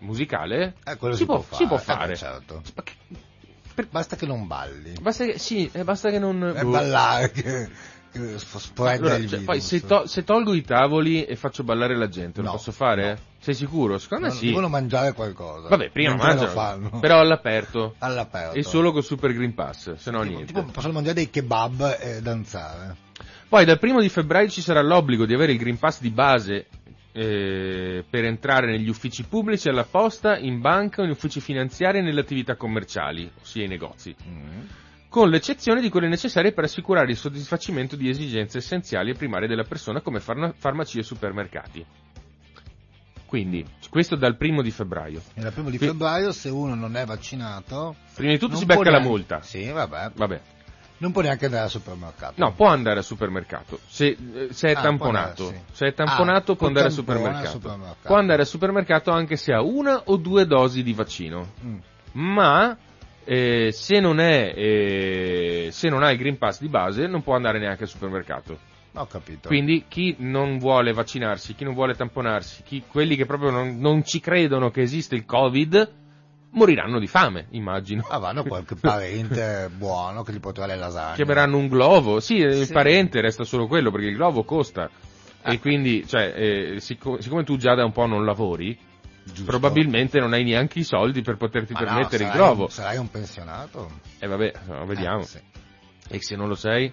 musicale, 0.00 0.74
Eh, 0.84 0.96
si, 1.14 1.24
può, 1.24 1.44
si 1.50 1.66
può 1.66 1.76
fare. 1.78 2.12
eh, 2.12 2.16
certo. 2.16 2.62
Che- 2.82 3.86
Basta 3.90 4.16
che 4.16 4.26
non 4.26 4.46
balli. 4.48 4.94
Basta 5.00 5.24
che, 5.24 5.38
sì, 5.38 5.68
eh, 5.72 5.84
basta 5.84 6.10
che 6.10 6.18
non... 6.18 6.52
Boh. 6.60 6.70
ballare 6.70 7.30
che, 7.30 7.68
che 8.10 8.36
Allora, 8.76 9.14
il 9.16 9.28
cioè, 9.28 9.40
poi 9.42 9.60
se, 9.60 9.84
to- 9.86 10.06
se 10.08 10.24
tolgo 10.24 10.52
i 10.54 10.62
tavoli 10.62 11.24
e 11.24 11.36
faccio 11.36 11.62
ballare 11.62 11.96
la 11.96 12.08
gente, 12.08 12.40
lo 12.40 12.46
No, 12.46 12.52
posso 12.54 12.72
fare? 12.72 13.08
no. 13.12 13.18
Sei 13.38 13.54
sicuro? 13.54 13.98
Secondo 13.98 14.26
me 14.26 14.32
No, 14.32 14.38
sì. 14.38 14.46
Devono 14.46 14.68
mangiare 14.68 15.12
qualcosa. 15.12 15.68
Vabbè, 15.68 15.90
prima 15.90 16.10
lo 16.10 16.16
mangiano, 16.16 16.98
però 16.98 17.20
all'aperto. 17.20 17.94
All'aperto. 17.98 18.56
E 18.56 18.64
solo 18.64 18.90
col 18.90 19.04
Super 19.04 19.32
Green 19.32 19.54
Pass, 19.54 19.94
se 19.94 20.10
no 20.10 20.22
tipo, 20.22 20.34
niente. 20.34 20.52
tipo 20.52 20.64
possono 20.64 20.94
mangiare 20.94 21.14
dei 21.14 21.30
kebab 21.30 21.98
e 22.00 22.20
danzare. 22.20 22.96
Poi 23.48 23.64
dal 23.64 23.78
primo 23.78 24.00
di 24.00 24.08
febbraio 24.08 24.48
ci 24.48 24.60
sarà 24.60 24.82
l'obbligo 24.82 25.24
di 25.24 25.32
avere 25.34 25.52
il 25.52 25.58
Green 25.58 25.78
Pass 25.78 26.00
di 26.00 26.10
base 26.10 26.66
eh, 27.20 28.04
per 28.08 28.24
entrare 28.24 28.70
negli 28.70 28.88
uffici 28.88 29.24
pubblici, 29.24 29.68
alla 29.68 29.84
posta, 29.84 30.38
in 30.38 30.60
banca, 30.60 31.02
in 31.02 31.10
uffici 31.10 31.40
finanziari 31.40 31.98
e 31.98 32.02
nelle 32.02 32.20
attività 32.20 32.54
commerciali, 32.54 33.28
ossia 33.40 33.64
i 33.64 33.68
negozi, 33.68 34.14
Mm. 34.28 34.60
con 35.08 35.28
l'eccezione 35.28 35.80
di 35.80 35.88
quelle 35.88 36.06
necessarie 36.08 36.52
per 36.52 36.64
assicurare 36.64 37.10
il 37.10 37.16
soddisfacimento 37.16 37.96
di 37.96 38.08
esigenze 38.08 38.58
essenziali 38.58 39.10
e 39.10 39.14
primarie 39.14 39.48
della 39.48 39.64
persona 39.64 40.00
come 40.00 40.20
farma- 40.20 40.52
farmacie 40.56 41.00
e 41.00 41.02
supermercati. 41.02 41.84
Quindi, 43.26 43.62
questo 43.90 44.16
dal 44.16 44.36
primo 44.36 44.62
di 44.62 44.70
febbraio. 44.70 45.20
E 45.34 45.40
dal 45.42 45.52
primo 45.52 45.68
di 45.68 45.76
febbraio 45.76 46.32
se 46.32 46.48
uno 46.48 46.74
non 46.74 46.96
è 46.96 47.04
vaccinato... 47.04 47.96
Prima 48.14 48.32
di 48.32 48.38
tutto 48.38 48.56
si 48.56 48.64
becca 48.64 48.84
la 48.84 48.90
neanche- 48.92 49.08
multa. 49.08 49.42
Sì, 49.42 49.68
vabbè. 49.68 50.12
Vabbè. 50.14 50.40
Non 51.00 51.12
può 51.12 51.22
neanche 51.22 51.44
andare 51.44 51.64
al 51.64 51.70
supermercato. 51.70 52.34
No, 52.36 52.52
può 52.54 52.66
andare 52.66 52.98
al 52.98 53.04
supermercato. 53.04 53.78
Se, 53.86 54.06
eh, 54.08 54.48
se 54.50 54.68
è 54.68 54.72
Ah, 54.72 54.80
tamponato, 54.80 55.44
andare, 55.44 55.64
sì. 55.68 55.74
se 55.76 55.86
è 55.86 55.94
tamponato 55.94 56.52
Ah, 56.52 56.56
può 56.56 56.66
andare 56.66 56.86
al 56.86 56.92
supermercato. 56.92 57.48
supermercato. 57.50 57.96
Può 58.06 58.16
andare 58.16 58.40
al 58.42 58.46
supermercato 58.48 59.10
anche 59.10 59.36
se 59.36 59.52
ha 59.52 59.62
una 59.62 60.02
o 60.06 60.16
due 60.16 60.46
dosi 60.46 60.82
di 60.82 60.92
vaccino. 60.92 61.52
Mm. 61.64 61.76
Ma 62.12 62.76
eh, 63.24 63.70
se, 63.72 64.00
non 64.00 64.18
è, 64.20 64.52
eh, 64.56 65.68
se 65.70 65.88
non 65.88 66.02
ha 66.02 66.10
il 66.10 66.18
Green 66.18 66.38
Pass 66.38 66.60
di 66.60 66.68
base 66.68 67.06
non 67.06 67.22
può 67.22 67.34
andare 67.34 67.58
neanche 67.58 67.84
al 67.84 67.88
supermercato. 67.88 68.58
Ho 68.94 69.06
capito. 69.06 69.46
Quindi 69.48 69.84
chi 69.86 70.16
non 70.18 70.58
vuole 70.58 70.92
vaccinarsi, 70.92 71.54
chi 71.54 71.62
non 71.62 71.74
vuole 71.74 71.94
tamponarsi, 71.94 72.62
chi- 72.64 72.82
quelli 72.88 73.14
che 73.14 73.26
proprio 73.26 73.50
non, 73.50 73.78
non 73.78 74.02
ci 74.02 74.18
credono 74.18 74.70
che 74.70 74.80
esiste 74.80 75.14
il 75.14 75.24
Covid, 75.24 75.92
moriranno 76.50 76.98
di 76.98 77.06
fame, 77.06 77.46
immagino. 77.50 78.06
Ah, 78.08 78.18
vanno 78.18 78.42
qualche 78.44 78.74
parente 78.80 79.70
buono 79.74 80.22
che 80.22 80.32
gli 80.32 80.40
porterà 80.40 80.66
le 80.66 80.76
lasagne. 80.76 81.14
chiameranno 81.16 81.56
un 81.56 81.68
globo. 81.68 82.20
Sì, 82.20 82.36
il 82.36 82.66
Sì. 82.66 82.72
parente 82.72 83.20
resta 83.20 83.44
solo 83.44 83.66
quello 83.66 83.90
perché 83.90 84.06
il 84.06 84.16
globo 84.16 84.44
costa. 84.44 84.88
Ah. 85.42 85.52
E 85.52 85.58
quindi, 85.60 86.06
cioè, 86.06 86.32
eh, 86.36 86.80
sic- 86.80 87.18
siccome 87.22 87.44
tu 87.44 87.56
già 87.56 87.74
da 87.74 87.84
un 87.84 87.92
po' 87.92 88.06
non 88.06 88.24
lavori, 88.24 88.76
Giusto. 89.24 89.44
probabilmente 89.44 90.18
non 90.18 90.32
hai 90.32 90.42
neanche 90.44 90.80
i 90.80 90.84
soldi 90.84 91.22
per 91.22 91.36
poterti 91.36 91.72
Ma 91.74 91.80
no, 91.80 91.86
permettere 91.86 92.24
il 92.24 92.30
sarai 92.30 92.44
globo. 92.44 92.62
un- 92.64 92.70
sarai 92.70 92.96
un 92.98 93.10
pensionato? 93.10 93.90
E 94.18 94.26
vabbè, 94.26 94.52
no, 94.66 94.84
vediamo. 94.86 95.20
Eh, 95.20 95.24
sì. 95.26 95.38
E 96.10 96.22
se 96.22 96.34
non 96.36 96.48
lo 96.48 96.54
sei? 96.54 96.92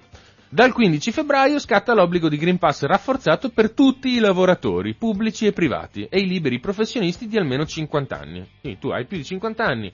Dal 0.56 0.72
15 0.72 1.12
febbraio 1.12 1.60
scatta 1.60 1.94
l'obbligo 1.94 2.30
di 2.30 2.38
Green 2.38 2.58
Pass 2.58 2.84
rafforzato 2.84 3.50
per 3.50 3.72
tutti 3.72 4.12
i 4.14 4.20
lavoratori, 4.20 4.94
pubblici 4.94 5.46
e 5.46 5.52
privati, 5.52 6.08
e 6.10 6.20
i 6.20 6.28
liberi 6.28 6.62
professionisti 6.62 7.28
di 7.28 7.38
almeno 7.38 7.66
50 7.66 8.18
anni. 8.18 8.48
Quindi 8.62 8.80
tu 8.80 8.88
hai 8.88 9.06
più 9.06 9.18
di 9.18 9.26
50 9.26 9.66
anni, 9.66 9.92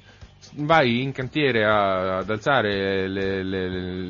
vai 0.57 1.01
in 1.01 1.13
cantiere 1.13 1.65
a- 1.65 2.17
ad 2.17 2.29
alzare 2.29 3.07
le, 3.07 3.41
le- 3.43 3.69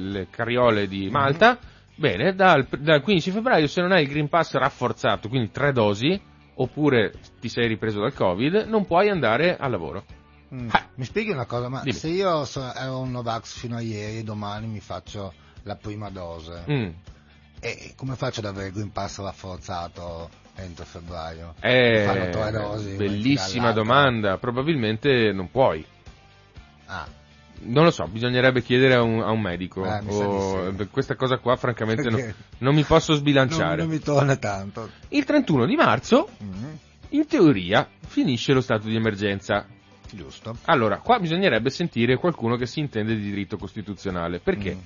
le 0.09 0.27
carriole 0.29 0.89
di 0.89 1.09
Malta, 1.09 1.57
bene, 1.95 2.35
dal, 2.35 2.67
dal 2.79 3.01
15 3.01 3.31
febbraio 3.31 3.67
se 3.67 3.79
non 3.79 3.93
hai 3.93 4.03
il 4.03 4.09
Green 4.09 4.27
Pass 4.27 4.51
rafforzato, 4.55 5.29
quindi 5.29 5.51
tre 5.51 5.71
dosi, 5.71 6.19
oppure 6.55 7.13
ti 7.39 7.47
sei 7.47 7.69
ripreso 7.69 8.01
dal 8.01 8.13
Covid, 8.13 8.65
non 8.67 8.85
puoi 8.85 9.07
andare 9.07 9.55
al 9.55 9.71
lavoro. 9.71 10.03
Mm. 10.53 10.67
Ah. 10.71 10.85
Mi 10.95 11.05
spieghi 11.05 11.31
una 11.31 11.45
cosa, 11.45 11.69
ma 11.69 11.79
Dimmi. 11.79 11.93
se 11.95 12.09
io 12.09 12.43
so- 12.43 12.73
ero 12.73 12.99
un 12.99 13.11
Novax 13.11 13.57
fino 13.57 13.77
a 13.77 13.81
ieri 13.81 14.17
e 14.17 14.23
domani 14.23 14.67
mi 14.67 14.81
faccio 14.81 15.31
la 15.63 15.75
prima 15.75 16.09
dose, 16.09 16.63
Mm. 16.69 16.89
e 17.59 17.93
come 17.95 18.15
faccio 18.15 18.39
ad 18.39 18.47
avere 18.47 18.67
il 18.67 18.73
Green 18.73 18.91
Pass 18.91 19.19
rafforzato 19.21 20.29
entro 20.55 20.85
febbraio? 20.85 21.55
Eh, 21.59 22.03
Fanno 22.05 22.29
tre 22.29 22.51
dosi, 22.51 22.95
bellissima 22.95 23.71
domanda, 23.71 24.37
probabilmente 24.37 25.31
non 25.31 25.49
puoi. 25.51 25.85
Ah, 26.87 27.07
Non 27.63 27.83
lo 27.83 27.91
so, 27.91 28.07
bisognerebbe 28.07 28.63
chiedere 28.63 28.95
a 28.95 29.03
un, 29.03 29.21
a 29.21 29.29
un 29.29 29.39
medico. 29.39 29.85
Eh, 29.85 30.01
o- 30.07 30.73
sì. 30.75 30.87
Questa 30.89 31.15
cosa 31.15 31.37
qua, 31.37 31.55
francamente, 31.57 32.09
non, 32.09 32.33
non 32.57 32.73
mi 32.73 32.81
posso 32.83 33.11
non, 33.11 33.19
sbilanciare. 33.21 33.83
non 33.83 33.87
mi 33.91 33.99
torna 33.99 34.35
tanto. 34.37 34.89
Il 35.09 35.23
31 35.25 35.67
di 35.67 35.75
marzo, 35.75 36.27
Mm, 36.43 36.65
in 37.09 37.27
teoria, 37.27 37.87
finisce 38.07 38.53
lo 38.53 38.61
stato 38.61 38.87
di 38.87 38.95
emergenza. 38.95 39.67
Giusto. 40.09 40.57
Allora, 40.65 40.97
qua 41.01 41.19
bisognerebbe 41.19 41.69
sentire 41.69 42.17
qualcuno 42.17 42.55
che 42.55 42.65
si 42.65 42.79
intende 42.79 43.15
di 43.15 43.21
diritto 43.21 43.57
costituzionale. 43.57 44.39
Perché? 44.39 44.73
Mm, 44.73 44.79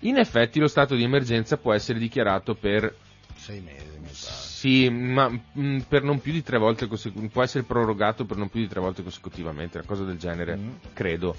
In 0.00 0.16
effetti 0.16 0.58
lo 0.58 0.68
stato 0.68 0.94
di 0.94 1.02
emergenza 1.02 1.56
può 1.58 1.72
essere 1.74 1.98
dichiarato 1.98 2.54
per 2.54 2.94
sei 3.36 3.60
mesi, 3.60 3.84
mi 3.98 4.06
pare. 4.06 4.12
Sì, 4.14 4.88
ma 4.88 5.28
mh, 5.28 5.78
per 5.88 6.02
non 6.02 6.20
più 6.20 6.32
di 6.32 6.42
tre 6.42 6.58
volte 6.58 6.86
consecu- 6.86 7.28
può 7.30 7.42
essere 7.42 7.64
prorogato 7.64 8.24
per 8.24 8.36
non 8.36 8.48
più 8.48 8.60
di 8.60 8.68
tre 8.68 8.80
volte 8.80 9.02
consecutivamente, 9.02 9.78
una 9.78 9.86
cosa 9.86 10.04
del 10.04 10.18
genere, 10.18 10.56
Mm. 10.56 10.68
credo. 10.94 11.36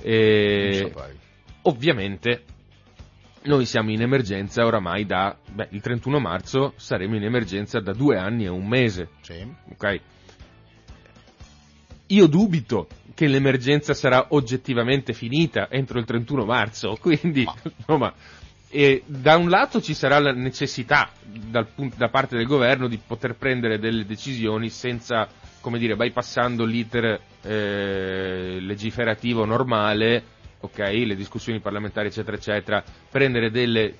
E, 0.00 0.90
saprei. 0.92 1.16
ovviamente 1.62 2.44
noi 3.42 3.66
siamo 3.66 3.90
in 3.90 4.00
emergenza 4.02 4.64
oramai 4.64 5.04
da 5.06 5.36
beh, 5.52 5.68
il 5.70 5.80
31 5.80 6.18
marzo 6.18 6.72
saremo 6.76 7.14
in 7.16 7.24
emergenza 7.24 7.78
da 7.80 7.92
due 7.92 8.16
anni 8.16 8.44
e 8.44 8.48
un 8.48 8.66
mese, 8.66 9.08
Sì. 9.20 9.46
ok? 9.70 10.00
Io 12.08 12.26
dubito 12.26 12.88
che 13.14 13.26
l'emergenza 13.26 13.94
sarà 13.94 14.26
oggettivamente 14.30 15.12
finita 15.12 15.68
entro 15.70 15.98
il 15.98 16.04
31 16.04 16.44
marzo, 16.44 16.96
quindi 17.00 17.46
insomma 17.76 18.12
e 18.76 19.04
da 19.06 19.36
un 19.36 19.48
lato 19.48 19.80
ci 19.80 19.94
sarà 19.94 20.18
la 20.18 20.32
necessità 20.32 21.08
dal 21.22 21.68
da 21.96 22.08
parte 22.08 22.36
del 22.36 22.44
governo 22.46 22.88
di 22.88 22.98
poter 22.98 23.36
prendere 23.36 23.78
delle 23.78 24.04
decisioni 24.04 24.68
senza, 24.68 25.28
come 25.60 25.78
dire, 25.78 25.94
bypassando 25.94 26.64
l'iter 26.64 27.20
eh, 27.42 28.58
legiferativo 28.58 29.44
normale, 29.44 30.24
ok, 30.58 30.78
le 30.78 31.14
discussioni 31.14 31.60
parlamentari 31.60 32.08
eccetera 32.08 32.36
eccetera, 32.36 32.82
prendere 33.08 33.52
delle 33.52 33.94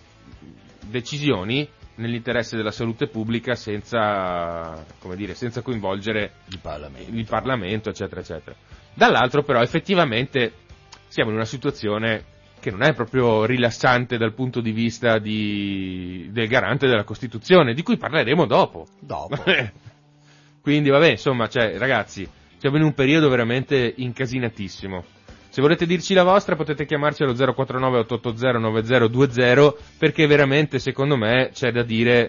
decisioni 0.89 1.69
nell'interesse 1.97 2.57
della 2.57 2.71
salute 2.71 3.07
pubblica 3.09 3.55
senza, 3.55 4.85
come 4.99 5.17
dire, 5.17 5.35
senza 5.35 5.63
coinvolgere 5.63 6.33
Il 6.49 6.59
Parlamento. 6.61 7.11
il 7.17 7.25
Parlamento, 7.27 7.89
eccetera, 7.91 8.21
eccetera. 8.21 8.57
Dall'altro 8.95 9.43
però 9.43 9.61
effettivamente 9.61 10.53
siamo 11.09 11.31
in 11.31 11.37
una 11.37 11.45
situazione 11.45 12.25
che 12.61 12.71
non 12.71 12.83
è 12.83 12.95
proprio 12.95 13.45
rilassante 13.45 14.17
dal 14.17 14.33
punto 14.33 14.61
di 14.61 14.73
vista 14.73 15.19
di- 15.19 16.29
del 16.33 16.49
garante 16.49 16.87
della 16.87 17.05
Costituzione, 17.05 17.75
di 17.75 17.83
cui 17.83 17.99
parleremo 17.99 18.47
dopo. 18.47 18.87
Dopo. 19.01 19.37
Quindi 20.63 20.89
vabbè, 20.89 21.11
insomma, 21.11 21.47
cioè, 21.47 21.77
ragazzi, 21.77 22.27
siamo 22.57 22.79
in 22.79 22.83
un 22.85 22.95
periodo 22.95 23.29
veramente 23.29 23.93
incasinatissimo. 23.97 25.05
Se 25.55 25.61
volete 25.61 25.87
dirci 25.87 26.15
la 26.15 26.25
vostra 26.25 26.57
potete 26.57 26.85
chiamarci 26.85 27.23
allo 27.23 27.33
049 27.33 27.99
880 27.99 28.59
9020 28.59 29.75
perché 29.97 30.27
veramente 30.27 30.81
secondo 30.81 31.17
me 31.17 31.51
c'è 31.53 31.71
da 31.71 31.85
dire 31.85 32.29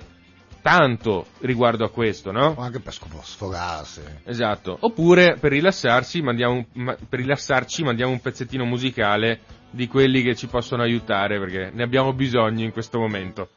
tanto 0.61 1.25
riguardo 1.39 1.83
a 1.83 1.89
questo, 1.89 2.31
no? 2.31 2.53
O 2.55 2.61
anche 2.61 2.79
per 2.81 2.93
scopo- 2.93 3.23
sfogarsi. 3.23 4.01
Esatto. 4.25 4.77
Oppure 4.79 5.37
per 5.39 5.53
rilassarsi 5.53 6.21
mandiamo 6.21 6.67
per 7.09 7.19
rilassarci 7.19 7.81
mandiamo 7.81 8.11
un 8.11 8.21
pezzettino 8.21 8.63
musicale 8.63 9.39
di 9.71 9.87
quelli 9.87 10.21
che 10.21 10.35
ci 10.35 10.45
possono 10.45 10.83
aiutare 10.83 11.39
perché 11.39 11.71
ne 11.73 11.81
abbiamo 11.81 12.13
bisogno 12.13 12.63
in 12.63 12.71
questo 12.71 12.99
momento. 12.99 13.49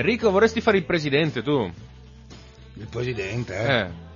Enrico, 0.00 0.30
vorresti 0.30 0.60
fare 0.60 0.78
il 0.78 0.84
presidente 0.84 1.42
tu? 1.42 1.70
Il 2.74 2.86
presidente, 2.88 3.56
eh? 3.56 3.78
Eh. 3.80 4.08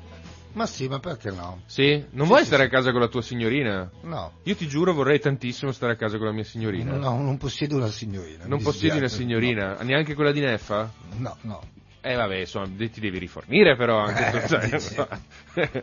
Ma 0.54 0.66
sì, 0.66 0.86
ma 0.88 1.00
perché 1.00 1.30
no? 1.30 1.62
Sì? 1.66 2.04
Non 2.10 2.26
Sì, 2.26 2.30
vuoi 2.32 2.40
sì, 2.40 2.46
stare 2.46 2.62
sì. 2.62 2.68
a 2.68 2.70
casa 2.72 2.90
con 2.92 3.00
la 3.00 3.08
tua 3.08 3.22
signorina? 3.22 3.90
No. 4.02 4.32
Io 4.44 4.54
ti 4.54 4.68
giuro 4.68 4.94
vorrei 4.94 5.18
tantissimo 5.18 5.72
stare 5.72 5.92
a 5.92 5.96
casa 5.96 6.16
con 6.16 6.26
la 6.26 6.32
mia 6.32 6.44
signorina. 6.44 6.92
No, 6.94 7.20
non 7.20 7.36
possiedo 7.38 7.76
una 7.76 7.88
signorina. 7.88 8.44
Non 8.46 8.62
possiedi 8.62 8.96
una 8.96 9.08
signorina? 9.08 9.76
Neanche 9.82 10.14
quella 10.14 10.30
di 10.32 10.40
Neffa? 10.40 10.92
No, 11.16 11.36
no. 11.42 11.62
Eh 12.00 12.14
vabbè, 12.14 12.36
insomma, 12.36 12.66
ti 12.66 13.00
devi 13.00 13.18
rifornire 13.18 13.76
però 13.76 13.98
anche 13.98 14.26
Eh, 14.28 14.78
tu, 14.78 14.94
no? 14.96 15.08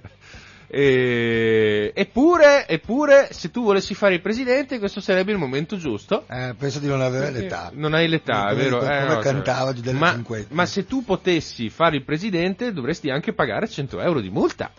E- 0.74 1.92
Eppure, 1.94 2.66
eppure, 2.66 3.28
se 3.32 3.52
tu 3.52 3.64
volessi 3.64 3.94
fare 3.94 4.14
il 4.14 4.22
presidente, 4.22 4.80
questo 4.80 5.02
sarebbe 5.02 5.34
il 5.34 5.38
momento 5.38 5.76
giusto. 5.76 6.24
Eh, 6.30 6.56
penso 6.58 6.80
di 6.80 6.88
non 6.88 7.02
avere 7.02 7.30
l'età. 7.32 7.72
Non 7.74 7.94
hai 7.94 8.08
l'età, 8.08 8.48
Come- 8.50 8.56
vero? 8.56 8.78
come 8.78 8.98
Eh, 8.98 9.04
no, 9.06 9.18
cantava 9.20 9.74
cioè, 9.74 9.82
Giuliano 9.82 10.00
ma, 10.00 10.46
ma 10.50 10.66
se 10.66 10.86
tu 10.86 11.04
potessi 11.04 11.70
fare 11.70 11.98
il 11.98 12.04
presidente, 12.04 12.72
dovresti 12.72 13.10
anche 13.10 13.34
pagare 13.34 13.68
100 13.68 14.00
euro 14.00 14.22
di 14.22 14.30
multa. 14.30 14.72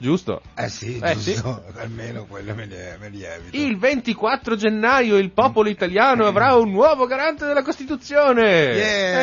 Giusto? 0.00 0.42
Eh 0.54 0.68
sì, 0.68 0.98
Eh, 1.02 1.16
giusto. 1.16 1.64
Almeno 1.76 2.24
quello 2.26 2.54
me 2.54 2.66
li, 2.66 2.76
me 3.00 3.08
li 3.08 3.22
evito. 3.24 3.56
Il 3.56 3.76
24 3.78 4.54
gennaio 4.56 5.16
il 5.16 5.30
popolo 5.32 5.68
italiano 5.68 6.24
avrà 6.26 6.54
un 6.54 6.70
nuovo 6.70 7.06
garante 7.06 7.46
della 7.46 7.62
Costituzione. 7.62 8.42
Yeah. 8.44 9.18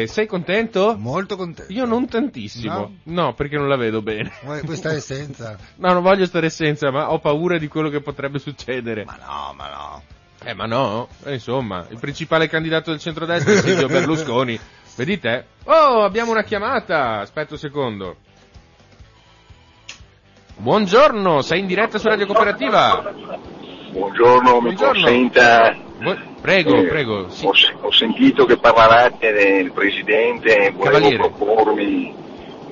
Eh, 0.00 0.06
sei 0.08 0.26
contento? 0.26 0.96
Molto 0.98 1.36
contento. 1.36 1.70
Io 1.72 1.84
non 1.84 2.08
tantissimo. 2.08 2.94
No? 3.04 3.34
perché 3.34 3.56
non 3.56 3.68
la 3.68 3.76
vedo 3.76 4.00
bene. 4.00 4.32
Vuoi, 4.42 4.62
vuoi 4.62 4.76
stare 4.76 5.00
senza? 5.00 5.56
No, 5.76 5.92
non 5.92 6.02
voglio 6.02 6.24
stare 6.26 6.50
senza, 6.50 6.90
ma 6.90 7.12
ho 7.12 7.18
paura 7.18 7.58
di 7.58 7.68
quello 7.68 7.88
che 7.90 8.00
potrebbe 8.00 8.38
succedere. 8.38 9.04
Ma 9.04 9.16
no, 9.20 9.54
ma 9.54 9.68
no. 9.68 10.02
Eh, 10.44 10.54
ma 10.54 10.66
no, 10.66 11.08
Eh, 11.24 11.34
insomma, 11.34 11.86
il 11.90 11.98
principale 11.98 12.48
candidato 12.48 12.90
del 12.90 13.00
centrodestra 13.00 13.52
è 13.52 13.56
Silvio 13.56 13.86
Berlusconi. 13.88 14.58
Vedi 14.96 15.18
te? 15.20 15.44
Oh, 15.64 16.02
abbiamo 16.02 16.30
una 16.30 16.42
chiamata. 16.42 17.20
Aspetta 17.20 17.54
un 17.54 17.58
secondo. 17.60 18.16
Buongiorno, 20.60 21.40
sei 21.40 21.60
in 21.60 21.66
diretta 21.66 21.98
su 21.98 22.08
Radio 22.08 22.26
Cooperativa. 22.26 23.14
Buongiorno, 23.92 24.54
mi 24.54 24.60
Buongiorno. 24.74 25.02
consenta. 25.02 25.76
Prego, 26.40 26.76
eh, 26.78 26.86
prego. 26.88 27.28
Sì. 27.28 27.46
Ho, 27.46 27.52
ho 27.82 27.92
sentito 27.92 28.44
che 28.44 28.58
parlavate 28.58 29.30
del 29.30 29.70
Presidente, 29.72 30.72
volevo 30.74 31.10
propormi, 31.28 32.12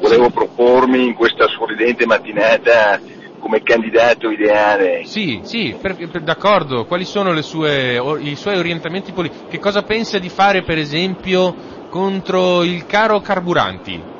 volevo 0.01 0.31
propormi 0.31 1.07
in 1.07 1.15
questa 1.15 1.47
sorridente 1.47 2.07
mattinata 2.07 3.01
come 3.39 3.63
candidato 3.63 4.31
ideale. 4.31 5.03
Sì, 5.05 5.41
sì, 5.45 5.77
per- 5.81 5.95
per- 6.11 6.23
d'accordo. 6.23 6.87
Quali 6.87 7.05
sono 7.05 7.33
le 7.33 7.43
sue, 7.43 7.99
o- 7.99 8.19
i 8.19 8.35
suoi 8.35 8.59
orientamenti 8.59 9.13
politici? 9.13 9.45
Che 9.49 9.59
cosa 9.61 9.83
pensa 9.83 10.19
di 10.19 10.29
fare, 10.29 10.63
per 10.65 10.79
esempio, 10.79 11.55
contro 11.89 12.65
il 12.65 12.85
caro 12.87 13.21
carburanti? 13.21 14.15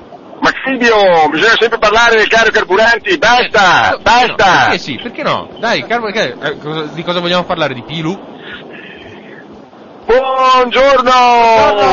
Ma 0.47 0.53
Silvio, 0.65 1.29
bisogna 1.29 1.57
sempre 1.59 1.79
parlare 1.79 2.15
del 2.19 2.29
caro 2.29 2.51
carburanti, 2.53 3.19
basta, 3.19 3.89
Eh, 3.89 3.91
no? 3.97 3.99
basta! 4.03 4.59
Perché 4.69 4.79
sì, 4.79 4.97
perché 5.03 5.23
no? 5.25 5.49
Dai, 5.59 5.85
che- 5.85 6.37
eh, 6.41 6.57
di 6.93 7.03
cosa 7.03 7.19
vogliamo 7.19 7.43
parlare? 7.43 7.75
Di 7.75 7.83
Pilu? 7.83 8.17
Buongiorno! 10.07 11.11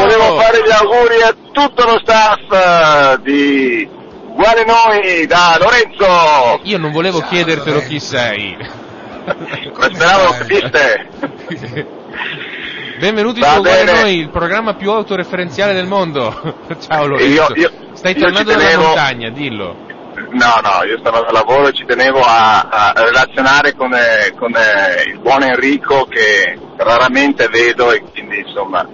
Volevo 0.01 0.39
fare 0.39 0.61
gli 0.63 0.69
auguri 0.71 1.21
a 1.23 1.35
tutto 1.51 1.83
lo 1.83 1.99
staff 2.03 2.41
eh, 2.51 3.17
di 3.23 3.89
Uguale 4.27 4.65
Noi 4.65 5.25
da 5.25 5.57
Lorenzo! 5.59 6.59
Io 6.65 6.77
non 6.77 6.91
volevo 6.91 7.21
Ciao, 7.21 7.29
chiedertelo 7.29 7.77
Lorenzo. 7.77 7.89
chi 7.89 7.99
sei. 7.99 8.55
Ma 9.25 9.89
speravo 9.91 10.23
lo 10.25 10.31
capiste! 10.37 11.07
Benvenuti 12.99 13.39
Va 13.39 13.53
su 13.53 13.59
Uguale 13.61 13.83
bene. 13.83 13.99
Noi, 14.01 14.17
il 14.19 14.29
programma 14.29 14.75
più 14.75 14.91
autoreferenziale 14.91 15.73
del 15.73 15.87
mondo. 15.87 16.55
Ciao 16.87 17.07
Lorenzo. 17.07 17.33
Io- 17.33 17.47
io- 17.55 17.71
Stai 18.03 18.15
tornando 18.15 18.51
dalla 18.51 18.63
tenevo- 18.65 18.83
montagna, 18.83 19.29
dillo. 19.29 19.77
No, 20.31 20.59
no, 20.61 20.83
io 20.85 20.97
stavo 20.99 21.23
al 21.23 21.31
lavoro 21.31 21.69
e 21.69 21.71
ci 21.71 21.85
tenevo 21.85 22.19
a, 22.21 22.59
a 22.59 22.93
relazionare 22.97 23.73
con, 23.75 23.93
eh, 23.93 24.33
con, 24.35 24.53
eh, 24.53 25.03
il 25.09 25.19
buon 25.19 25.41
Enrico 25.43 26.05
che 26.09 26.59
raramente 26.75 27.47
vedo 27.47 27.93
e 27.93 28.01
quindi 28.11 28.39
insomma 28.39 28.85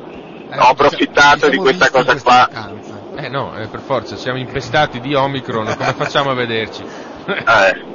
Eh, 0.52 0.60
ho 0.60 0.68
approfittato 0.68 1.50
di 1.50 1.58
questa 1.58 1.90
cosa 1.90 2.12
questa 2.12 2.30
qua. 2.30 2.48
vacanza. 2.52 3.02
Eh 3.16 3.30
no, 3.30 3.58
eh, 3.58 3.66
per 3.66 3.80
forza, 3.82 4.16
siamo 4.16 4.38
infestati 4.38 5.00
di 5.00 5.16
Omicron, 5.16 5.74
come 5.76 5.94
facciamo 5.94 6.30
a 6.30 6.36
vederci? 6.36 6.86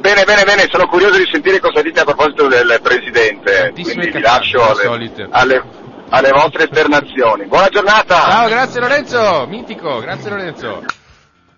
Bene, 0.00 0.24
bene, 0.24 0.44
bene, 0.44 0.66
sono 0.70 0.86
curioso 0.86 1.18
di 1.18 1.28
sentire 1.30 1.58
cosa 1.60 1.82
dite 1.82 2.00
a 2.00 2.04
proposito 2.04 2.46
del 2.46 2.78
Presidente, 2.82 3.52
Tantissime 3.52 3.94
quindi 3.96 4.16
vi 4.16 4.22
lascio 4.22 4.66
alle, 4.66 5.28
alle, 5.30 5.62
alle 6.10 6.30
vostre 6.30 6.64
esternazioni. 6.64 7.46
Buona 7.46 7.68
giornata! 7.68 8.14
Ciao, 8.20 8.48
grazie 8.48 8.80
Lorenzo, 8.80 9.46
mitico, 9.46 10.00
grazie 10.00 10.30
Lorenzo. 10.30 10.84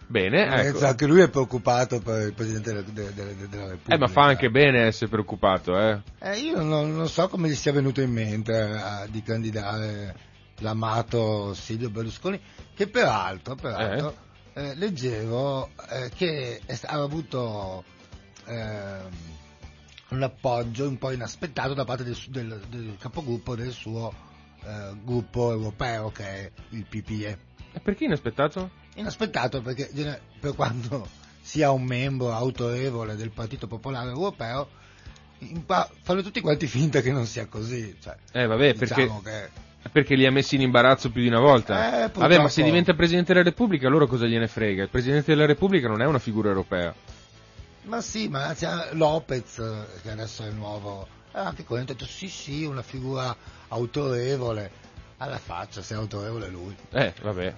Bene, 0.07 0.47
Lorenzo, 0.49 0.77
ecco. 0.79 0.87
Anche 0.87 1.07
lui 1.07 1.21
è 1.21 1.29
preoccupato 1.31 2.01
per 2.01 2.27
il 2.27 2.35
Presidente 2.35 2.73
della, 2.73 2.83
della- 2.83 3.11
della- 3.11 3.67
Repubblica. 3.69 3.95
Eh, 3.95 3.99
ma 3.99 4.07
fa 4.09 4.23
anche 4.23 4.51
bene 4.51 4.87
essere 4.87 5.09
preoccupato, 5.09 5.79
eh. 5.79 6.01
Eh, 6.19 6.39
io 6.39 6.61
non, 6.63 6.95
non 6.97 7.09
so 7.09 7.29
come 7.29 7.49
gli 7.49 7.55
sia 7.55 7.73
venuto 7.73 8.01
in 8.01 8.11
mente 8.11 8.53
eh, 8.53 9.11
di 9.11 9.23
candidare 9.23 10.17
l'amato 10.59 11.55
Silvio 11.55 11.91
Berlusconi, 11.91 12.41
che 12.75 12.89
peraltro, 12.89 13.55
peraltro 13.55 14.15
eh, 14.55 14.75
leggevo 14.75 15.71
eh, 15.91 16.11
che 16.15 16.61
è, 16.67 16.75
sta- 16.75 16.89
aveva 16.89 17.05
avuto 17.05 17.85
ehm, 18.47 19.09
un 20.09 20.23
appoggio 20.25 20.89
un 20.89 20.99
po' 20.99 21.13
inaspettato 21.13 21.73
da 21.73 21.85
parte 21.85 22.03
del, 22.03 22.17
del- 22.27 22.61
del 22.69 22.97
capogruppo 22.99 23.55
del 23.55 23.71
suo 23.71 24.13
eh, 24.65 24.93
gruppo 25.03 25.53
europeo 25.53 26.11
che 26.11 26.25
è 26.25 26.51
il 26.71 26.85
PPE. 26.85 27.39
E 27.73 27.81
perché 27.81 28.05
inaspettato? 28.05 28.71
Inaspettato 28.95 29.63
perché 29.63 29.89
per 30.41 30.55
quanto 30.55 31.09
sia 31.41 31.71
un 31.71 31.83
membro 31.83 32.33
autorevole 32.33 33.17
del 33.17 33.31
Partito 33.31 33.67
Popolare 33.67 34.11
Europeo, 34.11 34.69
pa- 35.65 35.89
fanno 36.03 36.23
tutti 36.23 36.41
quanti 36.41 36.67
finta 36.67 37.01
che 37.01 37.13
non 37.13 37.27
sia 37.27 37.47
così. 37.47 37.97
Cioè, 38.01 38.17
Eh, 38.33 38.47
vabbè, 38.47 38.75
perché, 38.75 39.03
diciamo 39.03 39.21
che 39.23 39.49
perché 39.91 40.15
li 40.15 40.27
ha 40.27 40.31
messi 40.31 40.57
in 40.57 40.61
imbarazzo 40.61 41.11
più 41.11 41.23
di 41.23 41.29
una 41.29 41.41
volta. 41.41 42.05
Eh, 42.05 42.11
vabbè, 42.13 42.39
ma 42.39 42.49
se 42.49 42.63
diventa 42.63 42.95
Presidente 42.95 43.33
della 43.33 43.45
Repubblica, 43.45 43.87
allora 43.89 44.07
cosa 44.07 44.27
gliene 44.27 44.47
frega? 44.47 44.83
Il 44.83 44.91
Presidente 44.91 45.33
della 45.33 45.47
Repubblica 45.47 45.89
non 45.89 46.03
è 46.03 46.07
una 46.07 46.19
figura 46.19 46.49
europea. 46.49 46.95
Ma 47.85 48.01
sì, 48.03 48.29
ma 48.29 48.53
c'è 48.55 48.91
Lopez, 48.93 49.59
eh, 49.59 50.01
che 50.03 50.11
adesso 50.11 50.45
è 50.45 50.49
il 50.49 50.55
nuovo, 50.55 51.09
ha 51.33 51.47
anche 51.47 51.65
quello 51.65 51.83
ha 51.83 51.87
detto 51.87 52.05
sì 52.05 52.29
sì, 52.29 52.65
una 52.65 52.83
figura 52.83 53.35
autorevole, 53.71 54.71
alla 55.19 55.39
faccia 55.39 55.83
se 55.83 55.95
è 55.95 55.97
autorevole 55.97 56.49
lui. 56.49 56.75
Eh, 56.91 57.13
vabbè. 57.21 57.55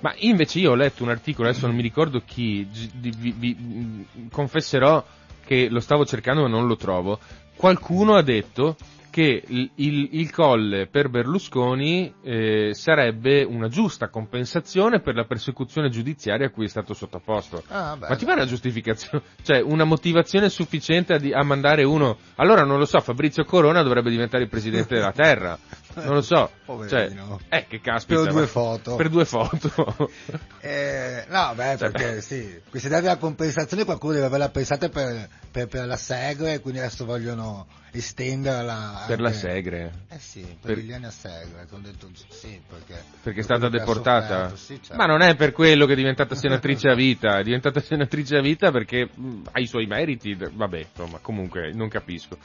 Ma 0.00 0.14
invece 0.18 0.58
io 0.58 0.72
ho 0.72 0.74
letto 0.74 1.02
un 1.02 1.10
articolo, 1.10 1.48
adesso 1.48 1.66
non 1.66 1.76
mi 1.76 1.82
ricordo 1.82 2.22
chi, 2.24 2.66
vi, 2.94 3.34
vi- 3.36 3.54
mh, 3.54 4.28
confesserò 4.30 5.04
che 5.44 5.68
lo 5.68 5.80
stavo 5.80 6.04
cercando 6.04 6.42
ma 6.42 6.48
non 6.48 6.66
lo 6.66 6.76
trovo. 6.76 7.18
Qualcuno 7.54 8.16
ha 8.16 8.22
detto 8.22 8.76
che 9.16 9.42
il, 9.46 9.70
il- 9.76 10.08
il 10.12 10.30
colle 10.30 10.88
per 10.88 11.08
Berlusconi 11.08 12.12
eh, 12.22 12.74
sarebbe 12.74 13.44
una 13.44 13.66
giusta 13.68 14.10
compensazione 14.10 15.00
per 15.00 15.14
la 15.14 15.24
persecuzione 15.24 15.88
giudiziaria 15.88 16.48
a 16.48 16.50
cui 16.50 16.66
è 16.66 16.68
stato 16.68 16.92
sottoposto. 16.92 17.62
Ah. 17.68 17.96
Ma 17.98 18.14
ti 18.14 18.26
pare 18.26 18.40
una 18.40 18.48
giustificazione, 18.48 19.24
cioè 19.42 19.62
una 19.62 19.84
motivazione 19.84 20.50
sufficiente 20.50 21.14
a, 21.14 21.18
di- 21.18 21.32
a 21.32 21.42
mandare 21.42 21.82
uno? 21.84 22.18
Allora 22.34 22.64
non 22.64 22.76
lo 22.78 22.84
so, 22.84 23.00
Fabrizio 23.00 23.44
Corona 23.44 23.82
dovrebbe 23.82 24.10
diventare 24.10 24.42
il 24.42 24.50
presidente 24.50 24.94
della 24.96 25.12
Terra. 25.16 25.58
Non 26.04 26.14
lo 26.14 26.20
so. 26.22 26.50
Cioè, 26.66 27.08
Poverino. 27.08 27.40
eh, 27.48 27.66
che 27.66 27.80
caspita. 27.80 28.20
Per 28.22 28.30
due 28.32 28.40
ma- 28.42 28.46
foto. 28.46 28.96
Per 28.96 29.08
due 29.08 29.24
foto. 29.24 30.10
Eh, 30.66 31.24
no, 31.28 31.52
beh, 31.54 31.76
Cioè, 31.78 31.90
perché 31.92 32.20
sì, 32.22 32.60
questa 32.68 32.88
idea 32.88 33.00
della 33.00 33.18
compensazione 33.18 33.84
qualcuno 33.84 34.14
deve 34.14 34.26
averla 34.26 34.48
pensata 34.48 34.88
per, 34.88 35.28
per, 35.48 35.68
per 35.68 35.86
la 35.86 35.96
Segre 35.96 36.54
e 36.54 36.60
quindi 36.60 36.80
adesso 36.80 37.04
vogliono 37.04 37.68
estenderla. 37.92 39.04
per 39.06 39.20
la 39.20 39.30
Segre. 39.30 39.92
Eh 40.08 40.18
sì, 40.18 40.40
per, 40.40 40.56
Per- 40.74 40.76
Liliana 40.78 41.10
Segre, 41.10 41.66
che 41.68 41.74
ho 41.74 41.78
detto 41.78 42.08
sì, 42.30 42.60
perché... 42.68 43.00
Perché 43.22 43.40
è 43.40 43.42
stata 43.44 43.68
deportata? 43.68 44.48
sofferto, 44.48 44.56
sì, 44.56 44.74
certo. 44.82 44.96
Ma 44.96 45.06
non 45.06 45.22
è 45.22 45.36
per 45.36 45.52
quello 45.52 45.86
che 45.86 45.92
è 45.92 45.96
diventata 45.96 46.34
senatrice 46.34 46.88
a 46.88 46.94
vita, 46.94 47.38
è 47.38 47.42
diventata 47.44 47.80
senatrice 47.80 48.36
a 48.36 48.40
vita 48.40 48.72
perché 48.72 49.08
mh, 49.14 49.42
ha 49.52 49.60
i 49.60 49.66
suoi 49.68 49.86
meriti, 49.86 50.34
vabbè, 50.34 50.78
insomma, 50.90 51.18
comunque 51.20 51.72
non 51.72 51.88
capisco. 51.88 52.36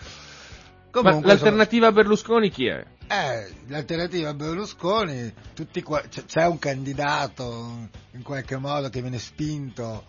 Comunque, 0.91 1.21
Ma 1.21 1.27
l'alternativa 1.27 1.87
a 1.87 1.91
Berlusconi 1.91 2.49
chi 2.49 2.67
è? 2.67 2.85
Eh, 3.07 3.53
l'alternativa 3.67 4.29
a 4.29 4.33
Berlusconi, 4.33 5.33
tutti 5.53 5.81
qua- 5.81 6.03
c'è 6.25 6.45
un 6.45 6.59
candidato 6.59 7.87
in 8.11 8.21
qualche 8.23 8.57
modo 8.57 8.89
che 8.89 9.01
viene 9.01 9.17
spinto 9.19 10.05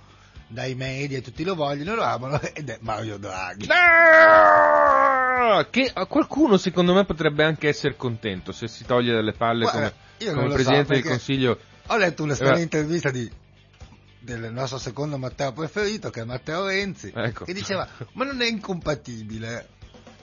dai 0.48 0.74
media 0.74 1.18
e 1.18 1.22
tutti 1.22 1.44
lo 1.44 1.54
vogliono, 1.54 1.94
lo 1.94 2.02
amano, 2.02 2.40
ed 2.52 2.68
è 2.68 2.78
Mario 2.80 3.16
Draghi. 3.16 3.66
Ah! 3.70 5.66
Che 5.70 5.90
a 5.92 6.06
qualcuno 6.06 6.56
secondo 6.56 6.94
me 6.94 7.04
potrebbe 7.04 7.44
anche 7.44 7.68
essere 7.68 7.96
contento 7.96 8.52
se 8.52 8.68
si 8.68 8.84
toglie 8.84 9.12
dalle 9.14 9.32
palle 9.32 9.62
Guarda, 9.64 9.92
come, 10.18 10.30
come 10.30 10.42
lo 10.42 10.48
so, 10.48 10.54
Presidente 10.54 10.94
del 10.94 11.04
Consiglio. 11.04 11.58
Ho 11.88 11.96
letto 11.96 12.22
una 12.22 12.34
strana 12.34 12.58
Eh. 12.58 12.62
intervista 12.62 13.10
di, 13.10 13.30
del 14.20 14.52
nostro 14.52 14.78
secondo 14.78 15.18
Matteo 15.18 15.52
preferito, 15.52 16.10
che 16.10 16.20
è 16.20 16.24
Matteo 16.24 16.66
Renzi, 16.66 17.12
Ecco. 17.14 17.44
che 17.44 17.52
diceva, 17.52 17.86
ma 18.12 18.24
non 18.24 18.40
è 18.40 18.46
incompatibile. 18.46 19.68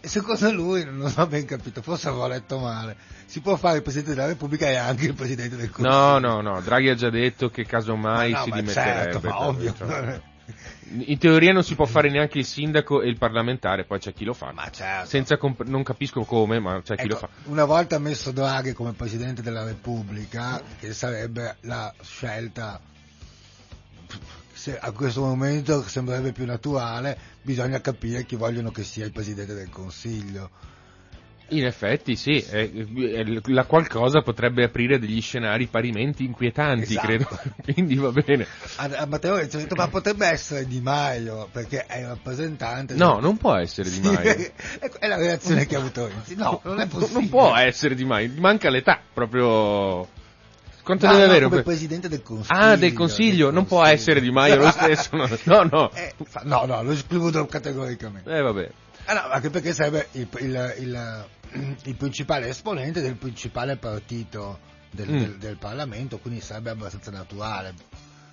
Secondo 0.01 0.51
lui, 0.51 0.85
non 0.85 1.11
ho 1.15 1.27
ben 1.27 1.45
capito, 1.45 1.81
forse 1.81 2.07
avevo 2.07 2.27
letto 2.27 2.57
male, 2.59 2.95
si 3.25 3.41
può 3.41 3.55
fare 3.57 3.77
il 3.77 3.81
Presidente 3.83 4.15
della 4.15 4.27
Repubblica 4.27 4.67
e 4.67 4.75
anche 4.75 5.05
il 5.05 5.13
Presidente 5.13 5.55
del 5.57 5.69
Consiglio. 5.69 5.97
No, 5.97 6.19
no, 6.19 6.41
no, 6.41 6.61
Draghi 6.61 6.89
ha 6.89 6.95
già 6.95 7.09
detto 7.09 7.49
che 7.49 7.65
casomai 7.65 8.31
Ma 8.31 8.37
no, 8.39 8.43
si 8.45 8.49
ma 8.49 8.55
dimetterebbe. 8.61 9.11
certo, 9.11 9.27
ma 9.27 9.41
ovvio. 9.47 9.73
cioè. 9.77 10.21
In 11.05 11.17
teoria 11.19 11.51
non 11.53 11.63
si 11.63 11.75
può 11.75 11.85
fare 11.85 12.09
neanche 12.09 12.39
il 12.39 12.45
sindaco 12.45 13.01
e 13.03 13.09
il 13.09 13.17
parlamentare, 13.19 13.83
poi 13.83 13.99
c'è 13.99 14.13
chi 14.13 14.23
lo 14.23 14.33
fa. 14.33 14.51
Ma 14.51 14.69
certo. 14.71 15.07
Senza 15.07 15.37
comp- 15.37 15.63
non 15.65 15.83
capisco 15.83 16.23
come, 16.23 16.59
ma 16.59 16.81
c'è 16.81 16.95
chi 16.95 17.07
lo 17.07 17.17
Ecco, 17.17 17.27
fa. 17.27 17.29
una 17.51 17.65
volta 17.65 17.99
messo 17.99 18.31
Draghi 18.31 18.73
come 18.73 18.93
Presidente 18.93 19.43
della 19.43 19.63
Repubblica, 19.63 20.59
che 20.79 20.93
sarebbe 20.93 21.57
la 21.61 21.93
scelta 22.01 22.79
se 24.59 24.77
a 24.77 24.91
questo 24.91 25.21
momento 25.21 25.87
sembrerebbe 25.87 26.33
più 26.33 26.45
naturale, 26.45 27.17
bisogna 27.41 27.79
capire 27.79 28.25
chi 28.25 28.35
vogliono 28.35 28.71
che 28.71 28.83
sia 28.83 29.05
il 29.05 29.13
Presidente 29.13 29.53
del 29.53 29.69
Consiglio. 29.69 30.49
In 31.51 31.65
effetti 31.65 32.17
sì, 32.17 32.43
eh, 32.51 32.69
eh, 32.93 33.41
la 33.45 33.63
qualcosa 33.63 34.21
potrebbe 34.21 34.65
aprire 34.65 34.99
degli 34.99 35.21
scenari 35.21 35.67
parimenti 35.67 36.25
inquietanti, 36.25 36.91
Esatto. 36.91 37.07
credo. 37.07 37.27
Quindi 37.63 37.95
va 37.95 38.11
bene. 38.11 38.45
A, 38.75 38.89
a 38.97 39.05
Matteo 39.05 39.37
Renzi 39.37 39.55
ho 39.55 39.59
detto, 39.59 39.75
ma 39.75 39.87
potrebbe 39.87 40.27
essere 40.27 40.67
Di 40.67 40.81
Maio, 40.81 41.47
perché 41.51 41.85
è 41.85 41.99
il 41.99 42.07
rappresentante... 42.07 42.95
No, 42.95 43.13
del- 43.13 43.23
non 43.23 43.37
può 43.37 43.55
essere 43.55 43.89
Di 43.89 44.01
Maio. 44.01 44.29
ecco, 44.81 44.99
è 44.99 45.07
la 45.07 45.15
reazione 45.15 45.65
che 45.65 45.77
ha 45.77 45.79
avuto 45.79 46.05
Renzi. 46.05 46.35
No, 46.35 46.59
non 46.65 46.81
è 46.81 46.85
possibile. 46.91 47.19
Non 47.21 47.29
può 47.29 47.55
essere 47.55 47.95
Di 47.95 48.03
Maio, 48.03 48.29
manca 48.35 48.69
l'età, 48.69 48.99
proprio... 49.13 50.17
Quanto 50.89 51.05
No, 51.05 51.11
deve 51.11 51.25
no, 51.25 51.29
avere? 51.31 51.45
come 51.49 51.61
Presidente 51.61 52.09
del 52.09 52.23
Consiglio. 52.23 52.59
Ah, 52.59 52.75
del 52.75 52.93
Consiglio, 52.93 53.51
non 53.51 53.65
può 53.67 53.77
Consiglio. 53.77 53.99
essere 53.99 54.21
Di 54.21 54.31
Maio 54.31 54.55
lo 54.55 54.69
stesso, 54.71 55.15
no, 55.15 55.27
no. 55.43 55.63
no. 55.69 55.91
Eh, 55.93 56.15
fa- 56.23 56.41
no, 56.45 56.65
no, 56.65 56.81
lo 56.81 56.91
escludo 56.93 57.45
categoricamente. 57.45 58.27
Eh 58.35 58.41
vabbè. 58.41 58.71
Ah, 59.05 59.13
no, 59.13 59.19
anche 59.31 59.51
perché 59.51 59.71
sarebbe 59.73 60.07
il, 60.13 60.27
il- 60.39 60.73
il- 60.79 61.25
il 61.83 61.95
principale 61.95 62.47
esponente 62.47 63.01
del 63.01 63.17
principale 63.17 63.75
partito 63.75 64.57
del, 64.89 65.07
Mm. 65.09 65.17
del- 65.19 65.37
del 65.37 65.57
Parlamento, 65.57 66.17
quindi 66.17 66.41
sarebbe 66.41 66.71
abbastanza 66.71 67.11
naturale. 67.11 67.73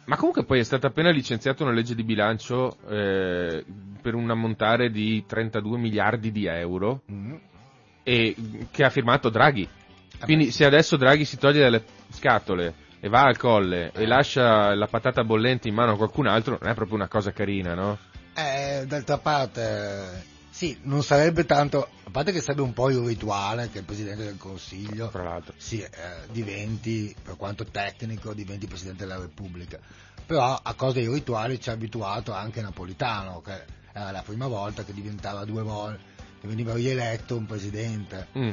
Ma 0.06 0.16
comunque 0.16 0.44
poi 0.44 0.60
è 0.60 0.64
stata 0.64 0.86
appena 0.86 1.10
licenziata 1.10 1.62
una 1.62 1.72
legge 1.74 1.94
di 1.94 2.04
bilancio 2.04 2.78
eh, 2.88 3.64
per 4.00 4.14
un 4.14 4.30
ammontare 4.30 4.90
di 4.90 5.24
32 5.26 5.76
miliardi 5.76 6.32
di 6.32 6.46
euro 6.46 7.02
Mm. 7.12 7.34
e 8.02 8.34
che 8.70 8.82
ha 8.82 8.88
firmato 8.88 9.28
Draghi. 9.28 9.68
Quindi 10.24 10.50
se 10.50 10.64
adesso 10.64 10.96
Draghi 10.96 11.24
si 11.24 11.36
toglie 11.36 11.60
dalle 11.60 11.84
scatole 12.10 12.74
e 13.00 13.08
va 13.08 13.22
al 13.22 13.36
colle 13.36 13.92
e 13.92 14.06
lascia 14.06 14.74
la 14.74 14.86
patata 14.86 15.22
bollente 15.24 15.68
in 15.68 15.74
mano 15.74 15.92
a 15.92 15.96
qualcun 15.96 16.26
altro, 16.26 16.58
non 16.60 16.70
è 16.70 16.74
proprio 16.74 16.96
una 16.96 17.08
cosa 17.08 17.32
carina, 17.32 17.74
no? 17.74 17.98
Eh, 18.34 18.84
d'altra 18.86 19.18
parte, 19.18 20.24
sì, 20.50 20.78
non 20.82 21.02
sarebbe 21.02 21.44
tanto, 21.44 21.88
a 22.04 22.10
parte 22.10 22.32
che 22.32 22.40
sarebbe 22.40 22.62
un 22.62 22.72
po' 22.72 22.90
il 22.90 22.98
rituale 22.98 23.68
che 23.70 23.78
il 23.78 23.84
Presidente 23.84 24.24
del 24.24 24.38
Consiglio 24.38 25.10
Fra 25.10 25.22
l'altro. 25.22 25.54
sì, 25.56 25.80
eh, 25.80 25.88
diventi, 26.32 27.14
per 27.22 27.36
quanto 27.36 27.64
tecnico, 27.64 28.34
diventi 28.34 28.66
Presidente 28.66 29.06
della 29.06 29.20
Repubblica. 29.20 29.78
Però 30.24 30.58
a 30.60 30.74
cose 30.74 31.00
irrituali 31.00 31.60
ci 31.60 31.68
ha 31.70 31.72
abituato 31.72 32.32
anche 32.32 32.60
Napolitano, 32.60 33.40
che 33.40 33.64
era 33.92 34.10
la 34.10 34.22
prima 34.22 34.46
volta 34.48 34.82
che 34.82 34.92
diventava 34.92 35.44
due 35.44 35.62
volte, 35.62 36.00
che 36.40 36.48
veniva 36.48 36.74
rieletto 36.74 37.36
un 37.36 37.46
Presidente. 37.46 38.26
Mm. 38.36 38.50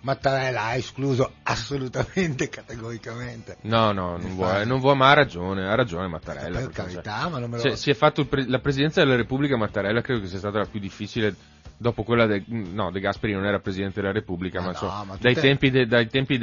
Mattarella 0.00 0.64
ha 0.64 0.74
escluso 0.76 1.32
assolutamente, 1.42 2.48
categoricamente. 2.50 3.56
No, 3.62 3.92
no, 3.92 4.16
non 4.16 4.34
vuole, 4.34 4.64
non 4.64 4.78
vuole, 4.78 4.96
ma 4.96 5.10
ha 5.10 5.14
ragione, 5.14 5.68
ha 5.68 5.74
ragione 5.74 6.06
Mattarella. 6.06 6.60
per 6.60 6.72
cioè, 6.72 6.84
carità, 6.84 7.28
ma 7.28 7.38
non 7.38 7.50
me 7.50 7.56
lo... 7.56 7.62
se 7.62 7.76
si 7.76 7.90
è 7.90 7.94
fatto 7.94 8.24
pre- 8.26 8.46
la 8.48 8.60
presidenza 8.60 9.00
della 9.00 9.16
Repubblica 9.16 9.56
Mattarella 9.56 10.00
credo 10.00 10.20
che 10.20 10.28
sia 10.28 10.38
stata 10.38 10.58
la 10.58 10.66
più 10.66 10.78
difficile 10.80 11.34
dopo 11.76 12.02
quella 12.02 12.26
de, 12.26 12.42
no, 12.46 12.90
De 12.90 13.00
Gasperi 13.00 13.32
non 13.32 13.44
era 13.44 13.58
presidente 13.60 14.00
della 14.00 14.12
Repubblica, 14.12 14.60
Ma 14.60 14.66
ma, 14.66 14.72
no, 14.72 14.78
insomma, 14.78 15.04
ma 15.04 15.16
dai, 15.20 15.34
tutte- 15.34 15.46
tempi 15.46 15.70
de- 15.70 15.86
dai 15.86 16.08
tempi 16.08 16.38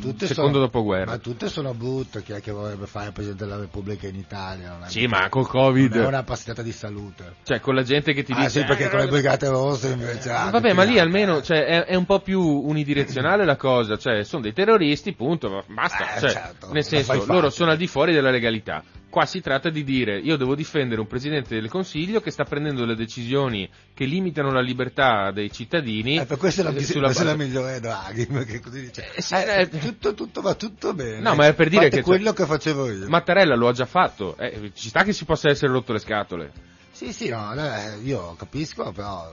tutte 0.00 0.26
secondo 0.26 0.52
sono, 0.54 0.64
dopoguerra. 0.64 1.12
Ma 1.12 1.18
tutte 1.18 1.48
sono 1.48 1.74
brutte, 1.74 2.22
chi 2.22 2.32
è 2.32 2.40
che 2.40 2.50
vorrebbe 2.52 2.86
fare 2.86 3.06
il 3.06 3.12
Presidente 3.12 3.44
della 3.44 3.58
Repubblica 3.58 4.06
in 4.06 4.16
Italia? 4.16 4.78
Sì, 4.86 5.06
ma 5.06 5.28
col 5.28 5.46
Covid, 5.46 5.94
non 5.94 6.04
è 6.04 6.08
una 6.08 6.22
passata 6.22 6.62
di 6.62 6.72
salute. 6.72 7.34
cioè 7.44 7.60
con 7.60 7.74
la 7.74 7.82
gente 7.82 8.12
che 8.12 8.22
ti 8.22 8.32
ah 8.32 8.36
dice 8.36 8.60
sì, 8.60 8.64
perché 8.64 8.84
"Eh, 8.84 8.88
con 8.90 8.98
le 8.98 9.04
no, 9.06 9.10
Brigate 9.10 9.48
Rosse 9.48 9.88
invece... 9.92 10.30
ah, 10.30 10.50
Vabbè, 10.50 10.72
ma 10.72 10.82
lì 10.84 10.98
almeno 10.98 11.38
eh. 11.38 11.42
cioè, 11.42 11.64
è, 11.64 11.84
è 11.84 11.94
un 11.94 12.06
po' 12.06 12.20
più 12.20 12.40
unidirezionale 12.40 13.44
la 13.44 13.56
cosa, 13.56 13.96
cioè 13.96 14.24
sono 14.24 14.42
dei 14.42 14.52
terroristi, 14.52 15.12
punto, 15.14 15.48
ma 15.50 15.62
basta. 15.66 16.16
Eh, 16.16 16.20
cioè, 16.20 16.30
certo, 16.30 16.72
nel 16.72 16.84
senso, 16.84 17.24
loro 17.26 17.50
sono 17.50 17.70
al 17.70 17.76
di 17.76 17.86
fuori 17.86 18.12
della 18.12 18.30
legalità. 18.30 18.82
Qua 19.10 19.26
si 19.26 19.40
tratta 19.40 19.70
di 19.70 19.82
dire 19.82 20.18
io 20.20 20.36
devo 20.36 20.54
difendere 20.54 21.00
un 21.00 21.08
presidente 21.08 21.56
del 21.60 21.68
Consiglio 21.68 22.20
che 22.20 22.30
sta 22.30 22.44
prendendo 22.44 22.84
le 22.84 22.94
decisioni 22.94 23.68
che 23.92 24.04
limitano 24.04 24.52
la 24.52 24.60
libertà 24.60 25.32
dei 25.32 25.50
cittadini. 25.50 26.16
Eh, 26.18 26.26
per 26.26 26.38
questo 26.38 26.60
è 26.60 26.64
la, 26.64 26.70
eh, 26.70 26.84
sulla 26.84 27.10
è 27.10 27.12
la 27.14 27.22
base- 27.24 27.36
migliore 27.36 27.80
Draghi, 27.80 28.26
perché 28.30 28.60
così 28.60 28.80
dice, 28.82 29.10
Eh, 29.14 29.20
sì, 29.20 29.34
eh, 29.34 29.60
eh, 29.62 29.68
tutto, 29.68 30.14
tutto 30.14 30.40
va 30.40 30.54
tutto 30.54 30.94
bene. 30.94 31.18
No, 31.18 31.34
ma 31.34 31.46
è 31.48 31.54
per 31.54 31.68
dire 31.68 31.82
Fate 31.86 31.96
che- 31.96 32.02
quello 32.02 32.32
che 32.32 32.46
facevo 32.46 32.88
io. 32.90 33.08
Mattarella 33.08 33.56
lo 33.56 33.66
ha 33.66 33.72
già 33.72 33.84
fatto, 33.86 34.36
eh, 34.38 34.70
ci 34.74 34.88
sta 34.88 35.02
che 35.02 35.12
si 35.12 35.24
possa 35.24 35.48
essere 35.50 35.72
rotto 35.72 35.92
le 35.92 35.98
scatole. 35.98 36.52
Sì, 36.92 37.12
sì, 37.12 37.28
no, 37.30 37.52
eh, 37.54 37.98
io 38.04 38.36
capisco, 38.36 38.92
però 38.92 39.28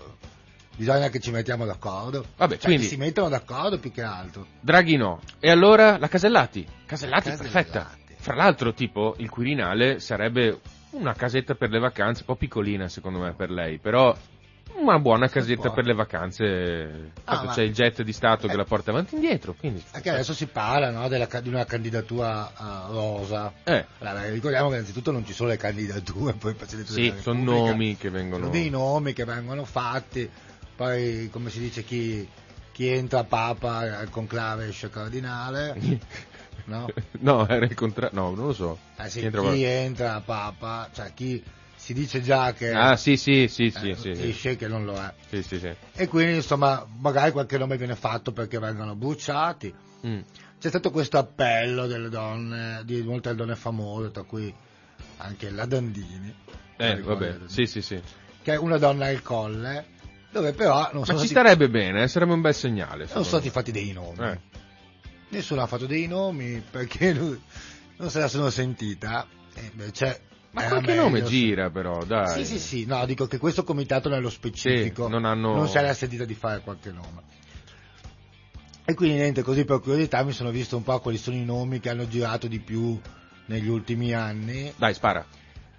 bisogna 0.75 1.09
che 1.09 1.19
ci 1.19 1.29
mettiamo 1.29 1.65
d'accordo. 1.65 2.25
Vabbè, 2.35 2.55
Cioè, 2.55 2.63
quindi- 2.65 2.85
si 2.87 2.97
mettono 2.97 3.29
d'accordo 3.29 3.77
più 3.77 3.91
che 3.91 4.01
altro. 4.01 4.45
Draghi 4.59 4.95
no. 4.95 5.21
E 5.39 5.51
allora 5.51 5.97
la 5.99 6.07
Casellati? 6.07 6.65
Casellati, 6.87 7.29
Casellati. 7.29 7.51
perfetta. 7.51 7.96
Fra 8.27 8.35
l'altro, 8.35 8.73
tipo, 8.73 9.15
il 9.19 9.29
Quirinale 9.29 10.01
sarebbe 10.01 10.59
una 10.89 11.13
casetta 11.13 11.55
per 11.55 11.69
le 11.69 11.79
vacanze, 11.79 12.23
un 12.23 12.25
po' 12.25 12.35
piccolina 12.35 12.89
secondo 12.89 13.19
me 13.19 13.31
per 13.31 13.49
lei, 13.49 13.77
però 13.77 14.13
una 14.81 14.99
buona 14.99 15.29
casetta 15.29 15.69
per 15.69 15.85
le 15.85 15.93
vacanze. 15.93 17.11
Ah, 17.23 17.43
ma- 17.45 17.53
c'è 17.53 17.61
il 17.61 17.71
jet 17.71 18.01
di 18.01 18.11
Stato 18.11 18.47
che 18.47 18.53
Eh. 18.53 18.57
la 18.57 18.65
porta 18.65 18.91
avanti 18.91 19.13
e 19.13 19.19
indietro, 19.19 19.53
quindi... 19.57 19.81
Anche 19.91 20.09
adesso 20.09 20.33
si 20.33 20.45
parla 20.47 20.91
no, 20.91 21.07
della 21.07 21.29
di 21.39 21.47
una 21.47 21.63
candidatura 21.63 22.49
eh, 22.51 22.91
rosa. 22.91 23.53
Eh, 23.63 23.85
Allora, 23.99 24.29
ricordiamo 24.29 24.67
che 24.67 24.75
innanzitutto 24.75 25.11
non 25.11 25.25
ci 25.25 25.31
sono 25.31 25.47
le 25.47 25.55
candidature, 25.55 26.33
poi 26.37 26.51
il 26.51 26.57
Presidente 26.57 26.91
sì, 26.91 27.13
sono 27.21 27.41
nomi 27.41 27.95
che 27.95 28.09
vengono... 28.09 28.43
Sono 28.43 28.49
dei 28.57 28.69
nomi 28.69 29.13
che 29.13 29.23
vengono 29.23 29.63
fatti, 29.63 30.29
poi 30.75 31.29
come 31.31 31.49
si 31.49 31.59
dice 31.59 31.85
chi, 31.85 32.27
chi 32.73 32.89
entra 32.89 33.23
Papa 33.23 33.99
al 33.99 34.09
conclave 34.09 34.67
esce 34.67 34.89
cardinale, 34.89 35.75
no? 36.67 36.87
no, 37.19 37.47
era 37.47 37.65
il 37.65 37.73
contrario, 37.73 38.19
no, 38.19 38.33
non 38.35 38.47
lo 38.47 38.53
so. 38.53 38.77
Eh 38.97 39.09
sì, 39.09 39.19
Chi 39.19 39.25
entra- 39.25 39.51
chi 39.51 39.63
entra 39.63 40.21
Papa, 40.23 40.89
cioè 40.93 41.11
chi 41.13 41.43
si 41.75 41.93
dice 41.93 42.21
già 42.21 42.53
che 42.53 42.71
Ah, 42.71 42.95
sì, 42.95 43.17
sì, 43.17 43.47
sì, 43.47 43.69
sì, 43.69 43.89
eh, 43.89 43.95
sì, 43.95 44.15
sì, 44.15 44.29
esce 44.29 44.55
che 44.55 44.67
non 44.67 44.85
lo 44.85 44.93
è. 44.95 45.13
sì, 45.29 45.41
sì, 45.43 45.59
sì. 45.59 45.71
E 45.93 46.07
quindi 46.07 46.35
insomma 46.35 46.85
magari 46.99 47.31
qualche 47.31 47.57
nome 47.57 47.77
viene 47.77 47.95
fatto 47.95 48.31
perché 48.31 48.59
vengono 48.59 48.95
bruciati. 48.95 49.73
Mm. 50.05 50.19
C'è 50.59 50.69
stato 50.69 50.91
questo 50.91 51.17
appello 51.17 51.85
delle 51.87 52.09
donne, 52.09 52.81
di 52.83 53.01
molte 53.03 53.33
donne 53.35 53.55
famose, 53.55 54.11
tra 54.11 54.23
cui 54.23 54.53
anche 55.17 55.49
la 55.51 55.65
Dandini, 55.65 56.33
Eh, 56.77 57.01
vabbè, 57.01 57.37
sì, 57.45 57.65
sì, 57.65 57.81
sì. 57.81 57.99
che 58.41 58.53
è 58.53 58.57
una 58.57 58.77
donna 58.77 59.05
al 59.07 59.21
colle 59.21 59.85
dove 60.31 60.53
però 60.53 60.89
non 60.91 61.01
Ma 61.01 61.05
ci 61.05 61.13
stati, 61.13 61.27
starebbe 61.27 61.69
bene, 61.69 62.03
eh, 62.03 62.07
sarebbe 62.07 62.33
un 62.33 62.41
bel 62.41 62.53
segnale. 62.53 62.97
non 63.05 63.07
sono 63.07 63.23
stati 63.23 63.49
fatti 63.49 63.71
dei 63.71 63.91
nomi. 63.93 64.19
Eh. 64.19 64.39
Nessuno 65.29 65.61
ha 65.61 65.67
fatto 65.67 65.85
dei 65.85 66.07
nomi 66.07 66.61
perché 66.69 67.11
lui- 67.13 67.41
non 67.97 68.09
se 68.09 68.19
la 68.19 68.27
sono 68.27 68.49
sentita. 68.49 69.27
E 69.53 69.69
invece 69.71 70.21
Ma 70.51 70.61
era 70.61 70.69
qualche 70.69 70.87
meglio 70.87 71.03
nome 71.03 71.23
gira 71.23 71.69
però, 71.69 72.03
dai. 72.03 72.45
Sì, 72.45 72.57
sì, 72.57 72.59
sì, 72.59 72.85
no, 72.85 73.05
dico 73.05 73.27
che 73.27 73.37
questo 73.37 73.63
comitato 73.63 74.07
nello 74.09 74.29
specifico 74.29 75.05
Sì, 75.05 75.11
non 75.11 75.25
hanno- 75.25 75.65
se 75.67 75.81
l'ha 75.81 75.93
sentita 75.93 76.25
di 76.25 76.35
fare 76.35 76.61
qualche 76.61 76.91
nome. 76.91 77.21
E 78.85 78.93
quindi 78.93 79.17
niente, 79.17 79.41
così 79.41 79.65
per 79.65 79.81
curiosità 79.81 80.23
mi 80.23 80.31
sono 80.31 80.49
visto 80.49 80.77
un 80.77 80.83
po' 80.83 80.99
quali 81.01 81.17
sono 81.17 81.35
i 81.35 81.43
nomi 81.43 81.81
che 81.81 81.89
hanno 81.89 82.07
girato 82.07 82.47
di 82.47 82.59
più 82.59 82.97
negli 83.47 83.67
ultimi 83.67 84.13
anni. 84.13 84.71
Dai, 84.77 84.93
spara. 84.93 85.25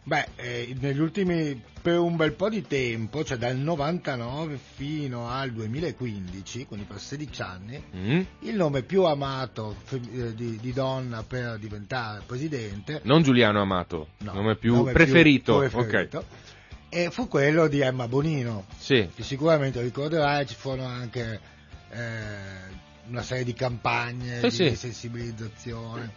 Beh, 0.09 0.27
eh, 0.37 0.75
negli 0.81 1.01
ultimi, 1.01 1.63
per 1.83 1.99
un 1.99 2.17
bel 2.17 2.33
po' 2.33 2.49
di 2.49 2.63
tempo, 2.67 3.23
cioè 3.25 3.37
dal 3.37 3.57
99 3.59 4.59
fino 4.75 5.29
al 5.29 5.53
2015, 5.53 6.65
quindi 6.65 6.87
per 6.87 6.99
16 6.99 7.43
anni, 7.43 7.83
Mm? 7.95 8.21
il 8.41 8.55
nome 8.57 8.81
più 8.85 9.03
amato 9.05 9.77
eh, 9.91 10.35
di, 10.35 10.57
di 10.63 10.73
donna 10.73 11.23
per 11.25 11.59
diventare 11.59 12.23
presidente 12.25 13.01
Non 13.05 13.23
Giuliano 13.23 13.61
Amato, 13.61 14.09
No, 14.21 14.33
nome 14.33 14.57
più 14.57 14.77
nome 14.77 14.93
preferito. 14.93 15.59
più 15.59 15.69
preferito. 15.69 16.17
Ok. 16.19 16.25
E 16.89 17.11
fu 17.11 17.29
quello 17.29 17.69
di 17.69 17.81
Emma 17.81 18.09
Bonino, 18.09 18.65
Sì. 18.79 19.11
che 19.15 19.23
sicuramente 19.23 19.83
ricorderai, 19.83 20.47
ci 20.47 20.55
furono 20.55 20.87
anche 20.87 21.39
eh, 21.91 21.99
una 23.09 23.21
serie 23.23 23.45
di 23.45 23.53
campagne 23.53 24.39
Sì, 24.49 24.69
di 24.69 24.71
sì. 24.71 24.75
sensibilizzazione. 24.77 26.13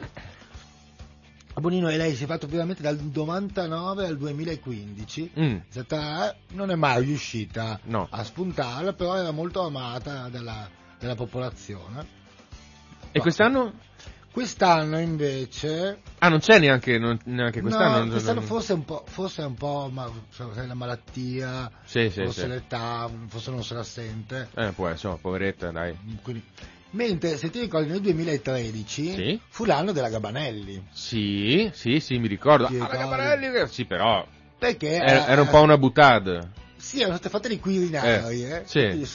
Bonino 1.62 1.88
e 1.89 1.95
lei 1.95 2.16
si 2.16 2.26
è 2.26 2.28
fatto 2.28 2.47
veramente 2.47 2.82
dal 2.82 2.97
99 2.99 4.05
al 4.07 4.18
2015, 4.18 5.32
Mm. 5.39 5.57
stata- 5.70 6.36
non 6.49 6.72
è 6.72 6.76
mai 6.76 7.03
riuscita 7.05 7.80
No. 7.84 8.07
a 8.09 8.24
spuntarla, 8.24 8.93
però 8.93 9.16
era 9.16 9.32
molto 9.32 9.62
amata 9.66 10.28
dalla, 10.28 10.68
dalla 10.99 11.16
popolazione. 11.16 12.05
E 13.12 13.20
quest'anno? 13.20 13.74
Quest'anno 14.32 14.97
invece 14.97 15.99
Ah, 16.20 16.30
non 16.30 16.39
c'è 16.39 16.57
neanche, 16.57 16.97
non- 16.97 17.20
neanche 17.26 17.59
quest'anno? 17.59 18.05
No, 18.05 18.12
quest'anno 18.12 18.39
forse 18.41 18.72
un 18.74 18.86
po', 18.86 19.03
forse 19.05 19.41
un 19.41 19.55
po' 19.55 19.89
ma, 19.91 20.09
sai, 20.30 20.68
la 20.68 20.74
malattia, 20.74 21.70
Sì, 21.84 22.09
sì, 22.09 22.24
forse 22.24 22.41
sì. 22.43 22.47
l'età, 22.47 23.09
forse 23.28 23.51
non 23.51 23.62
se 23.64 23.74
la 23.74 23.84
sente. 23.84 24.47
Eh, 24.55 24.72
può 24.72 24.88
essere, 24.88 25.18
poveretta, 25.20 25.72
dai. 25.72 25.97
Quindi- 26.22 26.43
Mentre 26.91 27.37
se 27.37 27.49
ti 27.49 27.61
ricordi 27.61 27.89
nel 27.89 28.01
2013 28.01 29.13
Sì. 29.13 29.39
fu 29.47 29.63
l'anno 29.63 29.93
della 29.93 30.09
Gabanelli, 30.09 30.87
Sì, 30.91 31.69
sì, 31.73 31.99
sì, 32.01 32.17
mi 32.17 32.27
ricordo. 32.27 32.67
Ti 32.67 32.75
Ah, 32.75 32.79
la 32.79 32.85
ricordi? 32.85 33.03
Gabarelli, 33.09 33.51
che- 33.51 33.67
sì, 33.67 33.85
però 33.85 34.27
perché 34.57 34.95
era, 34.95 35.25
eh, 35.25 35.31
era 35.31 35.41
un 35.41 35.47
po' 35.49 35.61
una 35.61 35.77
buttad. 35.77 36.49
Sì, 36.75 36.99
erano 36.99 37.13
state 37.15 37.29
fatte 37.29 37.47
dei 37.47 37.59
quirinari, 37.59 38.41
Eh, 38.41 38.51
eh. 38.51 38.61
sì. 38.65 39.05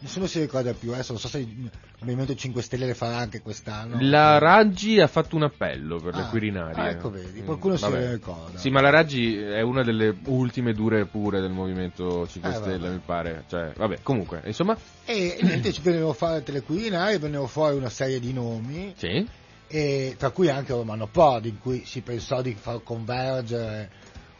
Nessuno 0.00 0.26
si 0.26 0.40
ricorda 0.40 0.72
più, 0.74 0.92
adesso 0.92 1.12
non 1.12 1.20
so 1.20 1.28
se 1.28 1.38
il 1.38 1.70
Movimento 2.00 2.34
5 2.34 2.60
Stelle 2.62 2.86
le 2.86 2.94
farà 2.94 3.16
anche 3.16 3.40
quest'anno. 3.40 3.96
La 4.00 4.38
Raggi 4.38 4.98
ha 5.00 5.06
fatto 5.06 5.36
un 5.36 5.44
appello 5.44 5.98
per 6.00 6.14
le 6.14 6.22
Ah, 6.22 6.28
Quirinarie. 6.28 6.82
ah, 6.82 6.88
ecco, 6.90 7.10
vedi, 7.10 7.42
qualcuno 7.42 7.76
se 7.76 7.88
vabbè. 7.88 7.98
ne 8.00 8.12
ricorda. 8.12 8.58
Sì, 8.58 8.70
ma 8.70 8.80
la 8.80 8.90
Raggi 8.90 9.36
è 9.36 9.60
una 9.60 9.82
delle 9.82 10.16
ultime 10.26 10.72
dure 10.72 11.06
pure 11.06 11.40
del 11.40 11.50
Movimento 11.50 12.26
5 12.26 12.50
Eh, 12.50 12.54
Stelle, 12.54 12.78
vabbè. 12.78 12.92
mi 12.92 13.00
pare. 13.04 13.44
Cioè, 13.48 13.72
vabbè, 13.76 13.98
comunque, 14.02 14.42
insomma, 14.46 14.76
E 15.04 15.38
niente, 15.42 15.72
ci 15.72 15.80
vennero 15.82 16.12
fuori 16.12 16.42
le 16.46 16.62
quirinari, 16.62 17.18
vennero 17.18 17.46
fuori 17.46 17.76
una 17.76 17.90
serie 17.90 18.18
di 18.20 18.32
nomi. 18.32 18.92
sì. 18.96 19.26
e 19.72 20.16
tra 20.18 20.30
cui 20.30 20.48
anche 20.48 20.72
Romano 20.72 21.06
Prodi, 21.06 21.48
in 21.50 21.58
cui 21.60 21.84
si 21.84 22.00
pensò 22.00 22.42
di 22.42 22.54
far 22.54 22.82
convergere 22.82 23.90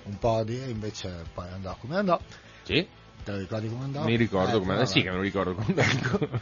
un 0.05 0.19
po' 0.19 0.43
di, 0.43 0.61
e 0.61 0.71
invece 0.71 1.23
poi 1.33 1.47
andò 1.51 1.77
come 1.79 1.97
andò. 1.97 2.19
Sì, 2.65 2.85
Te 3.25 3.33
lo 3.33 3.39
ricordi 3.39 3.69
come 3.69 3.85
andò? 3.85 4.05
mi 4.05 4.17
ricordo 4.17 4.57
Eh, 4.57 4.59
come... 4.61 4.75
vabbè. 4.75 4.87
Sì, 4.87 5.03
che 5.03 5.11
me 5.11 5.17
lo 5.17 5.23
ricordo 5.23 5.55
come... 5.55 5.75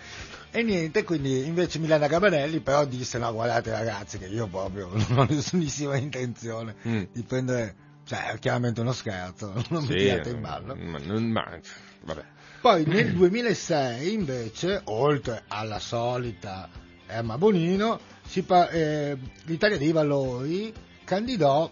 E 0.50 0.62
niente, 0.62 1.04
quindi 1.04 1.44
invece 1.46 1.78
Milena 1.78 2.06
Gabanelli 2.06 2.60
però 2.60 2.86
disse 2.86 3.18
no 3.18 3.30
guardate 3.32 3.70
ragazzi 3.70 4.16
che 4.18 4.26
io 4.26 4.46
proprio 4.46 4.88
non 5.08 5.18
ho 5.18 5.26
nessunissima 5.28 5.96
intenzione 5.96 6.74
Mm. 6.86 7.02
di 7.12 7.22
prendere, 7.22 7.74
cioè 8.04 8.30
è 8.32 8.38
chiaramente 8.38 8.80
uno 8.80 8.92
scherzo, 8.92 9.52
non 9.68 9.82
mi 9.82 9.88
Sì, 9.88 9.96
tirate 9.98 10.30
in 10.30 10.40
ballo. 10.40 10.74
ma, 10.76 10.98
non- 10.98 11.30
ma- 11.30 11.58
vabbè. 12.04 12.24
Poi 12.62 12.84
nel 12.86 13.12
2006 13.12 14.12
invece, 14.12 14.80
oltre 14.84 15.42
alla 15.48 15.78
solita 15.78 16.68
Emma 17.06 17.36
Bonino, 17.38 18.00
si 18.26 18.42
pa- 18.42 18.68
eh, 18.70 19.16
l'Italia 19.44 19.76
dei 19.78 19.92
Valori 19.92 20.72
candidò 21.04 21.70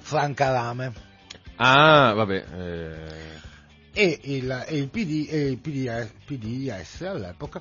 Franca 0.00 0.50
Rame 0.50 0.92
Ah, 1.56 2.12
vabbè. 2.14 2.44
eh, 2.54 3.40
e 3.98 4.20
il, 4.22 4.64
e 4.68 4.76
il 4.76 4.88
PD, 4.90 5.26
e 5.28 5.38
il 5.48 5.58
PDS, 5.58 6.10
PDS 6.24 7.00
all'epoca 7.02 7.60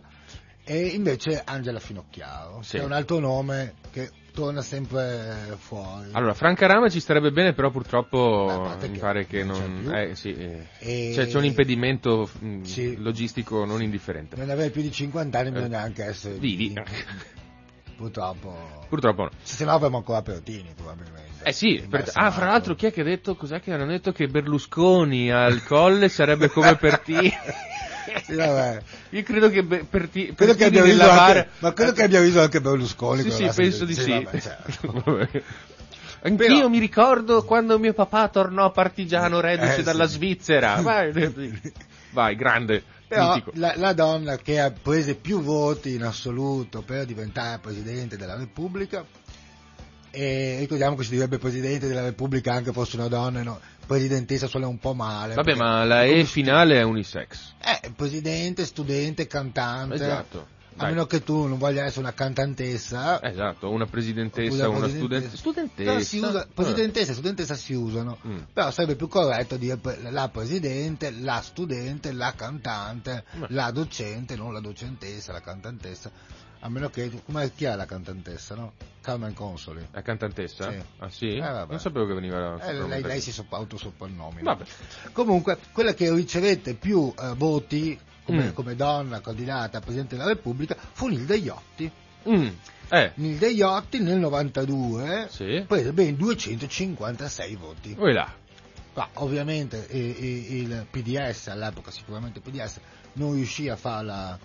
e 0.63 0.85
invece 0.89 1.41
Angela 1.43 1.79
Finocchiaro, 1.79 2.61
Sì. 2.61 2.75
che 2.77 2.81
è 2.83 2.85
un 2.85 2.91
altro 2.91 3.17
nome 3.17 3.73
che 3.91 4.11
torna 4.33 4.61
sempre 4.61 5.55
fuori. 5.57 6.09
Allora, 6.11 6.35
Franca 6.35 6.67
Rame 6.67 6.91
ci 6.91 6.99
starebbe 6.99 7.31
bene, 7.31 7.53
però 7.53 7.71
purtroppo 7.71 8.75
Beh, 8.79 8.87
mi 8.87 8.99
pare 8.99 9.25
che 9.25 9.43
non 9.43 9.57
c'è 9.59 9.67
non... 9.67 9.95
Eh, 9.95 10.15
sì, 10.15 10.31
eh. 10.35 10.67
E- 10.77 11.11
Cioè, 11.15 11.25
c'è 11.25 11.37
un 11.37 11.45
impedimento 11.45 12.29
mh, 12.39 12.61
Sì. 12.61 12.97
logistico 12.97 13.65
non 13.65 13.81
indifferente. 13.81 14.35
Non 14.35 14.51
avere 14.51 14.69
più 14.69 14.83
di 14.83 14.91
50 14.91 15.39
anni 15.39 15.47
Eh, 15.47 15.51
bisogna 15.53 15.81
anche 15.81 16.03
essere 16.03 16.35
Vivi. 16.37 16.71
Purtroppo. 17.97 18.85
Purtroppo 18.87 19.23
no. 19.23 19.29
Se 19.41 19.65
no 19.65 19.71
avremmo 19.71 19.97
ancora 19.97 20.21
Pertini 20.21 20.71
probabilmente. 20.75 21.25
Eh 21.43 21.51
sì, 21.51 21.83
per- 21.89 22.09
ah, 22.13 22.31
fra 22.31 22.45
l'altro 22.45 22.75
chi 22.75 22.85
è 22.85 22.93
che 22.93 23.01
ha 23.01 23.03
detto, 23.03 23.35
cos'è 23.35 23.59
che 23.59 23.73
hanno 23.73 23.85
detto 23.87 24.11
che 24.11 24.27
Berlusconi 24.27 25.31
al 25.31 25.63
colle 25.63 26.07
sarebbe 26.09 26.49
come 26.49 26.75
Pertini? 26.77 27.33
Sì, 28.23 28.35
vabbè. 28.35 28.81
Io 29.09 29.23
credo 29.23 29.49
che 29.49 29.63
Be- 29.63 29.83
Perti- 29.89 30.33
Credo 30.33 30.53
che 30.53 30.69
Pertini 30.69 30.81
riso 30.83 30.97
nella 30.97 31.11
anche, 31.21 31.33
bara- 31.33 31.47
ma 31.59 31.73
credo 31.73 31.91
che 31.93 32.03
abbia 32.03 32.21
riso 32.21 32.41
anche 32.41 32.61
Berlusconi. 32.61 33.21
Sì, 33.23 33.31
sì, 33.31 33.49
penso 33.55 33.85
di 33.85 33.93
sì. 33.93 34.11
vabbè, 34.11 34.39
certo. 34.39 35.27
Anch'io 36.23 36.47
Però- 36.47 36.67
mi 36.69 36.79
ricordo 36.79 37.43
quando 37.43 37.77
mio 37.79 37.93
papà 37.93 38.27
tornò 38.29 38.71
partigiano 38.71 39.39
reduce 39.39 39.77
Eh, 39.77 39.83
dalla 39.83 40.07
sì. 40.07 40.15
Svizzera. 40.15 40.75
Vai, 40.81 41.11
vai, 42.11 42.35
grande, 42.35 42.83
Però 43.07 43.41
la, 43.53 43.73
la 43.77 43.93
donna 43.93 44.35
che 44.37 44.59
ha 44.59 44.71
preso 44.71 45.15
più 45.15 45.41
voti 45.41 45.93
in 45.93 46.03
assoluto 46.03 46.81
per 46.81 47.05
diventare 47.05 47.59
Presidente 47.59 48.17
della 48.17 48.35
Repubblica, 48.35 49.05
e 50.11 50.57
ricordiamo 50.59 50.95
che 50.95 51.03
si 51.03 51.11
direbbe 51.11 51.37
Presidente 51.37 51.87
della 51.87 52.03
Repubblica 52.03 52.53
anche 52.53 52.73
fosse 52.73 52.97
una 52.97 53.07
donna, 53.07 53.43
no, 53.43 53.59
Presidentessa 53.85 54.47
suona 54.47 54.67
un 54.67 54.79
po' 54.79 54.93
male. 54.93 55.35
Vabbè, 55.35 55.55
ma 55.55 55.85
la 55.85 56.03
E 56.03 56.25
finale 56.25 56.79
è 56.79 56.83
unisex. 56.83 57.53
Eh, 57.63 57.91
Presidente, 57.95 58.65
studente, 58.65 59.27
cantante. 59.27 59.95
Esatto. 59.95 60.55
A 60.77 60.85
meno 60.87 61.05
che 61.05 61.23
tu 61.23 61.45
non 61.47 61.57
voglia 61.57 61.83
essere 61.85 62.01
una 62.01 62.13
cantantessa. 62.13 63.21
Esatto, 63.23 63.69
una 63.69 63.85
presidentessa, 63.85 64.69
una 64.69 64.79
presidentessa. 64.79 65.27
Però 65.27 65.37
studentessa. 65.37 65.99
si 66.01 66.19
usa, 66.19 66.47
presidentessa 66.53 67.11
e 67.11 67.13
studentessa 67.15 67.55
si 67.55 67.73
usano, 67.73 68.17
Mm. 68.25 68.37
però 68.53 68.71
sarebbe 68.71 68.95
più 68.95 69.07
corretto 69.07 69.57
dire 69.57 69.79
la 70.09 70.29
presidente, 70.29 71.11
la 71.11 71.41
studente, 71.41 72.11
la 72.11 72.33
cantante, 72.35 73.23
Ma- 73.33 73.47
la 73.49 73.71
docente, 73.71 74.35
non 74.35 74.53
la 74.53 74.59
docentessa, 74.59 75.31
la 75.31 75.41
cantantessa, 75.41 76.11
a 76.59 76.69
meno 76.69 76.89
che, 76.89 77.21
come 77.25 77.51
chi 77.53 77.65
è 77.65 77.75
la 77.75 77.85
cantantessa, 77.85 78.55
no? 78.55 78.73
Carmen 79.01 79.33
Consoli. 79.33 79.87
La 79.91 80.01
cantantessa? 80.01 80.71
Sì. 80.71 80.77
Ah 80.97 81.09
sì? 81.09 81.35
Eh, 81.37 81.65
non 81.69 81.79
sapevo 81.79 82.07
che 82.07 82.13
veniva... 82.13 82.59
Eh, 82.61 82.73
lei, 82.87 83.01
lei 83.01 83.21
si. 83.21 83.33
Vabbè. 83.47 84.65
Comunque, 85.13 85.57
quella 85.71 85.93
che 85.93 86.11
ricevette 86.13 86.73
più 86.73 87.13
eh, 87.17 87.33
voti 87.35 87.97
come, 88.27 88.49
Mm. 88.49 88.53
come 88.53 88.75
donna 88.75 89.21
candidata 89.21 89.77
a 89.77 89.81
Presidente 89.81 90.17
della 90.17 90.27
Repubblica 90.27 90.75
fu 90.91 91.07
Nilde 91.07 91.37
Iotti. 91.37 91.89
Mm. 92.29 92.47
Eh, 92.89 93.11
Nilde 93.15 93.47
Iotti 93.51 93.99
nel 93.99 94.17
92 94.17 95.27
sì. 95.31 95.63
prese 95.65 95.93
ben 95.93 96.15
256 96.17 97.55
voti. 97.55 97.95
Ma 98.95 99.07
ovviamente 99.13 99.87
eh, 99.87 100.15
eh, 100.19 100.57
il 100.57 100.87
PDS, 100.91 101.47
all'epoca 101.47 101.89
sicuramente 101.89 102.39
il 102.39 102.43
PDS, 102.51 102.79
non 103.13 103.33
riuscì 103.33 103.69
a 103.69 103.77
farla, 103.77 104.37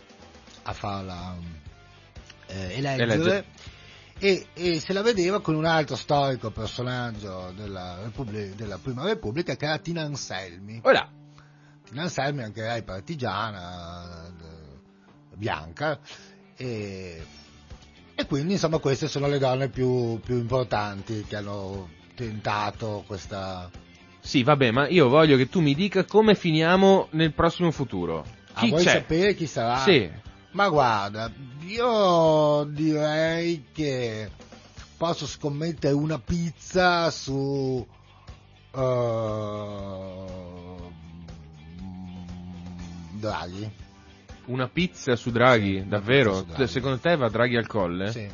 a 0.62 0.72
farla 0.72 1.36
eh, 2.46 2.76
eleggere, 2.76 3.12
Eleggere. 3.14 3.44
E, 4.18 4.46
e 4.54 4.78
se 4.78 4.92
la 4.92 5.02
vedeva 5.02 5.40
con 5.40 5.56
un 5.56 5.64
altro 5.64 5.96
storico 5.96 6.50
personaggio 6.50 7.52
della, 7.56 7.98
Repubblica- 8.04 8.54
della 8.54 8.78
Prima 8.78 9.02
Repubblica 9.04 9.56
che 9.56 9.64
era 9.64 9.78
Tina 9.78 10.02
Anselmi. 10.02 10.78
Voi 10.80 10.92
Tina 11.92 12.04
Anselmi 12.04 12.42
anche 12.42 12.62
lei 12.62 12.82
partigiana, 12.82 14.26
eh, 14.26 15.36
bianca, 15.36 15.98
e, 16.56 17.22
e 18.14 18.26
quindi 18.26 18.54
insomma 18.54 18.78
queste 18.78 19.08
sono 19.08 19.26
le 19.28 19.38
donne 19.38 19.68
più, 19.68 20.18
più 20.20 20.38
importanti 20.38 21.22
che 21.28 21.36
hanno 21.36 21.90
tentato 22.14 23.04
questa... 23.06 23.70
Sì, 24.20 24.42
vabbè, 24.42 24.70
ma 24.70 24.88
io 24.88 25.10
voglio 25.10 25.36
che 25.36 25.50
tu 25.50 25.60
mi 25.60 25.74
dica 25.74 26.04
come 26.06 26.34
finiamo 26.34 27.08
nel 27.10 27.34
prossimo 27.34 27.70
futuro. 27.70 28.24
Ah, 28.54 28.60
Chi 28.60 28.70
vuoi 28.70 28.84
c'è? 28.84 28.90
sapere 28.92 29.34
chi 29.34 29.46
sarà? 29.46 29.76
Sì. 29.80 30.10
Ma 30.52 30.68
guarda, 30.70 31.30
io 31.66 32.64
direi 32.70 33.66
che 33.70 34.30
posso 34.96 35.26
scommettere 35.26 35.92
una 35.92 36.18
pizza 36.18 37.10
su... 37.10 37.86
eh, 38.74 40.51
Draghi. 43.22 43.70
Una 44.46 44.66
pizza 44.68 45.14
su 45.14 45.30
Draghi, 45.30 45.86
davvero? 45.86 46.30
pizza 46.32 46.42
su 46.44 46.52
Draghi. 46.56 46.66
Secondo 46.72 46.98
te 46.98 47.16
va 47.16 47.28
Draghi 47.28 47.56
al 47.56 47.66
colle? 47.68 48.10
Sì. 48.10 48.28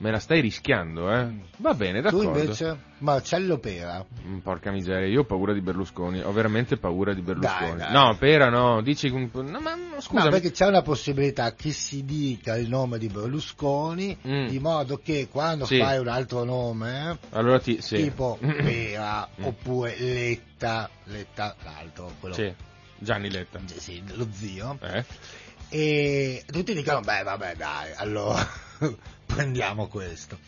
Me 0.00 0.12
la 0.12 0.20
stai 0.20 0.40
rischiando, 0.40 1.12
eh? 1.12 1.26
Va 1.56 1.74
bene, 1.74 2.00
Tu 2.00 2.04
d'accordo. 2.04 2.38
invece? 2.38 2.78
Marcello 2.98 3.58
Pera. 3.58 4.06
Mm, 4.26 4.38
Porca 4.38 4.70
miseria, 4.70 5.08
io 5.08 5.22
ho 5.22 5.24
paura 5.24 5.52
di 5.52 5.60
Berlusconi, 5.60 6.20
ho 6.20 6.30
veramente 6.30 6.76
paura 6.76 7.12
di 7.12 7.20
Berlusconi. 7.20 7.78
Dai, 7.78 7.90
dai. 7.90 7.92
No, 7.92 8.16
Pera 8.16 8.48
no, 8.48 8.80
dici 8.80 9.10
no, 9.10 9.28
ma 9.60 9.76
scusa, 9.98 10.22
No, 10.24 10.30
perché 10.30 10.52
c'è 10.52 10.66
una 10.68 10.82
possibilità 10.82 11.52
che 11.54 11.72
si 11.72 12.04
dica 12.04 12.56
il 12.56 12.68
nome 12.68 12.98
di 12.98 13.08
Berlusconi 13.08 14.16
Mm. 14.24 14.46
di 14.46 14.58
modo 14.60 14.98
che 14.98 15.26
quando 15.28 15.64
Sì. 15.64 15.78
fai 15.80 15.98
un 15.98 16.06
altro 16.06 16.44
nome, 16.44 17.18
allora 17.30 17.58
ti 17.58 17.82
sì. 17.82 17.96
tipo 17.96 18.38
Pera 18.40 19.28
Mm. 19.40 19.44
oppure 19.46 19.96
Letta, 19.98 20.88
Letta 21.06 21.56
l'altro, 21.64 22.12
quello 22.20 22.36
Sì, 22.36 22.54
Gianni 22.98 23.30
Letta. 23.30 23.60
sì, 23.76 24.02
lo 24.14 24.26
zio, 24.32 24.78
Eh? 24.82 25.04
e 25.70 26.44
tutti 26.50 26.74
dicono, 26.74 27.00
beh 27.00 27.22
vabbè 27.22 27.54
dai, 27.56 27.92
allora 27.96 28.46
prendiamo 29.26 29.86
questo. 29.88 30.38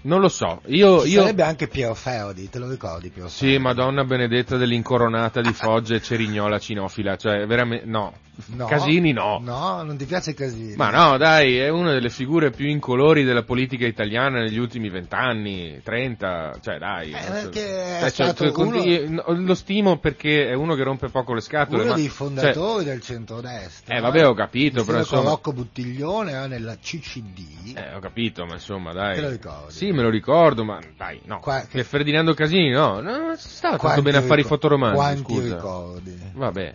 Non 0.00 0.20
lo 0.20 0.28
so, 0.28 0.62
io, 0.66 1.02
Ci 1.02 1.08
io 1.08 1.20
Sarebbe 1.22 1.42
anche 1.42 1.66
Piero 1.66 1.94
Ferdi, 1.94 2.48
te 2.48 2.58
lo 2.58 2.68
ricordi 2.70 3.10
Piero 3.10 3.28
Ferdi? 3.28 3.54
Sì, 3.54 3.58
Madonna 3.58 4.04
benedetta 4.04 4.56
dell'incoronata 4.56 5.40
di 5.40 5.52
Foggia 5.52 5.96
e 5.96 6.00
Cerignola 6.00 6.58
cinofila, 6.58 7.16
cioè 7.16 7.46
veramente 7.46 7.84
no. 7.84 8.14
No, 8.46 8.66
Casini 8.66 9.12
no. 9.12 9.40
No, 9.42 9.82
non 9.82 9.96
ti 9.96 10.04
piace 10.04 10.32
Casini? 10.32 10.76
Ma 10.76 10.90
no, 10.90 11.16
dai, 11.16 11.56
è 11.58 11.68
una 11.68 11.92
delle 11.92 12.08
figure 12.08 12.50
più 12.50 12.66
incolori 12.68 13.24
della 13.24 13.42
politica 13.42 13.84
italiana 13.86 14.40
negli 14.40 14.58
ultimi 14.58 14.88
vent'anni, 14.88 15.80
trenta, 15.82 16.56
cioè 16.62 16.78
dai. 16.78 17.10
Eh, 17.12 18.10
cioè, 18.12 18.34
cioè, 18.34 18.52
con- 18.52 18.72
uno- 18.74 19.24
lo 19.26 19.54
stimo 19.54 19.98
perché 19.98 20.48
è 20.48 20.54
uno 20.54 20.74
che 20.76 20.82
rompe 20.84 21.08
poco 21.08 21.34
le 21.34 21.40
scatole. 21.40 21.82
Uno 21.82 21.90
ma- 21.90 21.96
dei 21.96 22.04
cioè, 22.06 22.14
fondatori 22.14 22.84
del 22.84 23.00
centrodestra. 23.00 23.94
Eh, 23.96 24.00
vabbè, 24.00 24.26
ho 24.26 24.34
capito, 24.34 24.84
però 24.84 24.98
insomma- 24.98 25.30
Rocco 25.30 25.52
Buttiglione 25.52 26.30
era 26.30 26.46
nella 26.46 26.76
CCD. 26.76 27.76
Eh, 27.76 27.94
ho 27.94 27.98
capito, 28.00 28.44
ma 28.46 28.54
insomma, 28.54 28.92
dai. 28.92 29.16
Te 29.16 29.20
lo 29.20 29.30
ricordi? 29.30 29.72
Sì, 29.72 29.90
me 29.90 30.02
lo 30.02 30.10
ricordo, 30.10 30.64
ma 30.64 30.78
dai, 30.96 31.20
no. 31.24 31.40
Qua- 31.40 31.66
che 31.68 31.82
Ferdinando 31.84 32.34
Casini, 32.34 32.70
no, 32.70 33.00
no, 33.00 33.16
non 33.18 33.36
stava 33.36 33.76
tanto 33.76 34.02
bene 34.02 34.18
a 34.18 34.22
fare 34.22 34.40
i 34.42 34.44
fotoromanzi, 34.44 34.96
Quanti 34.96 35.22
scusa. 35.34 35.54
ricordi? 35.54 36.18
Vabbè. 36.34 36.74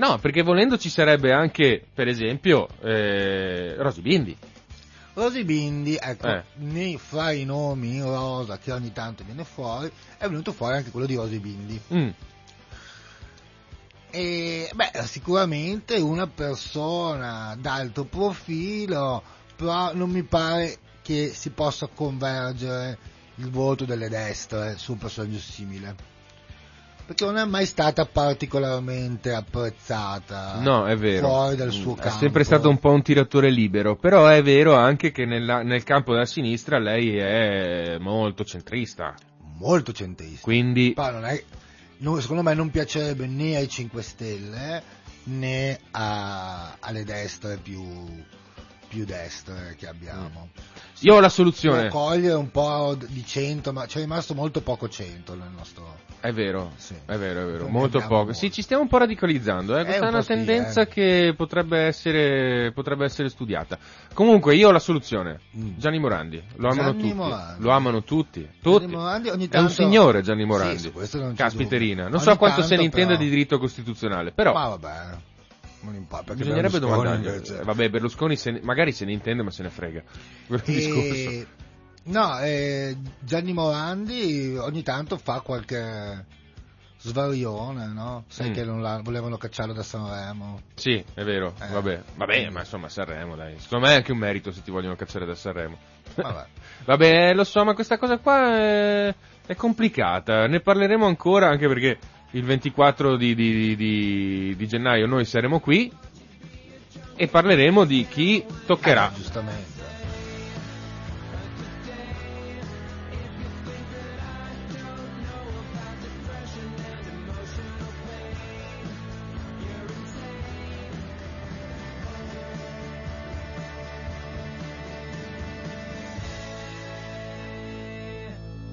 No, 0.00 0.18
perché 0.18 0.40
volendo 0.42 0.78
ci 0.78 0.88
sarebbe 0.88 1.30
anche, 1.30 1.84
per 1.92 2.08
esempio, 2.08 2.68
eh, 2.80 3.74
Rosy 3.76 4.00
Bindi. 4.00 4.34
Rosy 5.12 5.44
Bindi, 5.44 5.98
ecco, 6.00 6.26
Eh. 6.26 6.42
nei- 6.54 6.96
fra 6.96 7.32
i 7.32 7.44
nomi 7.44 7.96
in 7.96 8.04
rosa 8.04 8.56
che 8.56 8.72
ogni 8.72 8.92
tanto 8.92 9.24
viene 9.24 9.44
fuori, 9.44 9.90
è 10.16 10.26
venuto 10.26 10.52
fuori 10.52 10.76
anche 10.76 10.90
quello 10.90 11.04
di 11.06 11.16
Rosy 11.16 11.38
Bindi. 11.38 11.80
Mm, 11.92 12.08
E, 14.12 14.68
beh, 14.74 14.90
sicuramente 15.04 15.94
una 15.96 16.26
persona 16.26 17.54
d'alto 17.56 18.04
profilo, 18.04 19.22
però 19.54 19.94
non 19.94 20.10
mi 20.10 20.24
pare 20.24 20.78
che 21.02 21.30
si 21.32 21.50
possa 21.50 21.86
convergere 21.86 22.98
il 23.36 23.50
voto 23.50 23.84
delle 23.84 24.08
destre 24.08 24.76
su 24.78 24.92
un 24.92 24.98
personaggio 24.98 25.38
simile. 25.38 25.94
Perché 27.10 27.24
non 27.24 27.38
è 27.38 27.44
mai 27.44 27.66
stata 27.66 28.06
particolarmente 28.06 29.32
apprezzata 29.34 30.60
No, 30.60 30.86
è 30.86 30.96
vero. 30.96 31.26
fuori 31.26 31.56
dal 31.56 31.72
suo 31.72 31.96
È 31.96 32.02
campo. 32.02 32.18
sempre 32.18 32.44
stato 32.44 32.68
un 32.68 32.78
po' 32.78 32.92
un 32.92 33.02
tiratore 33.02 33.50
libero, 33.50 33.96
però 33.96 34.28
è 34.28 34.40
vero 34.44 34.76
anche 34.76 35.10
che 35.10 35.24
nella- 35.24 35.62
nel 35.64 35.82
campo 35.82 36.12
della 36.12 36.24
sinistra 36.24 36.78
lei 36.78 37.16
è 37.18 37.96
molto 37.98 38.44
centrista. 38.44 39.12
molto 39.58 39.92
centrista. 39.92 40.40
Quindi, 40.42 40.92
è- 40.94 41.44
secondo 42.20 42.42
me 42.42 42.54
non 42.54 42.70
piacerebbe 42.70 43.26
né 43.26 43.56
ai 43.56 43.68
5 43.68 44.02
Stelle 44.02 44.80
né 45.24 45.80
a- 45.90 46.76
alle 46.78 47.02
destre 47.04 47.56
più, 47.60 47.82
più 48.90 49.04
destre 49.04 49.76
che 49.78 49.86
abbiamo. 49.86 50.48
io 51.02 51.12
ho 51.12 51.20
la 51.20 51.20
Può 51.20 51.28
soluzione. 51.28 51.88
cogliere 51.88 52.34
un 52.34 52.50
po' 52.50 52.96
di 53.08 53.24
centro, 53.24 53.72
ma 53.72 53.86
c'è 53.86 54.00
rimasto 54.00 54.34
molto 54.34 54.60
poco 54.62 54.88
centro 54.88 55.36
nel 55.36 55.48
nostro... 55.56 56.08
È 56.20 56.32
vero, 56.32 56.72
Sì. 56.76 56.94
è 57.06 57.16
vero, 57.16 57.40
è 57.40 57.44
vero, 57.46 57.62
Non 57.62 57.70
molto 57.72 58.00
poco. 58.00 58.14
molto. 58.14 58.32
Sì, 58.34 58.50
ci 58.50 58.60
stiamo 58.60 58.82
un 58.82 58.88
po' 58.88 58.98
radicalizzando, 58.98 59.76
eh. 59.78 59.80
Eh, 59.80 59.84
questa 59.84 60.02
è 60.02 60.08
un 60.08 60.08
una 60.14 60.18
po' 60.18 60.22
sì, 60.24 60.34
tendenza 60.34 60.80
eh. 60.82 60.88
che 60.88 61.32
potrebbe 61.34 61.78
essere, 61.78 62.72
potrebbe 62.74 63.04
essere 63.06 63.30
studiata. 63.30 63.78
Comunque, 64.12 64.54
io 64.56 64.68
ho 64.68 64.72
la 64.72 64.80
soluzione. 64.80 65.40
Mm. 65.56 65.78
Gianni 65.78 65.98
Morandi, 65.98 66.42
lo 66.56 66.68
amano 66.68 66.90
Gianni 66.90 67.02
tutti. 67.02 67.14
Morandi. 67.14 67.62
Lo 67.62 67.70
amano 67.70 68.02
tutti. 68.02 68.48
tutti. 68.60 68.80
Gianni 68.86 68.96
Morandi 68.96 69.28
ogni 69.30 69.42
È 69.44 69.44
un 69.44 69.48
tanto- 69.50 69.70
signore 69.72 70.20
Gianni 70.20 70.40
Sì, 70.42 70.46
Morandi. 70.46 70.92
non 70.94 71.30
c'è 71.30 71.34
Caspiterina. 71.36 72.08
Non 72.08 72.20
so 72.20 72.28
Ogni 72.30 72.38
quanto 72.38 72.60
se 72.62 72.68
tanto, 72.68 72.80
ne 72.82 72.84
intenda 72.88 73.12
però- 73.12 73.24
di 73.24 73.30
diritto 73.30 73.58
costituzionale, 73.58 74.32
però 74.32 74.52
Ma 74.52 74.68
vabbè, 74.68 75.16
non 75.82 76.06
perché 76.08 76.34
bisognerebbe 76.34 76.78
domandargli. 76.78 77.26
invece- 77.26 77.60
Eh, 77.60 77.64
Vabbè, 77.64 77.88
Berlusconi 77.90 78.36
se 78.36 78.50
ne- 78.52 78.60
magari 78.62 78.92
se 78.92 79.04
ne 79.04 79.12
intende, 79.12 79.42
ma 79.42 79.50
se 79.50 79.62
ne 79.62 79.70
frega. 79.70 80.02
E... 80.66 81.46
No, 82.04 82.38
eh, 82.40 82.96
Gianni 83.20 83.52
Morandi 83.52 84.56
ogni 84.58 84.82
tanto 84.82 85.16
fa 85.18 85.40
qualche 85.40 86.24
svarione, 86.98 87.86
no? 87.86 88.24
Sai 88.28 88.50
Mm. 88.50 88.52
che 88.52 88.64
non 88.64 88.82
la- 88.82 89.00
volevano 89.02 89.36
cacciarlo 89.36 89.72
da 89.72 89.82
Sanremo. 89.82 90.60
Sì, 90.74 91.02
è 91.14 91.22
vero. 91.24 91.54
Eh. 91.60 91.68
Vabbè, 91.68 92.02
vabbè, 92.16 92.50
ma 92.50 92.60
insomma, 92.60 92.88
Sanremo, 92.88 93.36
dai. 93.36 93.58
Secondo 93.58 93.86
me 93.86 93.92
è 93.92 93.96
anche 93.96 94.12
un 94.12 94.18
merito 94.18 94.50
se 94.52 94.62
ti 94.62 94.70
vogliono 94.70 94.96
cacciare 94.96 95.24
da 95.26 95.34
Sanremo. 95.34 95.76
Vabbè. 96.14 96.46
Vabbè, 96.84 97.34
lo 97.34 97.44
so, 97.44 97.62
ma 97.64 97.74
questa 97.74 97.98
cosa 97.98 98.18
qua 98.18 98.56
è, 98.58 99.14
è 99.46 99.54
complicata. 99.54 100.46
Ne 100.46 100.60
parleremo 100.60 101.06
ancora, 101.06 101.48
anche 101.48 101.68
perché 101.68 101.98
il 102.32 102.44
24 102.44 103.16
di, 103.16 103.34
di- 103.34 103.76
di- 103.76 104.54
di 104.56 104.66
gennaio 104.68 105.06
noi 105.06 105.24
saremo 105.24 105.58
qui 105.60 105.90
e 107.16 107.26
parleremo 107.26 107.84
di 107.84 108.06
chi 108.08 108.44
toccherà. 108.66 109.10
Eh, 109.10 109.14
giustamente. 109.16 109.78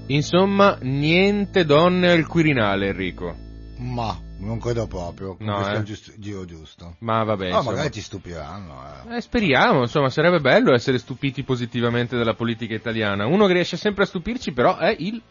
Insomma, 0.08 0.78
niente 0.82 1.66
donne 1.66 2.10
al 2.12 2.26
Quirinale, 2.28 2.88
Enrico. 2.88 3.47
Ma 3.78 4.20
non 4.40 4.60
credo 4.60 4.88
proprio. 4.88 5.36
No, 5.40 5.56
questo 5.56 5.72
eh. 5.72 5.76
è 5.76 5.78
il 5.80 5.84
giusto- 5.84 6.12
giro 6.18 6.46
giusto. 6.46 6.96
Ma 7.00 7.24
vabbè, 7.24 7.50
No, 7.52 7.62
magari 7.62 7.92
ci 7.92 8.02
stupiranno. 8.02 8.84
Eh. 9.10 9.18
Eh, 9.18 9.22
speriamo, 9.22 9.82
insomma, 9.82 10.10
sarebbe 10.10 10.40
bello 10.40 10.74
essere 10.74 10.98
stupiti 10.98 11.44
positivamente 11.44 12.18
dalla 12.18 12.34
politica 12.34 12.74
italiana. 12.74 13.26
Uno 13.28 13.46
che 13.46 13.54
riesce 13.54 13.78
sempre 13.78 14.04
a 14.04 14.08
stupirci, 14.08 14.52
però, 14.52 14.78
è 14.78 14.96
il, 14.98 15.22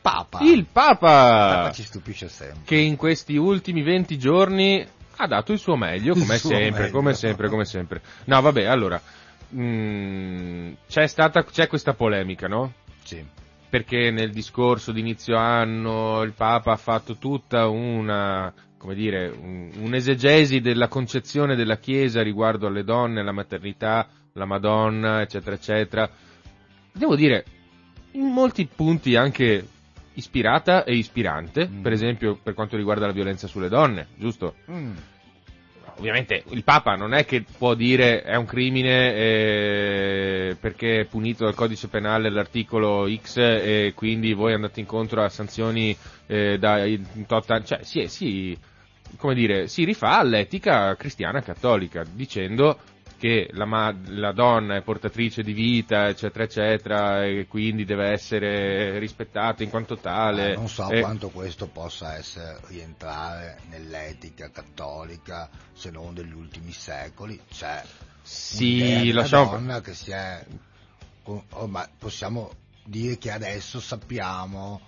Papa. 0.00 0.38
il 0.42 0.64
Papa. 0.70 0.96
Papa 0.96 1.72
ci 1.72 1.82
stupisce 1.82 2.28
sempre. 2.28 2.60
che 2.64 2.76
in 2.76 2.96
questi 2.96 3.36
ultimi 3.36 3.82
20 3.82 4.16
giorni 4.18 4.86
ha 5.16 5.26
dato 5.26 5.52
il 5.52 5.58
suo 5.58 5.74
meglio, 5.76 6.12
come 6.14 6.34
Il 6.34 6.40
suo 6.40 6.50
sempre, 6.50 6.80
meglio. 6.82 6.92
come 6.94 7.14
sempre, 7.14 7.48
come 7.48 7.64
sempre. 7.64 8.00
No, 8.26 8.40
vabbè, 8.40 8.64
allora, 8.64 9.00
mm, 9.54 10.72
c'è 10.88 11.06
stata, 11.08 11.42
c'è 11.44 11.66
questa 11.66 11.94
polemica, 11.94 12.46
no? 12.46 12.72
Sì. 13.02 13.24
Perché 13.70 14.10
nel 14.10 14.30
discorso 14.30 14.92
di 14.92 15.00
inizio 15.00 15.36
anno 15.36 16.22
il 16.22 16.32
Papa 16.32 16.72
ha 16.72 16.76
fatto 16.76 17.16
tutta 17.16 17.68
una, 17.68 18.52
come 18.78 18.94
dire, 18.94 19.28
un- 19.28 19.70
un'esegesi 19.82 20.60
della 20.60 20.88
concezione 20.88 21.54
della 21.54 21.76
Chiesa 21.76 22.22
riguardo 22.22 22.66
alle 22.66 22.82
donne, 22.82 23.20
alla 23.20 23.32
maternità, 23.32 24.08
la 24.32 24.46
Madonna, 24.46 25.20
eccetera, 25.20 25.54
eccetera. 25.56 26.08
Devo 26.92 27.14
dire, 27.14 27.44
in 28.12 28.24
molti 28.26 28.66
punti 28.74 29.16
anche 29.16 29.66
ispirata 30.14 30.84
e 30.84 30.94
ispirante, 30.94 31.68
Mm. 31.68 31.82
per 31.82 31.92
esempio 31.92 32.38
per 32.42 32.54
quanto 32.54 32.76
riguarda 32.76 33.06
la 33.06 33.12
violenza 33.12 33.46
sulle 33.46 33.68
donne, 33.68 34.08
giusto? 34.16 34.54
Mm. 34.70 34.92
Ovviamente 35.98 36.44
il 36.50 36.62
Papa 36.62 36.94
non 36.94 37.12
è 37.12 37.24
che 37.24 37.44
può 37.56 37.74
dire 37.74 38.22
è 38.22 38.36
un 38.36 38.46
crimine 38.46 39.14
eh, 39.14 40.56
perché 40.58 41.00
è 41.00 41.04
punito 41.06 41.44
dal 41.44 41.54
codice 41.56 41.88
penale 41.88 42.30
l'articolo 42.30 43.08
X 43.12 43.36
e 43.38 43.92
quindi 43.96 44.32
voi 44.32 44.52
andate 44.54 44.78
incontro 44.78 45.24
a 45.24 45.28
sanzioni 45.28 45.96
eh, 46.26 46.56
da 46.58 46.84
tot 47.26 47.50
anni. 47.50 47.64
cioè 47.64 47.82
sì, 47.82 48.06
sì, 48.06 48.56
come 49.16 49.34
dire, 49.34 49.66
si 49.66 49.82
rifà 49.84 50.18
all'etica 50.18 50.94
cristiana 50.94 51.42
cattolica 51.42 52.04
dicendo 52.08 52.78
che 53.18 53.48
la, 53.52 53.64
ma- 53.64 53.94
la 54.06 54.32
donna 54.32 54.76
è 54.76 54.82
portatrice 54.82 55.42
di 55.42 55.52
vita, 55.52 56.08
eccetera, 56.08 56.44
eccetera, 56.44 57.24
e 57.24 57.46
quindi 57.48 57.84
deve 57.84 58.08
essere 58.10 58.98
rispettata 58.98 59.62
in 59.62 59.70
quanto 59.70 59.96
tale. 59.96 60.52
Eh, 60.52 60.56
non 60.56 60.68
so 60.68 60.88
E- 60.88 61.00
quanto 61.00 61.28
questo 61.30 61.66
possa 61.66 62.14
essere 62.16 62.60
rientrare 62.68 63.58
nell'etica 63.68 64.50
cattolica 64.50 65.48
se 65.72 65.90
non 65.90 66.14
degli 66.14 66.32
ultimi 66.32 66.72
secoli. 66.72 67.40
C'è 67.50 67.82
Sì, 68.22 69.10
lasciamo. 69.12 69.50
donna 69.50 69.80
che 69.80 69.94
si 69.94 70.10
è 70.12 70.44
ormai 71.50 71.86
possiamo 71.98 72.50
dire 72.84 73.18
che 73.18 73.30
adesso 73.30 73.80
sappiamo 73.80 74.80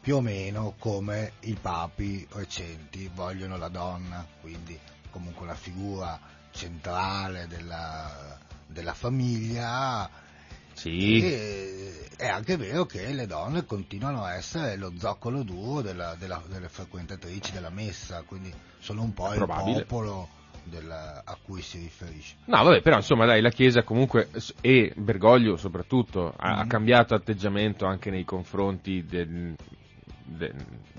più 0.00 0.16
o 0.16 0.20
meno 0.20 0.74
come 0.78 1.32
i 1.40 1.54
papi 1.54 2.26
recenti 2.32 3.10
vogliono 3.14 3.56
la 3.56 3.68
donna, 3.68 4.26
quindi 4.40 4.78
comunque 5.10 5.44
una 5.44 5.54
figura 5.54 6.18
centrale 6.52 7.46
della, 7.48 8.38
della 8.66 8.94
famiglia. 8.94 10.08
Sì. 10.74 11.22
E, 11.22 12.08
è 12.16 12.28
anche 12.28 12.56
vero 12.56 12.86
che 12.86 13.12
le 13.12 13.26
donne 13.26 13.64
continuano 13.64 14.24
a 14.24 14.34
essere 14.34 14.76
lo 14.76 14.92
zoccolo 14.98 15.42
duro 15.42 15.82
della- 15.82 16.14
della- 16.14 16.42
delle 16.48 16.68
frequentatrici 16.68 17.52
della 17.52 17.70
messa, 17.70 18.22
quindi 18.22 18.52
sono 18.78 19.02
un 19.02 19.12
po' 19.12 19.34
il 19.34 19.44
popolo 19.46 20.28
del- 20.64 20.90
a 20.90 21.36
cui 21.42 21.60
si 21.60 21.78
riferisce. 21.78 22.36
No, 22.46 22.62
vabbè, 22.62 22.80
però 22.82 22.96
insomma, 22.96 23.26
dai, 23.26 23.40
la 23.40 23.50
Chiesa 23.50 23.82
comunque, 23.82 24.30
e 24.60 24.92
Bergoglio 24.96 25.56
soprattutto, 25.56 26.32
ha, 26.36 26.58
ha 26.58 26.62
Mhm. 26.62 26.68
cambiato 26.68 27.14
atteggiamento 27.14 27.84
anche 27.84 28.10
nei 28.10 28.24
confronti 28.24 29.04
del- 29.04 29.54
de- 30.24 30.52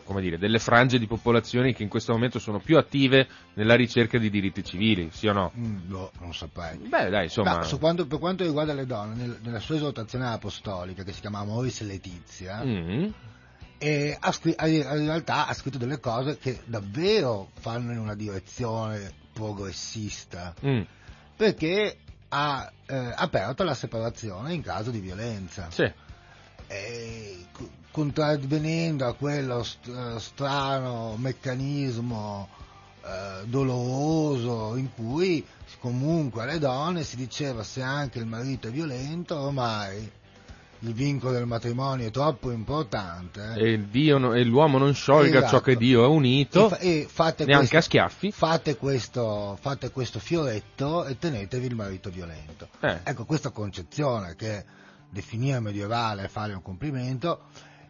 come 0.03 0.21
dire, 0.21 0.37
delle 0.37 0.59
frange 0.59 0.99
di 0.99 1.07
popolazione 1.07 1.73
che 1.73 1.81
in 1.83 1.89
questo 1.89 2.11
momento 2.11 2.37
sono 2.37 2.59
più 2.59 2.77
attive 2.77 3.27
nella 3.53 3.75
ricerca 3.75 4.17
di 4.17 4.29
diritti 4.29 4.63
civili, 4.63 5.09
sì 5.11 5.27
o 5.27 5.33
no? 5.33 5.51
Mm, 5.57 5.89
no, 5.89 6.11
non 6.19 6.33
saprei. 6.33 6.77
Beh, 6.77 7.09
dai, 7.09 7.23
insomma, 7.25 7.59
Ma 7.59 7.77
quanto- 7.79 8.05
per 8.05 8.19
quanto 8.19 8.43
riguarda 8.43 8.73
le 8.73 8.85
donne, 8.85 9.15
nel- 9.15 9.39
nella 9.41 9.59
sua 9.59 9.75
esortazione 9.75 10.27
apostolica, 10.27 11.03
che 11.03 11.13
si 11.13 11.21
chiama 11.21 11.39
Amoris 11.39 11.81
Letizia, 11.81 12.61
mm, 12.63 13.05
e 13.77 14.17
scri- 14.31 14.55
in 14.59 15.05
realtà 15.05 15.47
ha 15.47 15.53
scritto 15.53 15.77
delle 15.77 15.99
cose 15.99 16.37
che 16.37 16.61
davvero 16.65 17.49
fanno 17.59 17.91
in 17.91 17.97
una 17.99 18.15
direzione 18.15 19.11
progressista, 19.33 20.53
mm, 20.65 20.81
perché 21.35 21.97
ha 22.29 22.71
eh, 22.85 23.13
aperto 23.15 23.63
la 23.63 23.73
separazione 23.73 24.53
in 24.53 24.61
caso 24.61 24.91
di 24.91 24.99
violenza. 24.99 25.67
sì, 25.71 25.89
contravvenendo 27.93 29.05
a 29.05 29.13
quello 29.13 29.61
st- 29.61 29.87
eh, 29.87 30.19
strano 30.19 31.15
meccanismo 31.15 32.49
eh, 33.05 33.45
doloroso 33.45 34.75
in 34.75 34.89
cui 34.95 35.45
comunque 35.79 36.41
alle 36.41 36.57
donne 36.57 37.03
si 37.03 37.15
diceva 37.15 37.61
se 37.63 37.83
anche 37.83 38.17
il 38.17 38.25
marito 38.25 38.67
è 38.67 38.71
violento 38.71 39.37
ormai 39.37 40.09
il 40.79 40.93
vincolo 40.93 41.33
del 41.33 41.45
matrimonio 41.45 42.07
è 42.07 42.11
troppo 42.11 42.49
importante 42.51 43.53
e, 43.57 43.87
Dio 43.89 44.33
e 44.33 44.43
l'uomo 44.43 44.79
non 44.79 44.95
sciolga 44.95 45.37
Esatto. 45.37 45.57
ciò 45.57 45.61
che 45.61 45.75
Dio 45.75 46.03
ha 46.03 46.07
unito, 46.07 46.65
e, 46.65 46.69
fa- 46.69 46.77
e 46.79 47.05
fate, 47.07 47.45
neanche 47.45 47.67
questo, 47.69 47.77
a 47.77 47.81
schiaffi. 47.81 48.31
fate, 48.31 48.75
questo, 48.77 49.55
fate 49.61 49.91
questo 49.91 50.19
fioretto 50.19 51.05
e 51.05 51.17
tenetevi 51.19 51.67
il 51.67 51.75
marito 51.75 52.09
violento 52.09 52.69
Eh, 52.79 53.01
ecco 53.03 53.25
questa 53.25 53.51
concezione 53.51 54.35
che 54.35 54.65
definire 55.09 55.59
medievale 55.59 56.27
fare 56.27 56.53
un 56.53 56.61
complimento 56.63 57.41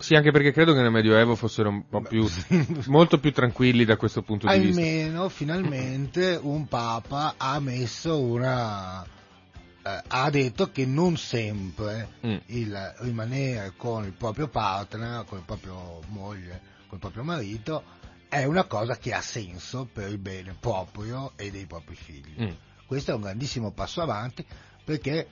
sì, 0.03 0.15
anche 0.15 0.31
perché 0.31 0.51
credo 0.51 0.73
che 0.73 0.81
nel 0.81 0.91
Medioevo 0.91 1.35
fossero 1.35 1.69
un 1.69 1.87
po' 1.87 2.01
più, 2.01 2.27
molto 2.87 3.19
più 3.19 3.31
tranquilli 3.31 3.85
da 3.85 3.95
questo 3.95 4.21
punto 4.21 4.47
di 4.47 4.59
vista. 4.59 4.81
almeno 4.81 5.29
finalmente 5.29 6.37
un 6.41 6.67
papa 6.67 7.35
ha 7.37 7.57
messo 7.61 8.19
una 8.19 9.01
eh, 9.01 10.01
ha 10.07 10.29
detto 10.29 10.71
che 10.71 10.85
non 10.85 11.15
sempre 11.15 12.11
Mm. 12.25 12.35
il 12.47 12.93
rimanere 12.99 13.73
con 13.77 14.03
il 14.05 14.11
proprio 14.13 14.47
partner 14.49 15.23
con 15.25 15.37
il 15.39 15.45
proprio 15.45 15.99
moglie 16.09 16.59
con 16.87 16.93
il 16.95 16.99
proprio 16.99 17.23
marito 17.23 17.83
è 18.27 18.43
una 18.45 18.63
cosa 18.65 18.97
che 18.97 19.13
ha 19.13 19.21
senso 19.21 19.87
per 19.91 20.09
il 20.09 20.17
bene 20.17 20.53
proprio 20.59 21.31
e 21.37 21.49
dei 21.49 21.65
propri 21.65 21.95
figli 21.95 22.33
Mm. 22.41 22.49
questo 22.87 23.11
è 23.11 23.13
un 23.13 23.21
grandissimo 23.21 23.71
passo 23.71 24.01
avanti 24.01 24.45
perché 24.83 25.27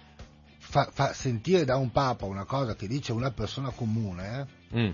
fa, 0.60 0.90
fa 0.94 1.12
sentire 1.14 1.66
da 1.66 1.76
un 1.76 1.92
papa 1.92 2.26
una 2.26 2.46
cosa 2.46 2.76
che 2.76 2.88
dice 2.88 3.12
una 3.12 3.32
persona 3.32 3.72
comune 3.72 4.60
Mm. 4.76 4.90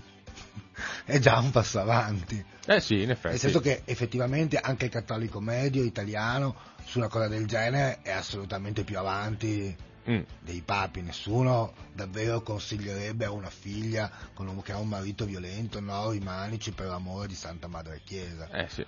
è 1.04 1.18
già 1.18 1.38
un 1.38 1.50
passo 1.50 1.80
avanti 1.80 2.44
Eh 2.66 2.80
sì, 2.80 3.02
in 3.02 3.10
effetti. 3.10 3.28
nel 3.30 3.38
senso 3.38 3.60
che 3.60 3.82
effettivamente 3.84 4.58
anche 4.58 4.86
il 4.86 4.90
cattolico 4.90 5.40
medio 5.40 5.82
italiano 5.82 6.54
su 6.84 6.98
una 6.98 7.08
cosa 7.08 7.28
del 7.28 7.46
genere 7.46 7.98
è 8.02 8.10
assolutamente 8.10 8.82
più 8.84 8.98
avanti 8.98 9.76
Mm. 10.08 10.22
dei 10.40 10.62
papi. 10.64 11.02
Nessuno 11.02 11.74
davvero 11.92 12.40
consiglierebbe 12.40 13.26
a 13.26 13.30
una 13.30 13.50
figlia 13.50 14.10
con 14.32 14.48
un- 14.48 14.62
che 14.62 14.72
ha 14.72 14.78
un 14.78 14.88
marito 14.88 15.26
violento, 15.26 15.80
no, 15.80 16.08
rimanici 16.12 16.70
per 16.72 16.86
l'amore 16.86 17.26
di 17.26 17.34
Santa 17.34 17.66
Madre 17.66 18.00
Chiesa. 18.04 18.48
Eh 18.50 18.68
sì. 18.70 18.80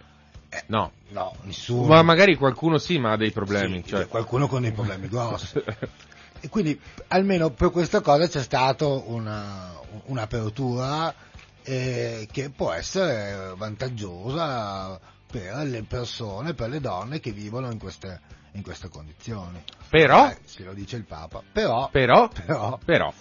Eh, 0.49 0.65
No. 0.69 0.93
No, 1.11 1.37
nessuno. 1.43 1.87
Ma 1.89 2.01
magari 2.03 2.37
qualcuno 2.37 2.79
sì, 2.79 2.99
ma 2.99 3.13
ha 3.13 3.17
dei 3.19 3.33
problemi. 3.33 3.83
Sì, 3.83 3.91
cioè. 3.91 4.09
Qualcuno 4.09 4.47
con 4.49 4.63
dei 4.63 4.73
problemi 4.73 5.09
grossi. 5.13 5.63
E 6.41 6.49
quindi 6.49 6.79
almeno 7.09 7.51
per 7.51 7.71
questa 7.71 8.01
cosa 8.01 8.27
c'è 8.27 8.43
stata 8.43 8.87
una, 8.87 9.79
un'apertura 10.07 11.15
eh, 11.63 12.27
che 12.31 12.51
può 12.51 12.73
essere 12.73 13.53
vantaggiosa 13.57 14.99
per 15.31 15.57
le 15.67 15.83
persone, 15.83 16.55
per 16.55 16.71
le 16.71 16.81
donne 16.81 17.21
che 17.21 17.31
vivono 17.33 17.71
in 17.71 17.79
queste, 17.79 18.21
in 18.53 18.63
queste 18.63 18.89
condizioni. 18.89 19.63
Però, 19.89 20.29
Eh, 20.29 20.39
se 20.45 20.65
lo 20.65 20.73
dice 20.73 20.97
il 20.97 21.05
Papa. 21.05 21.43
Però, 21.53 21.89
però, 21.91 22.29
però, 22.29 22.79
però, 22.85 23.13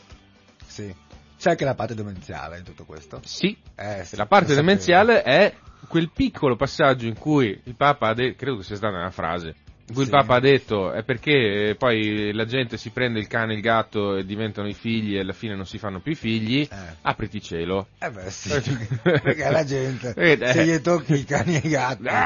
sì. 0.65 0.95
C'è 1.37 1.51
anche 1.51 1.63
la 1.63 1.75
parte 1.75 1.95
demenziale 1.95 2.57
in 2.57 2.63
tutto 2.63 2.83
questo. 2.83 3.21
sì, 3.23 3.57
Eh, 3.75 4.03
sì, 4.03 4.17
la 4.17 4.25
parte 4.25 4.55
demenziale 4.55 5.23
è 5.23 5.55
quel 5.87 6.11
piccolo 6.11 6.57
passaggio 6.57 7.05
in 7.05 7.17
cui 7.17 7.61
il 7.63 7.75
Papa 7.75 8.09
ha 8.09 8.13
detto, 8.13 8.37
credo 8.37 8.57
che 8.57 8.63
sia 8.63 8.75
stata 8.75 8.97
una 8.97 9.11
frase, 9.11 9.55
cui 9.93 10.03
il 10.03 10.09
Papa 10.09 10.35
ha 10.35 10.39
detto 10.39 10.91
è 10.91 11.03
perché 11.03 11.69
eh, 11.69 11.75
poi 11.75 12.31
la 12.33 12.45
gente 12.45 12.77
si 12.77 12.89
prende 12.91 13.19
il 13.19 13.27
cane 13.27 13.53
e 13.53 13.55
il 13.55 13.61
gatto 13.61 14.15
e 14.17 14.25
diventano 14.25 14.67
i 14.67 14.73
figli 14.73 15.15
e 15.15 15.19
alla 15.21 15.33
fine 15.33 15.55
non 15.55 15.65
si 15.65 15.77
fanno 15.77 15.99
più 15.99 16.11
i 16.11 16.15
figli, 16.15 16.67
Eh. 16.69 16.75
apriti 17.01 17.41
cielo. 17.41 17.87
Eh 17.99 18.09
beh 18.11 18.29
sì, 18.29 18.49
perché 19.01 19.49
la 19.49 19.63
gente, 19.63 20.13
Eh, 20.17 20.37
se 20.53 20.65
gli 20.65 20.79
tocchi 20.81 21.13
i 21.15 21.23
cani 21.23 21.55
e 21.55 21.61
i 21.63 21.69
gatti, 21.69 22.03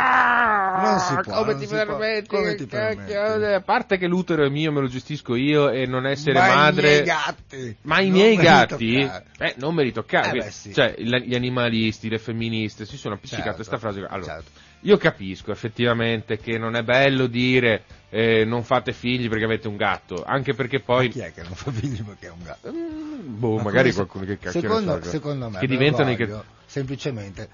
Ah, 0.76 0.82
Non 0.82 1.00
si 1.00 1.14
può, 1.30 1.44
come 1.44 1.56
ti 1.56 1.68
può. 1.68 1.78
permetti? 1.86 2.28
Come 2.28 2.56
ti 2.56 2.66
permetti? 2.66 3.14
A 3.14 3.62
parte 3.62 3.98
che 3.98 4.08
l'utero 4.08 4.44
è 4.46 4.50
mio, 4.50 4.72
me 4.72 4.82
lo 4.82 4.88
gestisco 4.88 5.36
io 5.36 5.70
e 5.70 5.86
non 5.86 6.06
essere 6.08 6.40
ma 6.40 6.54
madre. 6.56 6.82
i 6.82 6.92
miei 6.92 7.04
gatti, 7.04 7.78
Ma 7.84 8.02
i 8.02 8.10
miei 8.10 8.36
gatti, 8.36 8.96
eh, 9.00 9.54
non 9.58 9.74
me 9.76 9.84
li 9.84 9.92
toccare. 9.92 10.38
Eh 10.40 10.42
beh, 10.44 10.52
sì. 10.52 10.74
Cioè, 10.74 10.96
gli 10.98 11.36
animalisti, 11.36 12.10
le 12.10 12.18
femministe 12.18 12.86
si 12.86 12.98
sono 12.98 13.16
appiccicate 13.16 13.50
a 13.50 13.54
Certo, 13.54 13.70
questa 13.70 13.78
frase. 13.78 14.00
Allora, 14.10 14.34
certo. 14.34 14.50
Io 14.84 14.98
capisco 14.98 15.52
effettivamente 15.52 16.38
che 16.38 16.58
non 16.58 16.76
è 16.76 16.84
bello 16.84 17.28
dire 17.28 17.84
eh, 18.10 18.46
non 18.46 18.64
fate 18.64 18.94
figli 18.94 19.28
perché 19.30 19.46
avete 19.46 19.68
un 19.68 19.76
gatto, 19.76 20.24
anche 20.26 20.54
perché 20.54 20.78
Ma 20.78 20.84
poi. 20.86 21.10
chi 21.10 21.20
è 21.20 21.34
che 21.34 21.42
non 21.44 21.54
fa 21.54 21.72
figli 21.72 22.02
perché 22.04 22.28
è 22.28 22.32
un 22.32 22.44
gatto? 22.44 22.72
Mm, 22.72 23.40
boh, 23.40 23.56
Ma 23.58 23.64
magari 23.64 23.90
se- 23.90 23.96
qualcuno 23.96 24.26
che 24.26 24.38
cacchio 24.38 24.62
secondo, 24.62 25.02
so, 25.02 25.10
secondo 25.10 25.50
me 25.50 25.60
che 25.60 25.68
diventano 25.68 26.12
i 26.12 26.16
Bergoglio 26.16 26.44
semplicemente 26.66 27.50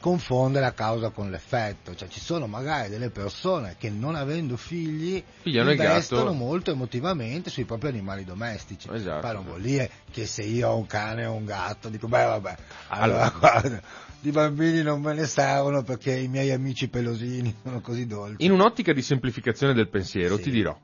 confonde 0.00 0.60
la 0.60 0.74
causa 0.74 1.08
con 1.08 1.30
l'effetto, 1.30 1.94
cioè 1.94 2.08
ci 2.08 2.20
sono 2.20 2.46
magari 2.46 2.90
delle 2.90 3.08
persone 3.08 3.76
che 3.78 3.88
non 3.88 4.16
avendo 4.16 4.58
figli 4.58 5.22
Pigliano 5.42 5.70
investono 5.70 6.32
molto 6.32 6.70
emotivamente 6.70 7.48
sui 7.48 7.64
propri 7.64 7.88
animali 7.88 8.22
domestici. 8.24 8.86
Esatto. 8.92 9.20
Poi 9.20 9.32
non 9.32 9.44
vuol 9.44 9.62
dire 9.62 9.90
che 10.10 10.26
se 10.26 10.42
io 10.42 10.68
ho 10.68 10.76
un 10.76 10.86
cane 10.86 11.24
o 11.24 11.32
un 11.32 11.46
gatto 11.46 11.88
dico 11.88 12.06
beh 12.06 12.24
vabbè, 12.24 12.56
allora, 12.88 13.32
Allora. 13.32 13.32
guarda, 13.38 13.80
di 14.24 14.30
bambini 14.30 14.80
non 14.80 15.02
me 15.02 15.12
ne 15.12 15.26
servono 15.26 15.82
perché 15.82 16.16
i 16.16 16.28
miei 16.28 16.50
amici 16.50 16.88
pelosini 16.88 17.54
sono 17.62 17.82
così 17.82 18.06
dolci. 18.06 18.42
In 18.42 18.52
un'ottica 18.52 18.94
di 18.94 19.02
semplificazione 19.02 19.74
del 19.74 19.90
pensiero, 19.90 20.36
Sì. 20.36 20.44
ti 20.44 20.50
dirò. 20.50 20.74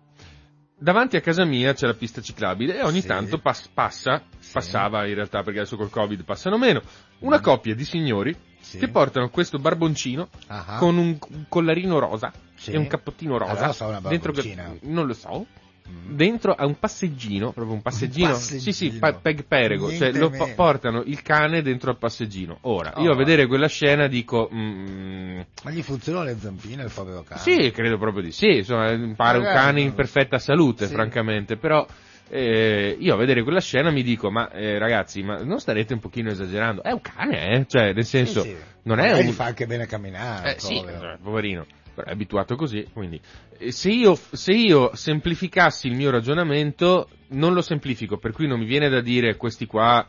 Davanti 0.78 1.16
a 1.16 1.22
casa 1.22 1.44
mia 1.46 1.72
c'è 1.72 1.86
la 1.86 1.94
pista 1.94 2.20
ciclabile 2.20 2.76
e 2.78 2.82
ogni 2.82 3.00
Sì. 3.00 3.06
tanto 3.06 3.38
pas- 3.38 3.68
passa, 3.72 4.22
Sì. 4.38 4.52
passava 4.52 5.06
in 5.06 5.14
realtà 5.14 5.42
perché 5.42 5.60
adesso 5.60 5.78
col 5.78 5.88
Covid 5.88 6.22
passano 6.24 6.58
meno, 6.58 6.82
una 7.20 7.38
Mm. 7.38 7.42
coppia 7.42 7.74
di 7.74 7.84
signori 7.86 8.36
che 8.78 8.88
portano 8.88 9.30
questo 9.30 9.58
barboncino 9.58 10.28
Ah 10.48 10.64
ah. 10.66 10.78
con 10.78 10.98
un 10.98 11.18
collarino 11.48 11.98
rosa 11.98 12.30
e 12.66 12.76
un 12.76 12.86
cappottino 12.88 13.38
rosa. 13.38 13.52
Allora 13.52 13.72
sarà 13.72 13.98
una 13.98 14.08
dentro 14.10 14.32
barboncina. 14.32 14.74
non 14.82 15.06
lo 15.06 15.14
so. 15.14 15.46
Mm. 15.90 16.14
Dentro 16.16 16.52
a 16.52 16.66
un 16.66 16.78
passeggino, 16.78 17.52
proprio 17.52 17.74
un 17.74 17.82
passeggino. 17.82 18.28
passeggino. 18.30 18.60
Sì, 18.60 18.72
sì, 18.72 18.98
pa- 18.98 19.14
peg 19.14 19.44
perego. 19.44 19.86
Niente 19.88 20.10
Cioè, 20.12 20.18
lo 20.20 20.30
po- 20.30 20.50
portano 20.54 21.02
il 21.04 21.20
cane 21.22 21.62
dentro 21.62 21.90
al 21.90 21.98
passeggino. 21.98 22.58
Ora, 22.62 22.92
io 22.98 23.10
Oh. 23.10 23.12
a 23.12 23.16
vedere 23.16 23.46
quella 23.46 23.68
scena 23.68 24.06
dico. 24.06 24.48
mm, 24.52 25.40
Ma 25.64 25.70
gli 25.70 25.82
funzionano 25.82 26.24
le 26.24 26.36
zampine 26.38 26.84
il 26.84 26.90
povero 26.92 27.22
cane? 27.22 27.40
sì, 27.40 27.70
credo 27.72 27.98
proprio 27.98 28.22
di 28.22 28.32
sì, 28.32 28.58
insomma, 28.58 28.86
pare 29.16 29.38
un 29.38 29.44
Magari 29.44 29.64
cane 29.66 29.80
no. 29.80 29.86
in 29.88 29.94
perfetta 29.94 30.38
salute, 30.38 30.86
Sì. 30.86 30.92
francamente, 30.92 31.56
però 31.56 31.86
eh, 32.28 32.96
io 32.98 33.14
a 33.14 33.16
vedere 33.16 33.42
quella 33.42 33.60
scena 33.60 33.90
mi 33.90 34.02
dico, 34.02 34.30
ma 34.30 34.50
eh, 34.52 34.78
ragazzi, 34.78 35.22
ma 35.22 35.42
non 35.42 35.58
starete 35.58 35.92
un 35.94 36.00
pochino 36.00 36.30
esagerando? 36.30 36.82
È 36.82 36.92
un 36.92 37.00
cane, 37.00 37.50
eh? 37.56 37.66
Cioè, 37.68 37.92
nel 37.92 38.04
senso, 38.04 38.42
Sì, 38.42 38.48
sì. 38.50 38.56
non 38.84 38.98
è 39.00 39.10
Magari 39.10 39.26
un... 39.26 39.32
fa 39.32 39.44
anche 39.46 39.66
bene 39.66 39.86
camminare. 39.86 40.54
Eh, 40.54 40.60
sì, 40.60 40.74
povero. 40.74 41.12
eh, 41.12 41.18
poverino, 41.22 41.66
però 41.94 42.08
è 42.08 42.12
abituato 42.12 42.56
così, 42.56 42.86
quindi 42.92 43.20
eh, 43.58 43.72
se 43.72 43.90
io, 43.90 44.14
se 44.14 44.52
io 44.52 44.94
semplificassi 44.94 45.88
il 45.88 45.96
mio 45.96 46.10
ragionamento, 46.10 47.08
non 47.28 47.52
lo 47.52 47.62
semplifico, 47.62 48.18
per 48.18 48.32
cui 48.32 48.46
non 48.46 48.58
mi 48.58 48.66
viene 48.66 48.88
da 48.88 49.00
dire 49.00 49.36
questi 49.36 49.66
qua 49.66 50.06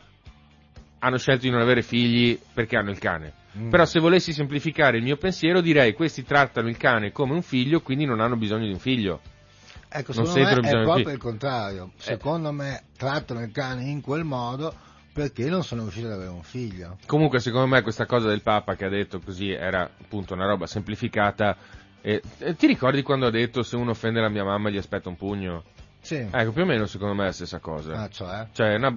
hanno 0.98 1.18
scelto 1.18 1.42
di 1.42 1.50
non 1.50 1.60
avere 1.60 1.82
figli 1.82 2.38
perché 2.52 2.76
hanno 2.76 2.90
il 2.90 2.98
cane. 2.98 3.40
Mm. 3.58 3.70
Però 3.70 3.84
se 3.84 4.00
volessi 4.00 4.32
semplificare 4.32 4.96
il 4.96 5.02
mio 5.02 5.16
pensiero 5.16 5.60
direi 5.60 5.92
questi 5.92 6.24
trattano 6.24 6.68
il 6.68 6.76
cane 6.76 7.12
come 7.12 7.34
un 7.34 7.42
figlio, 7.42 7.80
quindi 7.80 8.04
non 8.04 8.20
hanno 8.20 8.36
bisogno 8.36 8.66
di 8.66 8.72
un 8.72 8.78
figlio. 8.78 9.20
Ecco, 9.88 10.12
non 10.14 10.26
secondo 10.26 10.60
me 10.62 10.70
è 10.70 10.82
proprio 10.82 11.10
il 11.10 11.18
contrario. 11.18 11.90
Eh. 11.96 12.02
Secondo 12.02 12.52
me 12.52 12.84
trattano 12.96 13.42
il 13.42 13.52
cane 13.52 13.84
in 13.84 14.00
quel 14.00 14.24
modo 14.24 14.74
perché 15.12 15.44
non 15.48 15.62
sono 15.62 15.82
riusciti 15.82 16.06
ad 16.06 16.12
avere 16.12 16.30
un 16.30 16.42
figlio. 16.42 16.96
Comunque, 17.06 17.40
secondo 17.40 17.66
me, 17.66 17.82
questa 17.82 18.06
cosa 18.06 18.28
del 18.28 18.42
Papa 18.42 18.74
che 18.74 18.84
ha 18.86 18.88
detto 18.88 19.20
così 19.20 19.50
era 19.50 19.82
appunto 19.82 20.34
una 20.34 20.46
roba 20.46 20.66
semplificata. 20.66 21.56
E, 22.00 22.20
e 22.38 22.56
ti 22.56 22.66
ricordi 22.66 23.02
quando 23.02 23.26
ha 23.26 23.30
detto 23.30 23.62
se 23.62 23.76
uno 23.76 23.90
offende 23.92 24.20
la 24.20 24.28
mia 24.28 24.44
mamma 24.44 24.70
gli 24.70 24.76
aspetta 24.78 25.08
un 25.08 25.16
pugno? 25.16 25.64
Sì. 26.00 26.26
Ecco, 26.30 26.50
più 26.50 26.62
o 26.62 26.66
meno 26.66 26.86
secondo 26.86 27.14
me 27.14 27.22
è 27.22 27.26
la 27.26 27.32
stessa 27.32 27.58
cosa. 27.60 27.92
Ah, 28.02 28.08
cioè? 28.08 28.46
Cioè, 28.52 28.74
una, 28.74 28.96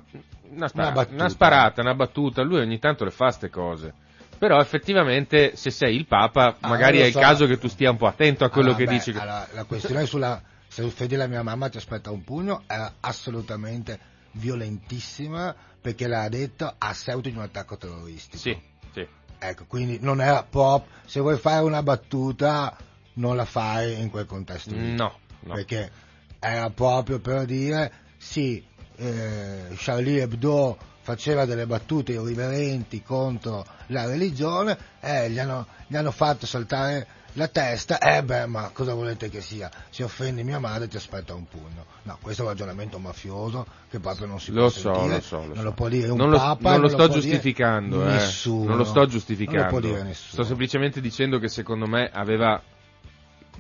una, 0.49 0.67
spara- 0.67 0.89
Una 0.91 1.07
una 1.11 1.29
sparata, 1.29 1.81
una 1.81 1.93
battuta, 1.93 2.41
lui 2.41 2.59
ogni 2.61 2.79
tanto 2.79 3.03
le 3.03 3.11
fa 3.11 3.29
ste 3.29 3.49
cose. 3.49 3.93
Però 4.37 4.59
effettivamente 4.59 5.55
se 5.55 5.69
sei 5.69 5.95
il 5.95 6.07
Papa, 6.07 6.57
Ah, 6.59 6.67
magari 6.67 6.99
è 6.99 7.05
il 7.05 7.11
so. 7.13 7.19
caso 7.19 7.45
che 7.45 7.57
tu 7.57 7.67
stia 7.67 7.91
un 7.91 7.97
po' 7.97 8.07
attento 8.07 8.43
a 8.43 8.49
quello 8.49 8.69
Allora, 8.69 8.83
che 8.83 8.89
beh, 8.89 8.97
dici. 8.97 9.09
allora, 9.11 9.47
la 9.53 9.63
questione 9.65 10.05
sulla 10.05 10.41
se 10.67 10.81
offendi 10.81 11.15
la 11.15 11.27
mia 11.27 11.41
mamma 11.43 11.69
ti 11.69 11.77
aspetta 11.77 12.11
un 12.11 12.23
pugno 12.23 12.63
era 12.67 12.95
assolutamente 12.99 13.97
violentissima 14.35 15.55
perché 15.81 16.07
l'ha 16.07 16.27
detto 16.29 16.73
a 16.77 16.93
seguito 16.93 17.29
di 17.29 17.35
un 17.35 17.43
attacco 17.43 17.77
terroristico. 17.77 18.37
Sì, 18.37 18.59
sì. 18.93 19.07
Ecco, 19.37 19.65
quindi 19.65 19.99
non 20.01 20.21
era 20.21 20.43
proprio 20.43 20.91
se 21.05 21.19
vuoi 21.19 21.37
fare 21.37 21.63
una 21.63 21.83
battuta 21.83 22.75
non 23.13 23.35
la 23.35 23.45
fai 23.45 23.99
in 24.01 24.09
quel 24.09 24.25
contesto 24.25 24.71
lì. 24.71 24.93
No, 24.93 25.19
no. 25.41 25.53
Perché 25.53 25.91
era 26.39 26.69
proprio 26.69 27.19
per 27.19 27.45
dire 27.45 27.91
sì, 28.17 28.63
eh, 28.97 29.67
Charlie 29.75 30.21
Hebdo 30.21 30.77
faceva 31.01 31.45
delle 31.45 31.67
battute 31.67 32.13
irriverenti 32.13 33.03
contro 33.03 33.63
la 33.87 34.07
religione, 34.07 34.75
eh, 35.01 35.29
gli, 35.29 35.39
gli 35.87 35.95
hanno 35.95 36.11
fatto 36.11 36.47
saltare 36.47 37.07
la 37.37 37.47
testa, 37.49 37.99
eh 37.99 38.23
beh, 38.23 38.45
ma 38.45 38.69
cosa 38.73 38.93
volete 38.93 39.29
che 39.29 39.41
sia? 39.41 39.69
Se 39.89 40.03
offendi 40.03 40.43
mia 40.43 40.59
madre 40.59 40.87
ti 40.87 40.95
aspetta 40.97 41.33
un 41.33 41.45
pugno. 41.47 41.85
No, 42.03 42.17
questo 42.21 42.41
è 42.41 42.45
un 42.45 42.51
ragionamento 42.51 42.97
mafioso 42.99 43.65
che 43.89 43.99
proprio 43.99 44.25
non 44.27 44.39
si 44.39 44.51
Lo 44.51 44.61
può 44.61 44.69
so, 44.69 44.93
sentire, 44.93 45.15
lo 45.15 45.21
so, 45.21 45.37
lo 45.37 45.45
non 45.47 45.55
so. 45.55 45.63
lo 45.63 45.71
può 45.73 45.87
dire 45.89 46.09
un 46.09 46.17
non 46.17 46.29
lo, 46.29 46.37
papa, 46.37 46.71
non 46.71 46.81
lo 46.81 46.87
sto 46.87 47.07
giustificando, 47.09 48.03
eh. 48.03 48.11
nessuno. 48.11 48.65
Non 48.69 48.77
lo 48.77 48.83
sto 48.85 49.05
giustificando. 49.05 49.61
Non 49.63 49.71
lo 49.73 49.79
può 49.79 49.89
dire 49.89 50.03
nessuno. 50.03 50.31
Sto 50.31 50.43
semplicemente 50.43 51.01
dicendo 51.01 51.39
che 51.39 51.47
secondo 51.49 51.87
me 51.87 52.09
aveva 52.11 52.61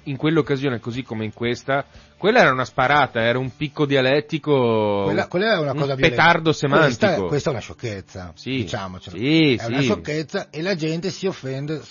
in 0.07 0.17
quell'occasione 0.17 0.79
così 0.79 1.03
come 1.03 1.25
in 1.25 1.33
questa, 1.33 1.83
quella 2.17 2.39
era 2.41 2.51
una 2.51 2.65
sparata, 2.65 3.21
era 3.21 3.39
un 3.39 3.55
picco 3.55 3.85
dialettico, 3.85 5.01
Quella, 5.05 5.27
quella 5.27 5.53
è 5.55 5.57
una 5.59 5.71
un 5.71 5.79
cosa 5.79 5.95
petardo 5.95 6.51
violenta. 6.51 6.77
Questa, 6.77 6.97
semantico. 7.07 7.25
è- 7.25 7.27
questa 7.29 7.49
è 7.49 7.51
una 7.53 7.61
sciocchezza, 7.61 8.31
Sì, 8.35 8.49
diciamocelo. 8.51 9.17
sì, 9.17 9.55
è 9.55 9.65
una 9.65 9.77
sì. 9.79 9.83
sciocchezza 9.83 10.49
e 10.49 10.61
la 10.61 10.75
gente 10.75 11.09
si 11.09 11.25
offende 11.27 11.81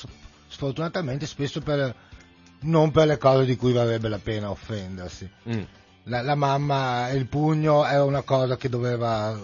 sfortunatamente 0.55 1.27
spesso 1.27 1.61
per, 1.61 1.95
non 2.61 2.91
per 2.93 3.07
le 3.09 3.19
cose 3.19 3.45
di 3.45 3.57
cui 3.57 3.73
varrebbe 3.73 4.09
la 4.09 4.21
pena 4.23 4.51
offendersi. 4.51 5.29
Mm. 5.49 5.63
La, 6.05 6.23
la 6.23 6.35
mamma 6.35 7.09
e 7.11 7.17
il 7.17 7.27
pugno 7.27 7.85
era 7.85 8.05
una 8.05 8.23
cosa 8.23 8.57
che 8.57 8.69
doveva 8.69 9.37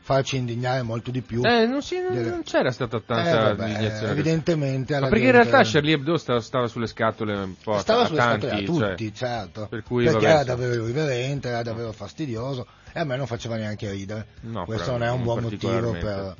farci 0.00 0.36
indignare 0.36 0.82
molto 0.82 1.10
di 1.10 1.20
più. 1.22 1.42
Eh, 1.44 1.66
non, 1.66 1.82
si- 1.82 1.96
Delle- 2.00 2.28
non 2.28 2.42
c'era 2.42 2.70
stata 2.70 2.98
Eh, 2.98 3.04
tanta 3.04 3.42
vabbè, 3.54 3.68
indignazione. 3.68 4.12
evidentemente 4.12 4.98
Ma 5.00 5.08
perché 5.08 5.24
in 5.24 5.32
realtà 5.32 5.62
Charlie 5.64 5.94
Hebdo 5.94 6.16
stava, 6.16 6.40
stava 6.40 6.66
sulle 6.68 6.86
scatole 6.86 7.34
un 7.34 7.54
po' 7.62 7.78
stava 7.78 8.02
a 8.02 8.06
sulle 8.06 8.18
tanti, 8.18 8.46
scatole 8.46 8.62
a 8.64 8.66
cioè, 8.66 8.88
tutti, 8.90 9.14
certo. 9.14 9.66
per 9.68 9.82
cui, 9.82 10.04
perché 10.04 10.20
vabbè, 10.20 10.34
era 10.34 10.44
davvero 10.44 10.74
irriverente, 10.74 11.48
era 11.48 11.62
davvero 11.62 11.92
fastidioso 11.92 12.66
e 12.92 13.00
a 13.00 13.04
me 13.04 13.16
non 13.16 13.26
faceva 13.26 13.56
neanche 13.56 13.90
ridere. 13.90 14.26
No, 14.42 14.64
Questo 14.64 14.90
non 14.92 15.02
è 15.02 15.10
un 15.10 15.22
buon 15.22 15.42
motivo 15.42 15.90
per, 15.92 16.34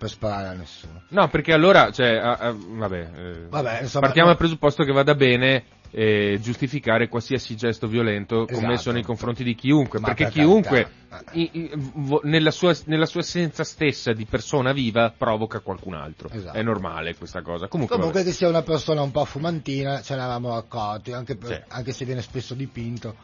per 0.00 0.08
sparare 0.08 0.48
a 0.48 0.52
nessuno. 0.54 1.02
No, 1.08 1.28
perché 1.28 1.52
allora, 1.52 1.90
cioè, 1.92 2.16
ah, 2.16 2.32
ah, 2.40 2.54
vabbè, 2.56 3.10
eh, 3.14 3.46
Vabbè, 3.50 3.80
insomma, 3.82 4.06
partiamo 4.06 4.28
no. 4.28 4.32
dal 4.34 4.36
presupposto 4.42 4.82
che 4.82 4.92
vada 4.92 5.14
bene 5.14 5.64
eh, 5.90 6.38
giustificare 6.40 7.08
qualsiasi 7.08 7.54
gesto 7.54 7.86
violento 7.86 8.46
Esatto. 8.46 8.60
commesso 8.60 8.92
nei 8.92 9.02
confronti 9.02 9.44
di 9.44 9.54
chiunque, 9.54 10.00
Ma 10.00 10.06
perché 10.06 10.24
per 10.24 10.32
chiunque 10.32 10.90
i- 11.32 11.50
i- 11.52 11.70
vo- 11.74 12.20
nella, 12.24 12.50
sua, 12.50 12.74
nella 12.86 13.04
sua 13.04 13.20
essenza 13.20 13.62
stessa 13.62 14.12
di 14.14 14.24
persona 14.24 14.72
viva 14.72 15.12
provoca 15.14 15.60
qualcun 15.60 15.92
altro. 15.94 16.30
Esatto. 16.32 16.56
È 16.56 16.62
normale 16.62 17.14
questa 17.16 17.42
cosa. 17.42 17.68
Comunque, 17.68 17.96
Comunque 17.96 18.22
che 18.22 18.32
sia 18.32 18.48
una 18.48 18.62
persona 18.62 19.02
un 19.02 19.10
po' 19.10 19.24
fumantina 19.26 20.00
ce 20.00 20.14
ne 20.14 20.20
eravamo 20.22 20.54
accorti, 20.56 21.12
anche, 21.12 21.36
per- 21.36 21.52
Sì. 21.56 21.74
anche 21.74 21.92
se 21.92 22.06
viene 22.06 22.22
spesso 22.22 22.54
dipinto 22.54 23.14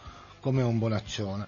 come 0.41 0.63
un 0.63 0.79
bonaccione. 0.79 1.47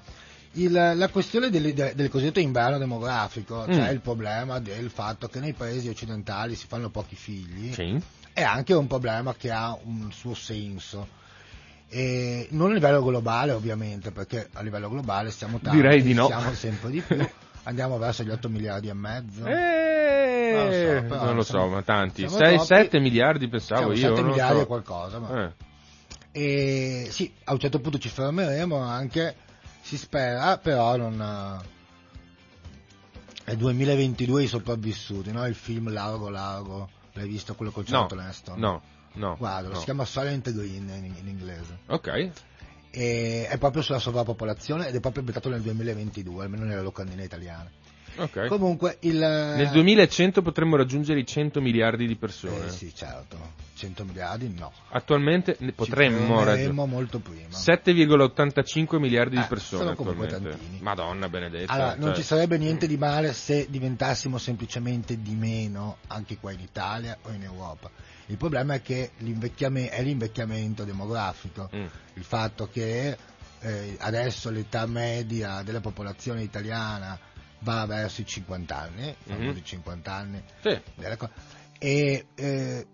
Il- 0.52 0.72
la 0.72 1.08
questione 1.08 1.50
del, 1.50 1.72
del- 1.74 2.08
cosiddetto 2.08 2.40
inverno 2.40 2.78
demografico, 2.78 3.64
cioè 3.66 3.88
Mm. 3.90 3.92
il 3.92 4.00
problema 4.00 4.58
del 4.58 4.90
fatto 4.90 5.28
che 5.28 5.40
nei 5.40 5.52
paesi 5.52 5.88
occidentali 5.88 6.54
si 6.54 6.66
fanno 6.66 6.88
pochi 6.90 7.14
figli, 7.16 7.72
Sì. 7.72 8.00
è 8.32 8.42
anche 8.42 8.72
un 8.74 8.86
problema 8.86 9.34
che 9.34 9.50
ha 9.50 9.76
un 9.84 10.10
suo 10.10 10.34
senso. 10.34 11.16
E 11.90 12.48
non 12.50 12.70
a 12.70 12.74
livello 12.74 13.02
globale 13.02 13.52
ovviamente, 13.52 14.10
perché 14.10 14.48
a 14.54 14.62
livello 14.62 14.88
globale 14.90 15.30
siamo 15.30 15.58
tanti, 15.58 15.76
Direi 15.80 16.02
di 16.02 16.12
no. 16.12 16.26
siamo 16.26 16.52
sempre 16.54 16.90
di 16.90 17.00
più, 17.00 17.16
andiamo 17.64 17.96
verso 17.98 18.22
gli 18.24 18.30
8 18.30 18.48
miliardi 18.48 18.88
e 18.88 18.94
mezzo. 18.94 19.44
Eh, 19.46 20.52
Non 20.52 20.66
lo 20.66 20.72
so, 20.72 21.24
non 21.24 21.34
lo 21.36 21.42
siamo- 21.42 21.64
so, 21.64 21.70
ma 21.70 21.82
tanti. 21.82 22.22
siamo 22.28 22.36
6, 22.36 22.54
troppi. 22.56 22.66
7 22.66 23.00
miliardi 23.00 23.48
pensavo 23.48 23.90
io. 23.90 23.96
7 23.96 24.08
non 24.08 24.22
lo 24.22 24.28
miliardi 24.28 24.56
so. 24.56 24.62
e 24.62 24.66
qualcosa, 24.66 25.18
ma- 25.18 25.44
Eh. 25.44 25.52
E 26.30 27.06
sì, 27.10 27.32
a 27.44 27.52
un 27.52 27.58
certo 27.58 27.80
punto 27.80 27.98
ci 27.98 28.08
fermeremo 28.08 28.76
anche, 28.76 29.34
si 29.88 29.96
spera, 29.96 30.58
però 30.58 30.96
non... 30.96 31.64
È 33.42 33.56
2022 33.56 34.42
i 34.42 34.46
sopravvissuti, 34.46 35.32
no? 35.32 35.46
Il 35.46 35.54
film 35.54 35.90
Largo 35.90 36.28
Largo, 36.28 36.90
l'hai 37.14 37.26
visto 37.26 37.54
quello 37.54 37.70
col 37.70 37.84
No, 37.88 38.00
Charlton 38.00 38.20
Heston? 38.20 38.58
no, 38.58 38.82
no. 39.14 39.36
Guarda, 39.38 39.70
no. 39.70 39.78
si 39.78 39.84
chiama 39.84 40.04
Silent 40.04 40.52
Green 40.52 40.90
in, 40.90 41.14
in 41.16 41.26
inglese. 41.26 41.78
Ok. 41.86 42.30
E 42.90 43.46
è 43.48 43.56
proprio 43.56 43.80
sulla 43.80 43.98
sovrappopolazione 43.98 44.88
ed 44.88 44.94
è 44.94 45.00
proprio 45.00 45.20
ambientato 45.20 45.48
nel 45.48 45.62
2022, 45.62 46.44
almeno 46.44 46.64
nella 46.64 46.82
locandina 46.82 47.22
italiana. 47.22 47.70
Ok. 48.18 48.46
Comunque 48.48 48.96
il... 49.00 49.16
Nel 49.18 49.70
2100 49.70 50.42
potremmo 50.42 50.76
raggiungere 50.76 51.20
i 51.20 51.26
100 51.26 51.60
miliardi 51.60 52.06
di 52.06 52.16
persone. 52.16 52.66
Eh 52.66 52.70
sì, 52.70 52.92
certo, 52.94 53.36
100 53.74 54.04
miliardi 54.04 54.52
no. 54.56 54.72
Attualmente 54.90 55.56
ne 55.60 55.72
potremmo 55.72 56.42
raggiungere 56.44 56.86
molto 56.86 57.18
prima. 57.20 57.48
7,85 57.56 58.98
miliardi 58.98 59.36
di 59.36 59.42
Eh, 59.42 59.46
persone 59.46 59.82
sono 59.82 59.94
comunque 59.94 60.26
attualmente. 60.26 60.58
tantini. 60.58 60.80
Madonna 60.82 61.28
benedetta. 61.28 61.72
Allora, 61.72 61.94
non 61.96 62.08
cioè, 62.08 62.14
ci 62.16 62.22
sarebbe 62.22 62.58
niente 62.58 62.86
di 62.86 62.96
male 62.96 63.32
se 63.32 63.66
diventassimo 63.68 64.38
semplicemente 64.38 65.20
di 65.20 65.34
meno 65.34 65.98
anche 66.08 66.36
qua 66.38 66.52
in 66.52 66.60
Italia 66.60 67.16
o 67.22 67.30
in 67.32 67.42
Europa. 67.42 67.90
Il 68.26 68.36
problema 68.36 68.74
è 68.74 68.82
che 68.82 69.12
l'invecchiame- 69.18 69.88
è 69.88 70.02
l'invecchiamento 70.02 70.84
demografico, 70.84 71.70
Mm. 71.74 71.86
il 72.14 72.24
fatto 72.24 72.68
che 72.70 73.16
eh, 73.60 73.96
adesso 74.00 74.50
l'età 74.50 74.86
media 74.86 75.62
della 75.62 75.80
popolazione 75.80 76.42
italiana 76.42 77.18
va 77.60 77.86
verso 77.86 78.20
i 78.20 78.26
50 78.26 78.76
anni, 78.76 79.08
i 79.26 79.32
Mhm. 79.32 79.62
50 79.62 80.12
anni, 80.12 80.42
Sì. 80.62 80.80
co- 81.16 81.30
e, 81.78 82.26
eh, 82.34 82.86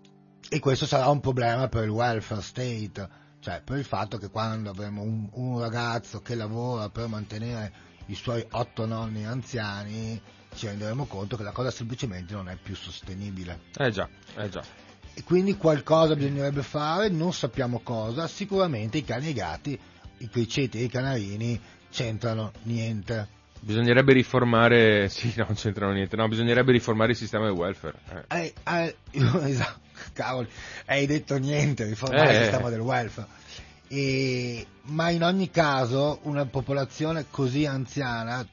e 0.49 0.59
questo 0.59 0.85
sarà 0.85 1.07
un 1.09 1.19
problema 1.19 1.67
per 1.67 1.83
il 1.83 1.89
welfare 1.89 2.41
state, 2.41 3.09
cioè 3.39 3.61
per 3.63 3.77
il 3.77 3.85
fatto 3.85 4.17
che 4.17 4.29
quando 4.29 4.69
avremo 4.69 5.01
un, 5.01 5.27
un 5.33 5.59
ragazzo 5.59 6.21
che 6.21 6.35
lavora 6.35 6.89
per 6.89 7.07
mantenere 7.07 7.71
i 8.07 8.15
suoi 8.15 8.45
otto 8.51 8.85
nonni 8.85 9.25
anziani 9.25 10.21
ci 10.55 10.67
renderemo 10.67 11.05
conto 11.05 11.35
che 11.35 11.43
la 11.43 11.51
cosa 11.51 11.69
semplicemente 11.71 12.33
non 12.33 12.47
è 12.49 12.55
più 12.55 12.75
sostenibile. 12.75 13.61
Eh 13.77 13.91
già, 13.91 14.07
eh 14.35 14.49
già. 14.49 14.63
E 15.13 15.23
quindi 15.23 15.57
qualcosa 15.57 16.15
bisognerebbe 16.15 16.61
fare, 16.61 17.09
non 17.09 17.33
sappiamo 17.33 17.79
cosa, 17.79 18.27
sicuramente 18.27 18.97
i 18.97 19.03
cani 19.03 19.27
e 19.27 19.29
i 19.29 19.33
gatti, 19.33 19.79
i 20.19 20.29
criceti 20.29 20.79
e 20.79 20.83
i 20.83 20.89
canarini 20.89 21.59
c'entrano 21.89 22.51
niente. 22.63 23.29
Bisognerebbe 23.65 24.13
riformare, 24.13 25.09
sì, 25.09 25.33
no, 25.37 25.45
non 25.45 25.55
c'entrano 25.55 25.91
niente, 25.91 26.15
no, 26.15 26.27
bisognerebbe 26.27 26.71
riformare 26.71 27.11
il 27.13 27.17
sistema 27.17 27.45
del 27.45 27.55
welfare. 27.55 27.95
eh. 28.29 28.37
Eh, 28.37 28.53
eh, 28.63 28.95
esatto, 29.49 29.79
cavoli, 30.13 30.47
hai 30.85 31.07
detto 31.07 31.35
niente, 31.39 31.83
riformare 31.85 32.29
Eh. 32.29 32.37
il 32.37 32.41
sistema 32.43 32.69
del 32.69 32.79
welfare. 32.81 33.27
E- 33.87 34.67
ma 34.83 35.09
in 35.09 35.23
ogni 35.23 35.49
caso 35.49 36.19
una 36.23 36.45
popolazione 36.45 37.25
così 37.31 37.65
anziana, 37.65 38.47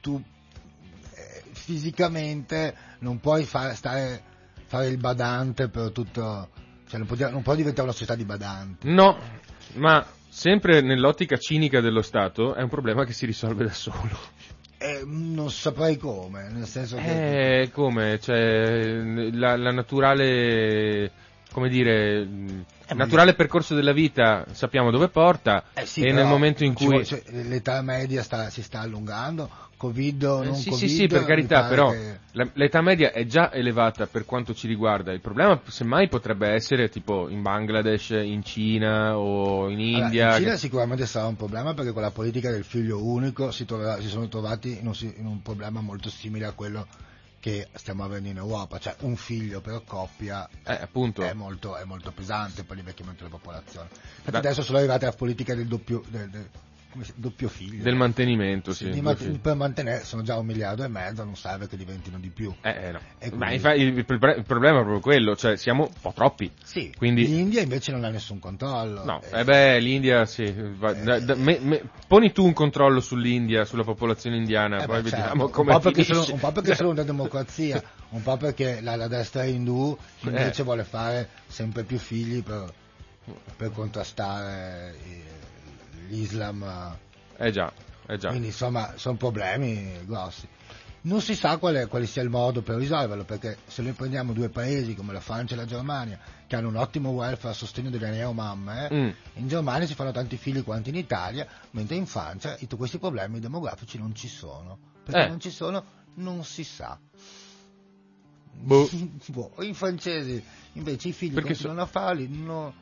tu 0.00 0.22
eh, 1.14 1.42
fisicamente 1.50 2.72
non 3.00 3.18
puoi 3.18 3.42
fare, 3.44 3.74
stare, 3.74 4.22
fare 4.66 4.86
il 4.86 4.96
badante 4.98 5.70
per 5.70 5.90
tutto, 5.90 6.50
cioè 6.86 6.98
non 7.00 7.08
può, 7.08 7.16
non 7.30 7.42
può 7.42 7.56
diventare 7.56 7.82
una 7.82 7.92
società 7.92 8.14
di 8.14 8.24
badanti. 8.24 8.88
No, 8.92 9.18
ma 9.74 10.06
sempre 10.32 10.80
nell'ottica 10.80 11.36
cinica 11.36 11.82
dello 11.82 12.00
Stato 12.00 12.54
è 12.54 12.62
un 12.62 12.70
problema 12.70 13.04
che 13.04 13.12
si 13.12 13.26
risolve 13.26 13.66
da 13.66 13.72
solo. 13.72 14.18
Eh, 14.78 15.02
non 15.04 15.50
saprei 15.50 15.98
come, 15.98 16.48
nel 16.50 16.66
senso 16.66 16.96
che... 16.96 17.60
Eh, 17.60 17.70
come? 17.70 18.18
Cioè, 18.18 19.30
la, 19.32 19.56
la 19.56 19.70
naturale, 19.70 21.10
come 21.52 21.68
dire, 21.68 22.26
naturale 22.94 23.34
percorso 23.34 23.74
della 23.74 23.92
vita 23.92 24.44
sappiamo 24.52 24.90
dove 24.90 25.08
porta 25.08 25.64
Eh 25.74 25.86
sì, 25.86 26.02
e 26.02 26.12
nel 26.12 26.26
momento 26.26 26.64
in 26.64 26.74
cui... 26.74 27.04
cioè, 27.04 27.22
l'età 27.30 27.80
media 27.82 28.22
sta- 28.22 28.50
si 28.50 28.62
sta 28.62 28.80
allungando, 28.80 29.48
Covid 29.76 30.22
o 30.24 30.42
Eh, 30.42 30.46
non 30.46 30.54
sì, 30.54 30.70
Covid. 30.70 30.88
sì, 30.88 30.94
sì, 30.94 31.06
per 31.08 31.24
carità, 31.24 31.64
però 31.64 31.90
che- 31.90 32.18
l'età 32.54 32.80
media 32.80 33.12
è 33.12 33.24
già 33.26 33.52
elevata 33.52 34.06
per 34.06 34.24
quanto 34.24 34.54
ci 34.54 34.66
riguarda. 34.66 35.12
Il 35.12 35.20
problema, 35.20 35.60
semmai, 35.66 36.08
potrebbe 36.08 36.48
essere 36.48 36.88
tipo 36.88 37.28
in 37.28 37.42
Bangladesh, 37.42 38.10
in 38.10 38.42
Cina 38.44 39.16
o 39.18 39.68
in 39.68 39.78
Allora, 39.80 40.04
India. 40.06 40.28
in 40.36 40.38
Cina 40.38 40.50
che- 40.52 40.58
sicuramente 40.58 41.06
sarà 41.06 41.26
un 41.26 41.36
problema 41.36 41.74
perché 41.74 41.92
con 41.92 42.02
la 42.02 42.10
politica 42.10 42.50
del 42.50 42.64
figlio 42.64 43.04
unico 43.04 43.50
si, 43.50 43.64
troverà- 43.64 44.00
si 44.00 44.08
sono 44.08 44.28
trovati 44.28 44.78
in 44.78 44.86
un, 44.86 44.94
in 45.16 45.26
un 45.26 45.42
problema 45.42 45.80
molto 45.80 46.08
simile 46.10 46.46
a 46.46 46.52
quello 46.52 46.86
che 47.42 47.66
stiamo 47.74 48.04
avendo 48.04 48.28
in 48.28 48.36
Europa, 48.36 48.78
cioè 48.78 48.94
un 49.00 49.16
figlio 49.16 49.60
per 49.60 49.82
coppia 49.84 50.48
Eh, 50.62 50.78
è 50.78 51.32
molto, 51.32 51.74
è 51.76 51.82
molto 51.82 52.12
pesante 52.12 52.62
per 52.62 52.76
l'invecchiamento 52.76 53.24
della 53.24 53.34
popolazione. 53.36 53.88
Infatti 54.18 54.36
adesso 54.36 54.62
sono 54.62 54.78
arrivate 54.78 55.06
la 55.06 55.12
politica 55.12 55.52
del 55.52 55.66
doppio, 55.66 56.04
del, 56.08 56.30
del- 56.30 56.48
doppio 57.14 57.48
figlio. 57.48 57.82
Del 57.82 57.94
mantenimento, 57.94 58.72
sì. 58.72 58.92
Sì, 58.92 59.00
ma- 59.00 59.14
figli. 59.14 59.38
per 59.38 59.54
mantenere 59.54 60.04
sono 60.04 60.22
già 60.22 60.36
un 60.38 60.46
miliardo 60.46 60.84
e 60.84 60.88
mezzo, 60.88 61.24
non 61.24 61.36
serve 61.36 61.66
che 61.68 61.76
diventino 61.76 62.18
di 62.18 62.28
più. 62.28 62.52
Eh, 62.60 62.70
eh, 62.70 62.90
no. 62.92 63.00
Ma 63.00 63.28
quindi- 63.46 63.54
infa- 63.54 63.74
il, 63.74 63.96
il 63.96 64.04
pro- 64.04 64.34
il 64.34 64.44
problema 64.44 64.78
è 64.78 64.80
proprio 64.82 65.00
quello, 65.00 65.34
cioè 65.36 65.56
siamo 65.56 65.84
un 65.84 66.00
po' 66.00 66.12
troppi. 66.14 66.50
Sì, 66.62 66.92
Quindi- 66.96 67.26
l'India 67.26 67.62
invece 67.62 67.92
non 67.92 68.04
ha 68.04 68.08
nessun 68.10 68.38
controllo. 68.38 69.04
No, 69.04 69.20
Eh, 69.30 69.40
eh 69.40 69.44
beh, 69.44 69.78
l'India 69.80 70.26
sì. 70.26 70.52
va- 70.76 70.92
da- 70.92 71.20
da- 71.20 71.34
me- 71.34 71.58
me- 71.60 71.82
poni 72.06 72.32
tu 72.32 72.44
un 72.44 72.52
controllo 72.52 73.00
sull'India, 73.00 73.64
sulla 73.64 73.84
popolazione 73.84 74.36
indiana, 74.36 74.82
eh 74.82 74.86
poi 74.86 75.02
beh, 75.02 75.08
certo, 75.08 75.16
vediamo 75.24 75.44
un 75.46 75.50
come 75.50 75.72
po' 75.72 75.78
perché 75.80 76.04
sono, 76.04 76.24
un 76.30 76.38
po' 76.38 76.52
perché 76.52 76.74
sono 76.74 76.90
una 76.90 77.02
democrazia, 77.04 77.82
un 78.10 78.22
po' 78.22 78.36
perché 78.36 78.80
la, 78.80 78.96
la 78.96 79.08
destra 79.08 79.44
indù 79.44 79.96
invece 80.20 80.60
Eh. 80.60 80.64
vuole 80.64 80.84
fare 80.84 81.28
sempre 81.46 81.84
più 81.84 81.98
figli 81.98 82.42
per, 82.42 82.72
per 83.56 83.70
contrastare 83.72 84.94
eh, 85.04 85.22
l'Islam. 86.16 86.96
Eh 87.36 87.50
già, 87.50 87.72
eh 88.06 88.18
già. 88.18 88.28
Quindi 88.28 88.48
insomma 88.48 88.92
sono 88.96 89.16
problemi 89.16 90.04
grossi. 90.04 90.46
Non 91.04 91.20
si 91.20 91.34
sa 91.34 91.56
qual 91.56 91.74
è- 91.74 91.88
quale 91.88 92.06
sia 92.06 92.22
il 92.22 92.28
modo 92.28 92.62
per 92.62 92.76
risolverlo, 92.76 93.24
perché 93.24 93.58
se 93.66 93.82
noi 93.82 93.92
prendiamo 93.92 94.32
due 94.32 94.50
paesi 94.50 94.94
come 94.94 95.12
la 95.12 95.20
Francia 95.20 95.54
e 95.54 95.56
la 95.56 95.64
Germania, 95.64 96.16
che 96.46 96.54
hanno 96.54 96.68
un 96.68 96.76
ottimo 96.76 97.10
welfare 97.10 97.54
a 97.54 97.56
sostegno 97.56 97.90
delle 97.90 98.10
neomamme, 98.10 98.88
eh, 98.88 98.94
Mm. 98.94 99.10
in 99.40 99.48
Germania 99.48 99.86
si 99.86 99.94
fanno 99.94 100.12
tanti 100.12 100.36
figli 100.36 100.62
quanto 100.62 100.90
in 100.90 100.94
Italia, 100.96 101.44
mentre 101.72 101.96
in 101.96 102.06
Francia 102.06 102.54
tutti 102.54 102.76
questi 102.76 102.98
problemi 102.98 103.40
demografici 103.40 103.98
non 103.98 104.14
ci 104.14 104.28
sono. 104.28 104.78
Perché 105.04 105.24
Eh. 105.24 105.28
non 105.28 105.40
ci 105.40 105.50
sono, 105.50 105.84
non 106.14 106.44
si 106.44 106.62
sa. 106.62 106.96
Boh. 108.54 108.88
Boh, 109.26 109.52
I 109.58 109.74
francesi 109.74 110.40
invece 110.74 111.08
i 111.08 111.12
figli 111.12 111.32
Perché 111.34 111.48
continuano 111.48 111.82
a 111.82 111.86
farli 111.86 112.28
no- 112.28 112.74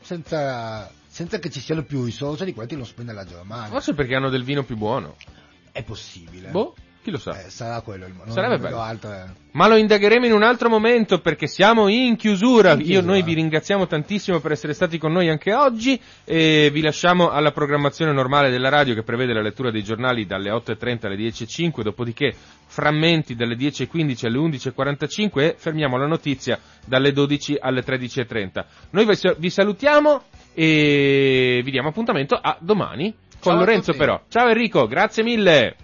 senza, 0.00 0.90
senza 1.14 1.38
che 1.38 1.48
ci 1.48 1.60
siano 1.60 1.84
più 1.84 2.02
risorse 2.02 2.44
di 2.44 2.52
quanti 2.52 2.74
non 2.74 2.84
spende 2.86 3.12
la 3.12 3.24
Germania. 3.24 3.68
Forse 3.68 3.94
perché 3.94 4.16
hanno 4.16 4.30
del 4.30 4.42
vino 4.42 4.64
più 4.64 4.76
buono. 4.76 5.14
È 5.70 5.80
possibile. 5.84 6.48
Boh, 6.48 6.74
chi 7.04 7.12
lo 7.12 7.18
sa. 7.18 7.40
Eh, 7.40 7.50
sarà 7.50 7.82
quello 7.82 8.04
il 8.06 8.14
non 8.16 8.32
Sarebbe 8.32 8.58
bello. 8.58 8.80
altre- 8.80 9.32
Ma 9.52 9.68
lo 9.68 9.76
indagheremo 9.76 10.26
in 10.26 10.32
un 10.32 10.42
altro 10.42 10.68
momento 10.68 11.20
perché 11.20 11.46
siamo 11.46 11.86
in 11.86 12.16
chiusura. 12.16 12.72
In 12.72 12.80
Io, 12.80 12.84
chiusura. 12.86 13.06
noi 13.12 13.22
vi 13.22 13.34
ringraziamo 13.34 13.86
tantissimo 13.86 14.40
per 14.40 14.50
essere 14.50 14.72
stati 14.72 14.98
con 14.98 15.12
noi 15.12 15.28
anche 15.28 15.54
oggi 15.54 16.00
e 16.24 16.68
vi 16.72 16.80
lasciamo 16.80 17.30
alla 17.30 17.52
programmazione 17.52 18.10
normale 18.12 18.50
della 18.50 18.68
radio 18.68 18.94
che 18.94 19.04
prevede 19.04 19.32
la 19.32 19.40
lettura 19.40 19.70
dei 19.70 19.84
giornali 19.84 20.26
dalle 20.26 20.50
8.30 20.50 21.06
alle 21.06 21.14
10.05, 21.16 21.82
dopodiché 21.82 22.34
frammenti 22.66 23.36
dalle 23.36 23.54
10.15 23.54 24.26
alle 24.26 24.38
11.45 24.38 25.38
e 25.40 25.54
fermiamo 25.56 25.96
la 25.96 26.06
notizia 26.06 26.58
dalle 26.84 27.12
12 27.12 27.56
alle 27.60 27.84
13.30. 27.84 28.64
Noi 28.90 29.06
vi 29.38 29.50
salutiamo 29.50 30.22
e 30.54 31.60
vi 31.64 31.70
diamo 31.70 31.88
appuntamento 31.88 32.38
a 32.40 32.56
domani 32.60 33.12
con 33.40 33.52
Ciao 33.52 33.58
Lorenzo 33.58 33.92
però. 33.92 34.22
Ciao 34.28 34.48
Enrico, 34.48 34.86
grazie 34.86 35.22
mille. 35.22 35.76